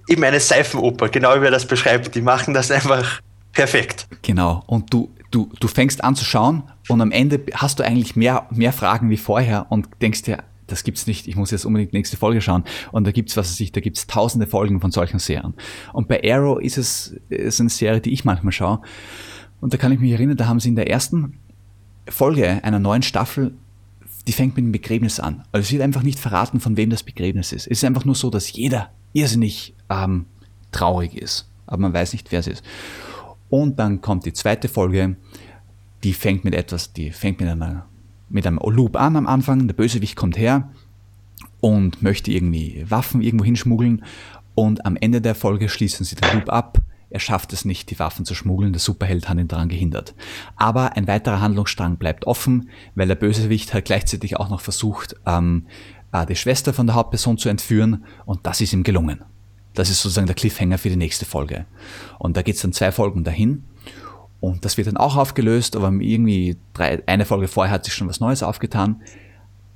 eben 0.07 0.23
eine 0.23 0.39
Seifenoper, 0.39 1.09
genau 1.09 1.41
wie 1.41 1.45
er 1.45 1.51
das 1.51 1.65
beschreibt, 1.65 2.15
die 2.15 2.21
machen 2.21 2.53
das 2.53 2.71
einfach 2.71 3.19
perfekt. 3.51 4.07
Genau, 4.21 4.63
und 4.67 4.93
du, 4.93 5.13
du, 5.31 5.51
du 5.59 5.67
fängst 5.67 6.01
an 6.03 6.15
zu 6.15 6.23
schauen 6.23 6.63
und 6.87 7.01
am 7.01 7.11
Ende 7.11 7.41
hast 7.53 7.79
du 7.79 7.83
eigentlich 7.83 8.15
mehr, 8.15 8.47
mehr 8.51 8.71
Fragen 8.71 9.09
wie 9.09 9.17
vorher 9.17 9.65
und 9.69 9.89
denkst 10.01 10.21
dir, 10.23 10.37
das 10.67 10.83
gibt's 10.83 11.07
nicht, 11.07 11.27
ich 11.27 11.35
muss 11.35 11.51
jetzt 11.51 11.65
unbedingt 11.65 11.91
die 11.91 11.97
nächste 11.97 12.17
Folge 12.17 12.41
schauen. 12.41 12.63
Und 12.91 13.05
da 13.05 13.11
gibt's, 13.11 13.37
was 13.37 13.51
weiß 13.51 13.59
ich, 13.59 13.71
da 13.71 13.81
gibt's 13.81 14.07
tausende 14.07 14.47
Folgen 14.47 14.81
von 14.81 14.91
solchen 14.91 15.19
Serien. 15.19 15.53
Und 15.93 16.07
bei 16.07 16.21
Arrow 16.23 16.59
ist 16.59 16.77
es 16.77 17.15
ist 17.29 17.59
eine 17.59 17.69
Serie, 17.69 18.01
die 18.01 18.13
ich 18.13 18.25
manchmal 18.25 18.51
schaue. 18.51 18.81
Und 19.61 19.73
da 19.73 19.77
kann 19.77 19.91
ich 19.91 19.99
mich 19.99 20.11
erinnern, 20.11 20.37
da 20.37 20.47
haben 20.47 20.59
sie 20.59 20.69
in 20.69 20.75
der 20.75 20.89
ersten 20.89 21.39
Folge 22.07 22.63
einer 22.63 22.79
neuen 22.79 23.03
Staffel, 23.03 23.53
die 24.27 24.31
fängt 24.31 24.55
mit 24.55 24.65
dem 24.65 24.71
Begräbnis 24.71 25.19
an. 25.19 25.43
Also 25.51 25.65
es 25.65 25.71
wird 25.71 25.83
einfach 25.83 26.03
nicht 26.03 26.19
verraten, 26.19 26.59
von 26.59 26.77
wem 26.77 26.89
das 26.89 27.03
Begräbnis 27.03 27.51
ist. 27.51 27.67
Es 27.67 27.79
ist 27.79 27.83
einfach 27.83 28.05
nur 28.05 28.15
so, 28.15 28.29
dass 28.29 28.51
jeder 28.51 28.91
irrsinnig 29.13 29.75
ähm, 29.89 30.25
traurig 30.71 31.15
ist. 31.15 31.49
Aber 31.67 31.81
man 31.81 31.93
weiß 31.93 32.13
nicht, 32.13 32.31
wer 32.31 32.39
es 32.39 32.47
ist. 32.47 32.63
Und 33.49 33.79
dann 33.79 34.01
kommt 34.01 34.25
die 34.25 34.33
zweite 34.33 34.67
Folge, 34.67 35.15
die 36.03 36.13
fängt 36.13 36.43
mit 36.43 36.55
etwas, 36.55 36.93
die 36.93 37.11
fängt 37.11 37.39
mit 37.39 37.49
einer 37.49 37.87
mit 38.29 38.47
einem 38.47 38.59
Loop 38.59 38.95
an 38.95 39.15
am 39.15 39.27
Anfang. 39.27 39.67
Der 39.67 39.75
Bösewicht 39.75 40.15
kommt 40.15 40.37
her 40.37 40.69
und 41.61 42.01
möchte 42.01 42.31
irgendwie 42.31 42.85
Waffen 42.89 43.21
irgendwo 43.21 43.45
hinschmuggeln. 43.45 44.03
Und 44.53 44.85
am 44.85 44.95
Ende 44.95 45.21
der 45.21 45.35
Folge 45.35 45.69
schließen 45.69 46.05
sie 46.05 46.15
den 46.15 46.33
Loop 46.33 46.49
ab. 46.49 46.79
Er 47.09 47.19
schafft 47.19 47.53
es 47.53 47.65
nicht, 47.65 47.91
die 47.91 47.99
Waffen 47.99 48.25
zu 48.25 48.35
schmuggeln. 48.35 48.73
Der 48.73 48.79
Superheld 48.79 49.29
hat 49.29 49.37
ihn 49.37 49.47
daran 49.47 49.69
gehindert. 49.69 50.15
Aber 50.55 50.97
ein 50.97 51.07
weiterer 51.07 51.41
Handlungsstrang 51.41 51.97
bleibt 51.97 52.25
offen, 52.27 52.69
weil 52.95 53.07
der 53.07 53.15
Bösewicht 53.15 53.73
halt 53.73 53.85
gleichzeitig 53.85 54.37
auch 54.37 54.49
noch 54.49 54.61
versucht, 54.61 55.15
ähm, 55.25 55.67
äh, 56.11 56.25
die 56.25 56.35
Schwester 56.35 56.73
von 56.73 56.87
der 56.87 56.95
Hauptperson 56.95 57.37
zu 57.37 57.49
entführen. 57.49 58.05
Und 58.25 58.45
das 58.45 58.61
ist 58.61 58.73
ihm 58.73 58.83
gelungen. 58.83 59.21
Das 59.73 59.89
ist 59.89 60.01
sozusagen 60.01 60.27
der 60.27 60.35
Cliffhanger 60.35 60.77
für 60.77 60.89
die 60.89 60.95
nächste 60.95 61.25
Folge. 61.25 61.65
Und 62.17 62.37
da 62.37 62.41
geht 62.41 62.55
es 62.55 62.61
dann 62.61 62.73
zwei 62.73 62.91
Folgen 62.91 63.23
dahin. 63.23 63.63
Und 64.45 64.63
das 64.63 64.77
wird 64.77 64.85
dann 64.85 64.97
auch 64.97 65.15
aufgelöst, 65.15 65.75
aber 65.75 65.91
irgendwie 65.91 66.55
drei, 66.73 67.01
eine 67.07 67.25
Folge 67.25 67.47
vorher 67.47 67.73
hat 67.73 67.83
sich 67.83 67.95
schon 67.95 68.07
was 68.07 68.19
Neues 68.19 68.43
aufgetan. 68.43 69.01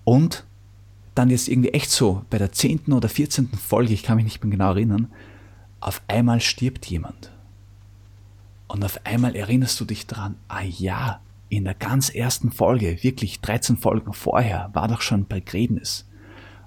Und 0.03 0.45
dann 1.15 1.32
jetzt 1.32 1.47
irgendwie 1.47 1.73
echt 1.73 1.89
so, 1.89 2.23
bei 2.29 2.38
der 2.38 2.51
zehnten 2.51 2.93
oder 2.93 3.10
vierzehnten 3.10 3.58
Folge, 3.58 3.95
ich 3.95 4.03
kann 4.03 4.17
mich 4.17 4.25
nicht 4.25 4.43
mehr 4.43 4.51
genau 4.51 4.69
erinnern, 4.69 5.12
auf 5.79 6.03
einmal 6.08 6.39
stirbt 6.39 6.86
jemand. 6.86 7.32
Und 8.67 8.86
auf 8.86 9.03
einmal 9.08 9.36
erinnerst 9.36 9.79
du 9.79 9.86
dich 9.86 10.05
dran, 10.05 10.36
ah 10.49 10.62
ja, 10.62 11.19
in 11.49 11.63
der 11.63 11.73
ganz 11.73 12.10
ersten 12.10 12.51
Folge, 12.51 13.01
wirklich 13.01 13.41
13 13.41 13.75
Folgen 13.75 14.13
vorher, 14.13 14.69
war 14.73 14.88
doch 14.88 15.01
schon 15.01 15.27
Begräbnis. 15.27 16.08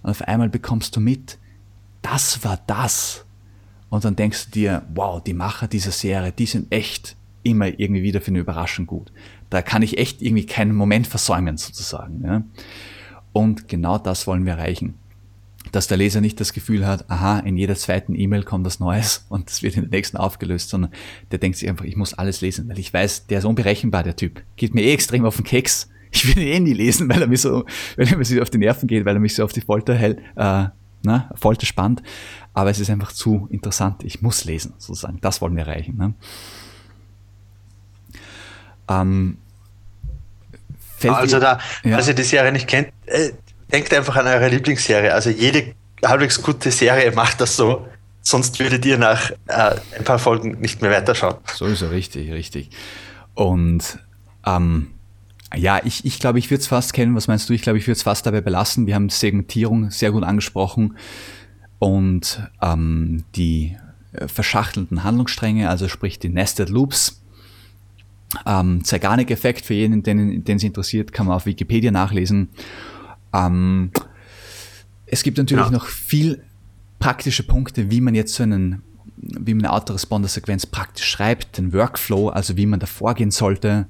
Und 0.03 0.11
auf 0.11 0.23
einmal 0.23 0.49
bekommst 0.49 0.97
du 0.97 1.01
mit, 1.01 1.39
das 2.03 2.43
war 2.43 2.59
das. 2.67 3.27
Und 3.91 4.05
dann 4.05 4.17
denkst 4.17 4.47
du 4.47 4.51
dir, 4.51 4.87
wow, 4.93 5.23
die 5.23 5.35
Macher 5.35 5.69
dieser 5.69 5.93
Serie, 5.93 6.33
die 6.33 6.47
sind 6.47 6.73
echt 6.73 7.17
immer 7.43 7.67
irgendwie 7.79 8.03
wieder 8.03 8.21
für 8.21 8.29
eine 8.29 8.41
Überraschung 8.41 8.87
gut. 8.87 9.13
Da 9.51 9.63
kann 9.63 9.83
ich 9.83 9.99
echt 9.99 10.23
irgendwie 10.23 10.47
keinen 10.47 10.75
Moment 10.75 11.07
versäumen 11.07 11.57
sozusagen. 11.57 12.23
Ja. 12.25 12.43
Und 13.33 13.69
genau 13.69 13.99
das 13.99 14.27
wollen 14.27 14.45
wir 14.45 14.53
erreichen. 14.55 14.95
Dass 15.71 15.87
der 15.87 15.97
Leser 15.97 16.21
nicht 16.21 16.41
das 16.41 16.53
Gefühl 16.53 16.87
hat, 16.87 17.09
aha, 17.09 17.39
in 17.39 17.57
jeder 17.57 17.77
zweiten 17.77 18.15
E-Mail 18.15 18.43
kommt 18.43 18.67
was 18.67 18.81
Neues 18.81 19.27
und 19.29 19.49
das 19.49 19.63
wird 19.63 19.77
in 19.77 19.83
der 19.83 19.91
nächsten 19.91 20.17
aufgelöst, 20.17 20.69
sondern 20.69 20.93
der 21.31 21.39
denkt 21.39 21.59
sich 21.59 21.69
einfach, 21.69 21.85
ich 21.85 21.97
muss 21.97 22.15
alles 22.15 22.41
lesen, 22.41 22.69
weil 22.69 22.79
ich 22.79 22.93
weiß, 22.93 23.27
der 23.27 23.39
ist 23.39 23.45
unberechenbar, 23.45 24.03
der 24.03 24.17
Typ. 24.17 24.43
Geht 24.57 24.75
mir 24.75 24.83
eh 24.83 24.93
extrem 24.93 25.25
auf 25.25 25.37
den 25.37 25.45
Keks. 25.45 25.89
Ich 26.15 26.27
will 26.27 26.43
ihn 26.43 26.49
eh 26.49 26.61
nie 26.61 26.75
lesen, 26.75 27.09
weil 27.09 27.23
er 27.23 27.27
mir 27.27 27.39
so, 27.39 27.65
weil 27.97 28.07
er 28.07 28.19
mir 28.19 28.25
so 28.27 28.39
auf 28.43 28.51
die 28.51 28.59
Nerven 28.59 28.87
geht, 28.87 29.07
weil 29.07 29.17
er 29.17 29.19
mich 29.19 29.35
so 29.35 29.45
auf 29.45 29.55
die 29.55 29.63
Folter 29.63 29.95
hält, 29.95 30.19
äh, 30.37 30.67
na, 31.05 31.31
Folter 31.37 31.65
spannt. 31.65 32.03
Aber 32.53 32.69
es 32.69 32.79
ist 32.79 32.91
einfach 32.91 33.13
zu 33.13 33.49
interessant. 33.51 34.05
Ich 34.05 34.21
muss 34.21 34.45
lesen, 34.45 34.75
sozusagen. 34.77 35.19
Das 35.23 35.41
wollen 35.41 35.57
wir 35.57 35.65
erreichen. 35.67 35.97
Ne? 35.97 36.15
Ähm, 39.01 39.39
also 41.05 41.41
da, 41.41 41.59
ja. 41.83 41.99
ihr 42.01 42.15
die 42.15 42.23
Serie 42.23 42.53
nicht 42.53 42.69
kennt, 42.69 42.89
äh, 43.07 43.31
denkt 43.73 43.93
einfach 43.93 44.17
an 44.17 44.27
eure 44.27 44.49
Lieblingsserie. 44.49 45.13
Also 45.13 45.31
jede 45.31 45.75
halbwegs 46.05 46.41
gute 46.43 46.71
Serie 46.71 47.11
macht 47.13 47.41
das 47.41 47.57
so. 47.57 47.87
Sonst 48.21 48.61
würdet 48.61 48.85
ihr 48.85 48.99
nach 48.99 49.31
äh, 49.49 49.75
ein 49.99 50.05
paar 50.05 50.19
Folgen 50.19 50.61
nicht 50.61 50.81
mehr 50.81 50.93
weiterschauen. 50.93 51.37
So 51.55 51.67
ist 51.67 51.83
er, 51.83 51.91
richtig, 51.91 52.31
richtig. 52.31 52.71
Und 53.35 53.99
ähm, 54.47 54.93
ja, 55.57 55.81
ich, 55.85 56.05
ich 56.05 56.19
glaube, 56.21 56.39
ich 56.39 56.51
würde 56.51 56.61
es 56.61 56.69
fast 56.69 56.93
kennen. 56.93 57.17
Was 57.17 57.27
meinst 57.27 57.49
du? 57.49 57.53
Ich 57.53 57.63
glaube, 57.63 57.79
ich 57.79 57.87
würde 57.87 57.97
es 57.97 58.03
fast 58.03 58.25
dabei 58.27 58.41
belassen. 58.41 58.87
Wir 58.87 58.95
haben 58.95 59.09
Segmentierung 59.09 59.91
sehr 59.91 60.13
gut 60.13 60.23
angesprochen 60.23 60.97
und 61.79 62.49
ähm, 62.63 63.25
die 63.35 63.77
äh, 64.13 64.29
verschachtelten 64.29 65.03
Handlungsstränge, 65.03 65.69
also 65.69 65.89
sprich 65.89 66.21
die 66.21 66.29
Nested 66.29 66.69
Loops, 66.69 67.22
ähm, 68.47 68.85
Zeigarnik-Effekt 68.85 69.65
für 69.65 69.75
jeden, 69.75 70.03
den, 70.03 70.45
es 70.47 70.63
interessiert, 70.63 71.13
kann 71.13 71.27
man 71.27 71.37
auf 71.37 71.47
Wikipedia 71.47 71.91
nachlesen. 71.91 72.49
Ähm, 73.33 73.91
es 75.07 75.23
gibt 75.23 75.39
natürlich 75.39 75.67
ja. 75.67 75.71
noch 75.71 75.87
viel 75.87 76.43
praktische 76.99 77.43
Punkte, 77.43 77.91
wie 77.91 78.01
man 78.01 78.15
jetzt 78.15 78.35
so 78.35 78.43
einen, 78.43 78.83
wie 79.17 79.55
man 79.55 79.67
eine 79.67 79.75
Autoresponder-Sequenz 79.75 80.67
praktisch 80.67 81.07
schreibt, 81.07 81.59
den 81.59 81.73
Workflow, 81.73 82.29
also 82.29 82.57
wie 82.57 82.67
man 82.67 82.81
da 82.81 82.87
vorgehen 82.87 83.31
sollte. 83.31 83.87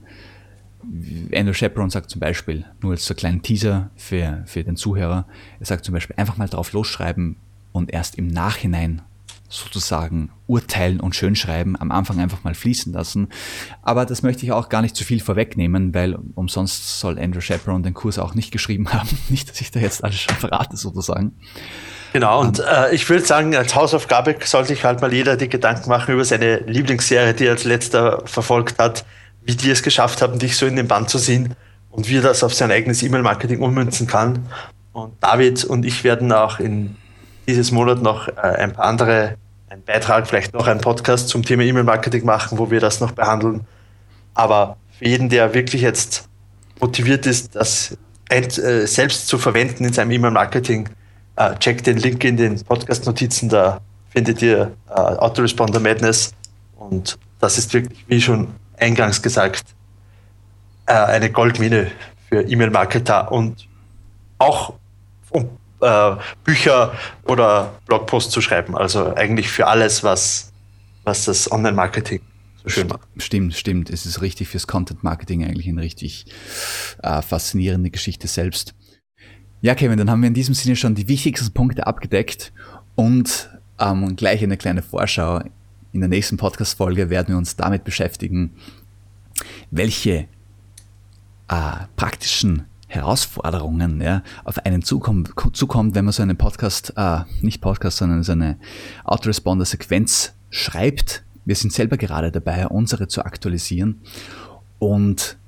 Andrew 1.33 1.53
Chaperon 1.53 1.91
sagt 1.91 2.11
zum 2.11 2.21
Beispiel, 2.21 2.65
nur 2.81 2.93
als 2.93 3.07
so 3.07 3.15
kleinen 3.15 3.43
Teaser 3.43 3.91
für, 3.97 4.43
für 4.47 4.65
den 4.65 4.77
Zuhörer, 4.77 5.27
er 5.61 5.67
sagt 5.67 5.85
zum 5.85 5.95
Beispiel 5.95 6.17
einfach 6.17 6.37
mal 6.37 6.49
drauf 6.49 6.73
losschreiben 6.73 7.37
und 7.71 7.93
erst 7.93 8.17
im 8.17 8.27
Nachhinein 8.27 9.03
sozusagen 9.53 10.31
urteilen 10.47 10.99
und 10.99 11.15
schön 11.15 11.37
schreiben, 11.37 11.77
am 11.79 11.93
Anfang 11.93 12.21
einfach 12.21 12.43
mal 12.43 12.55
fließen 12.55 12.93
lassen. 12.93 13.29
Aber 13.83 14.07
das 14.07 14.23
möchte 14.23 14.45
ich 14.45 14.53
auch 14.53 14.69
gar 14.69 14.81
nicht 14.83 14.97
zu 14.97 15.05
viel 15.05 15.21
vorwegnehmen, 15.21 15.95
weil 15.95 16.17
umsonst 16.35 16.99
soll 17.01 17.19
Andrew 17.19 17.41
Chaperon 17.41 17.83
den 17.83 17.95
Kurs 17.95 18.19
auch 18.19 18.35
nicht 18.35 18.51
geschrieben 18.51 18.93
haben. 18.93 19.09
Nicht, 19.29 19.51
dass 19.51 19.61
ich 19.61 19.71
da 19.71 19.81
jetzt 19.81 20.03
alles 20.03 20.21
schon 20.21 20.37
verrate 20.37 20.77
sozusagen. 20.77 21.33
Genau, 22.12 22.41
und 22.41 22.61
um, 22.61 22.65
ähm, 22.67 22.85
äh, 22.91 22.95
ich 22.95 23.09
würde 23.09 23.25
sagen, 23.25 23.55
als 23.55 23.75
Hausaufgabe 23.75 24.37
soll 24.45 24.65
sich 24.65 24.85
halt 24.85 25.01
mal 25.01 25.12
jeder 25.12 25.37
die 25.37 25.49
Gedanken 25.49 25.88
machen 25.88 26.15
über 26.15 26.25
seine 26.25 26.59
Lieblingsserie, 26.59 27.35
die 27.35 27.47
er 27.47 27.53
als 27.53 27.65
letzter 27.65 28.23
verfolgt 28.27 28.79
hat, 28.79 29.05
wie 29.45 29.55
die 29.55 29.71
es 29.71 29.83
geschafft 29.83 30.23
haben, 30.23 30.38
dich 30.38 30.57
so 30.57 30.67
in 30.67 30.77
den 30.77 30.88
Band 30.88 31.09
zu 31.09 31.19
ziehen 31.19 31.55
und 31.91 32.09
wie 32.09 32.19
er 32.19 32.23
das 32.23 32.45
auf 32.45 32.55
sein 32.55 32.71
eigenes 32.71 33.03
E-Mail-Marketing 33.03 33.61
ummünzen 33.61 34.07
kann. 34.07 34.47
Und 34.93 35.15
David 35.21 35.65
und 35.65 35.87
ich 35.87 36.05
werden 36.05 36.33
auch 36.33 36.59
in 36.59 36.97
dieses 37.49 37.71
Monat 37.71 38.03
noch 38.03 38.29
äh, 38.29 38.41
ein 38.41 38.73
paar 38.73 38.87
andere 38.87 39.37
einen 39.73 39.85
Beitrag, 39.85 40.27
vielleicht 40.27 40.53
noch 40.53 40.67
einen 40.67 40.83
Podcast 40.83 41.31
zum 41.31 41.43
Thema 41.43 41.63
E-Mail-Marketing 41.63 42.27
machen, 42.27 42.59
wo 42.59 42.71
wir 42.71 42.79
das 42.79 43.01
noch 43.01 43.13
behandeln. 43.13 43.67
Aber 44.35 44.77
für 44.99 45.07
jeden, 45.07 45.31
der 45.31 45.55
wirklich 45.55 45.81
jetzt 45.81 46.29
motiviert 46.79 47.25
ist, 47.25 47.57
das 47.57 47.97
äh, 48.29 48.87
selbst 48.87 49.29
zu 49.29 49.39
verwenden 49.39 49.87
in 49.87 49.93
seinem 49.95 50.11
E-Mail-Marketing, 50.11 50.91
äh, 51.37 51.55
checkt 51.57 51.87
den 51.87 51.97
Link 51.97 52.23
in 52.23 52.37
den 52.37 52.63
Podcast-Notizen, 52.63 53.49
da 53.49 53.81
findet 54.11 54.43
ihr 54.43 54.73
äh, 54.91 54.93
Autoresponder 54.93 55.81
Madness. 55.81 56.35
Und 56.77 57.19
das 57.41 57.57
ist 57.57 57.73
wirklich, 57.73 58.05
wie 58.09 58.21
schon 58.21 58.49
eingangs 58.79 59.23
gesagt, 59.23 59.65
eine 60.85 61.31
Goldmine 61.31 61.93
für 62.29 62.43
E-Mail-Marketer 62.43 63.31
und 63.31 63.69
auch 64.39 64.75
um 65.31 65.49
äh, 65.83 66.16
Bücher 66.45 66.95
oder 67.25 67.79
Blogposts 67.87 68.33
zu 68.33 68.40
schreiben. 68.40 68.77
Also 68.77 69.14
eigentlich 69.14 69.49
für 69.49 69.66
alles, 69.66 70.03
was, 70.03 70.53
was 71.05 71.25
das 71.27 71.51
Online-Marketing 71.51 72.21
so 72.62 72.68
schön 72.68 72.88
macht. 72.88 73.01
Stimmt, 73.18 73.55
stimmt. 73.55 73.90
Es 73.90 74.07
ist 74.07 74.23
richtig 74.23 74.49
fürs 74.49 74.66
Content-Marketing 74.66 75.45
eigentlich 75.45 75.68
eine 75.68 75.83
richtig 75.83 76.27
äh, 77.03 77.21
faszinierende 77.23 77.90
Geschichte 77.90 78.29
selbst. 78.29 78.75
Ja, 79.61 79.75
Kevin, 79.75 79.99
dann 79.99 80.11
haben 80.11 80.23
wir 80.23 80.29
in 80.29 80.35
diesem 80.35 80.55
Sinne 80.55 80.77
schon 80.77 80.95
die 80.95 81.09
wichtigsten 81.09 81.53
Punkte 81.53 81.87
abgedeckt 81.87 82.53
und 82.95 83.51
ähm, 83.79 84.16
gleich 84.16 84.42
eine 84.42 84.57
kleine 84.57 84.83
Vorschau. 84.83 85.40
In 85.92 86.01
der 86.01 86.09
nächsten 86.09 86.37
Podcast-Folge 86.37 87.11
werden 87.11 87.29
wir 87.29 87.37
uns 87.37 87.55
damit 87.57 87.85
beschäftigen, 87.85 88.55
welche 89.71 90.27
äh, 91.49 91.87
praktischen 91.97 92.66
Herausforderungen 92.93 94.03
ja, 94.03 94.23
auf 94.45 94.59
einen 94.67 94.83
zukommt, 94.83 95.33
zukommt, 95.55 95.95
wenn 95.95 96.05
man 96.05 96.13
so 96.13 96.23
einen 96.23 96.37
Podcast, 96.37 96.93
äh, 96.97 97.21
nicht 97.41 97.63
Podcast, 97.63 97.97
sondern 97.97 98.23
so 98.23 98.33
eine 98.33 98.59
Autoresponder-Sequenz 99.05 100.35
schreibt. 100.51 101.25
Wir 101.47 101.57
sind 101.57 101.73
selber 101.73 101.97
gerade 101.97 102.31
dabei, 102.31 102.67
unsere 102.67 103.09
zu 103.09 103.25
aktualisieren 103.25 104.03
und 104.79 105.38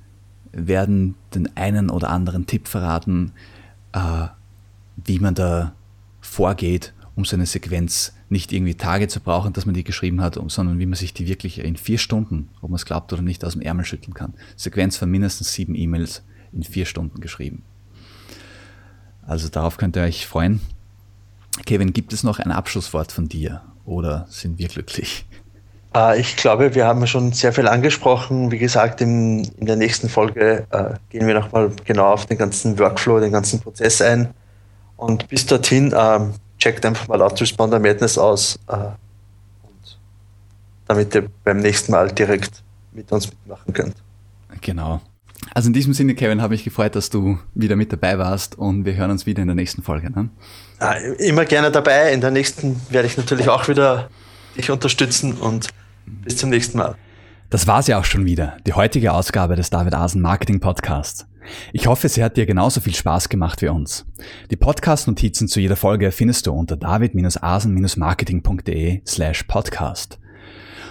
werden 0.51 1.13
den 1.35 1.55
einen 1.55 1.91
oder 1.91 2.09
anderen 2.09 2.47
Tipp 2.47 2.67
verraten, 2.67 3.33
äh, 3.93 4.27
wie 4.95 5.19
man 5.19 5.35
da 5.35 5.75
vorgeht, 6.21 6.93
um 7.15 7.25
so 7.25 7.35
eine 7.35 7.45
Sequenz 7.45 8.13
nicht 8.27 8.53
irgendwie 8.53 8.73
Tage 8.73 9.07
zu 9.07 9.19
brauchen, 9.19 9.53
dass 9.53 9.67
man 9.67 9.75
die 9.75 9.83
geschrieben 9.83 10.19
hat, 10.19 10.39
sondern 10.47 10.79
wie 10.79 10.87
man 10.87 10.95
sich 10.95 11.13
die 11.13 11.27
wirklich 11.27 11.59
in 11.59 11.77
vier 11.77 11.99
Stunden, 11.99 12.49
ob 12.61 12.71
man 12.71 12.77
es 12.77 12.85
glaubt 12.85 13.13
oder 13.13 13.21
nicht, 13.21 13.45
aus 13.45 13.53
dem 13.53 13.61
Ärmel 13.61 13.85
schütteln 13.85 14.15
kann. 14.15 14.33
Sequenz 14.55 14.97
von 14.97 15.11
mindestens 15.11 15.53
sieben 15.53 15.75
E-Mails 15.75 16.23
in 16.55 16.63
vier 16.63 16.85
Stunden 16.85 17.21
geschrieben. 17.21 17.63
Also 19.27 19.49
darauf 19.49 19.77
könnt 19.77 19.95
ihr 19.95 20.03
euch 20.03 20.27
freuen. 20.27 20.61
Kevin, 21.65 21.93
gibt 21.93 22.13
es 22.13 22.23
noch 22.23 22.39
ein 22.39 22.51
Abschlusswort 22.51 23.11
von 23.11 23.27
dir 23.27 23.61
oder 23.85 24.25
sind 24.29 24.57
wir 24.57 24.67
glücklich? 24.67 25.25
Äh, 25.95 26.19
ich 26.19 26.35
glaube, 26.35 26.75
wir 26.75 26.85
haben 26.85 27.05
schon 27.07 27.31
sehr 27.31 27.53
viel 27.53 27.67
angesprochen. 27.67 28.51
Wie 28.51 28.59
gesagt, 28.59 29.01
in, 29.01 29.43
in 29.57 29.65
der 29.65 29.77
nächsten 29.77 30.09
Folge 30.09 30.67
äh, 30.69 30.95
gehen 31.09 31.27
wir 31.27 31.33
nochmal 31.33 31.71
genau 31.85 32.13
auf 32.13 32.25
den 32.25 32.37
ganzen 32.37 32.77
Workflow, 32.77 33.19
den 33.19 33.31
ganzen 33.31 33.61
Prozess 33.61 34.01
ein. 34.01 34.29
Und 34.97 35.27
bis 35.27 35.45
dorthin 35.45 35.93
ähm, 35.95 36.33
checkt 36.57 36.85
einfach 36.85 37.07
mal 37.07 37.21
Autoresponder 37.21 37.79
Madness 37.79 38.17
aus, 38.17 38.59
äh, 38.67 38.75
und 38.75 39.99
damit 40.87 41.15
ihr 41.15 41.29
beim 41.43 41.57
nächsten 41.57 41.91
Mal 41.91 42.11
direkt 42.11 42.63
mit 42.91 43.11
uns 43.11 43.29
mitmachen 43.29 43.73
könnt. 43.73 43.95
Genau. 44.61 45.01
Also 45.53 45.67
in 45.67 45.73
diesem 45.73 45.93
Sinne, 45.93 46.15
Kevin, 46.15 46.41
habe 46.41 46.55
ich 46.55 46.63
gefreut, 46.63 46.95
dass 46.95 47.09
du 47.09 47.37
wieder 47.53 47.75
mit 47.75 47.91
dabei 47.91 48.17
warst 48.17 48.57
und 48.57 48.85
wir 48.85 48.95
hören 48.95 49.11
uns 49.11 49.25
wieder 49.25 49.41
in 49.41 49.47
der 49.47 49.55
nächsten 49.55 49.83
Folge. 49.83 50.11
Ne? 50.11 50.29
Ja, 50.81 50.93
immer 50.93 51.45
gerne 51.45 51.71
dabei. 51.71 52.11
In 52.11 52.21
der 52.21 52.31
nächsten 52.31 52.81
werde 52.89 53.07
ich 53.07 53.17
natürlich 53.17 53.47
auch 53.47 53.67
wieder 53.67 54.09
dich 54.57 54.71
unterstützen 54.71 55.33
und 55.33 55.69
bis 56.05 56.37
zum 56.37 56.49
nächsten 56.49 56.77
Mal. 56.77 56.95
Das 57.49 57.67
war's 57.67 57.87
ja 57.87 57.99
auch 57.99 58.05
schon 58.05 58.25
wieder, 58.25 58.57
die 58.65 58.73
heutige 58.73 59.13
Ausgabe 59.13 59.55
des 59.55 59.69
David 59.69 59.93
Asen 59.93 60.19
Marketing 60.19 60.59
Podcasts. 60.59 61.27
Ich 61.73 61.85
hoffe, 61.87 62.09
sie 62.09 62.23
hat 62.23 62.37
dir 62.37 62.47
genauso 62.47 62.81
viel 62.81 62.95
Spaß 62.95 63.29
gemacht 63.29 63.61
wie 63.61 63.67
uns. 63.67 64.07
Die 64.49 64.55
Podcast-Notizen 64.55 65.47
zu 65.47 65.59
jeder 65.59 65.75
Folge 65.75 66.11
findest 66.11 66.47
du 66.47 66.53
unter 66.53 66.75
david-asen-marketing.de 66.75 69.01
slash 69.05 69.43
podcast. 69.43 70.17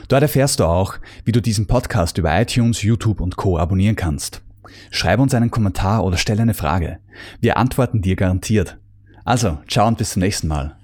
Dort 0.07 0.23
erfährst 0.23 0.61
du 0.61 0.65
auch, 0.65 0.95
wie 1.25 1.33
du 1.33 1.43
diesen 1.43 1.67
Podcast 1.67 2.19
über 2.19 2.41
iTunes, 2.41 2.83
YouTube 2.83 3.21
und 3.21 3.35
Co. 3.37 3.59
abonnieren 3.59 3.97
kannst. 3.97 4.44
Schreib 4.91 5.21
uns 5.21 5.35
einen 5.35 5.51
Kommentar 5.51 6.05
oder 6.05 6.17
stell 6.17 6.41
eine 6.41 6.55
Frage. 6.55 6.99
Wir 7.41 7.57
antworten 7.57 8.03
dir 8.03 8.17
garantiert. 8.17 8.79
Also, 9.25 9.59
ciao 9.69 9.87
und 9.89 9.99
bis 9.99 10.11
zum 10.11 10.21
nächsten 10.21 10.49
Mal. 10.49 10.77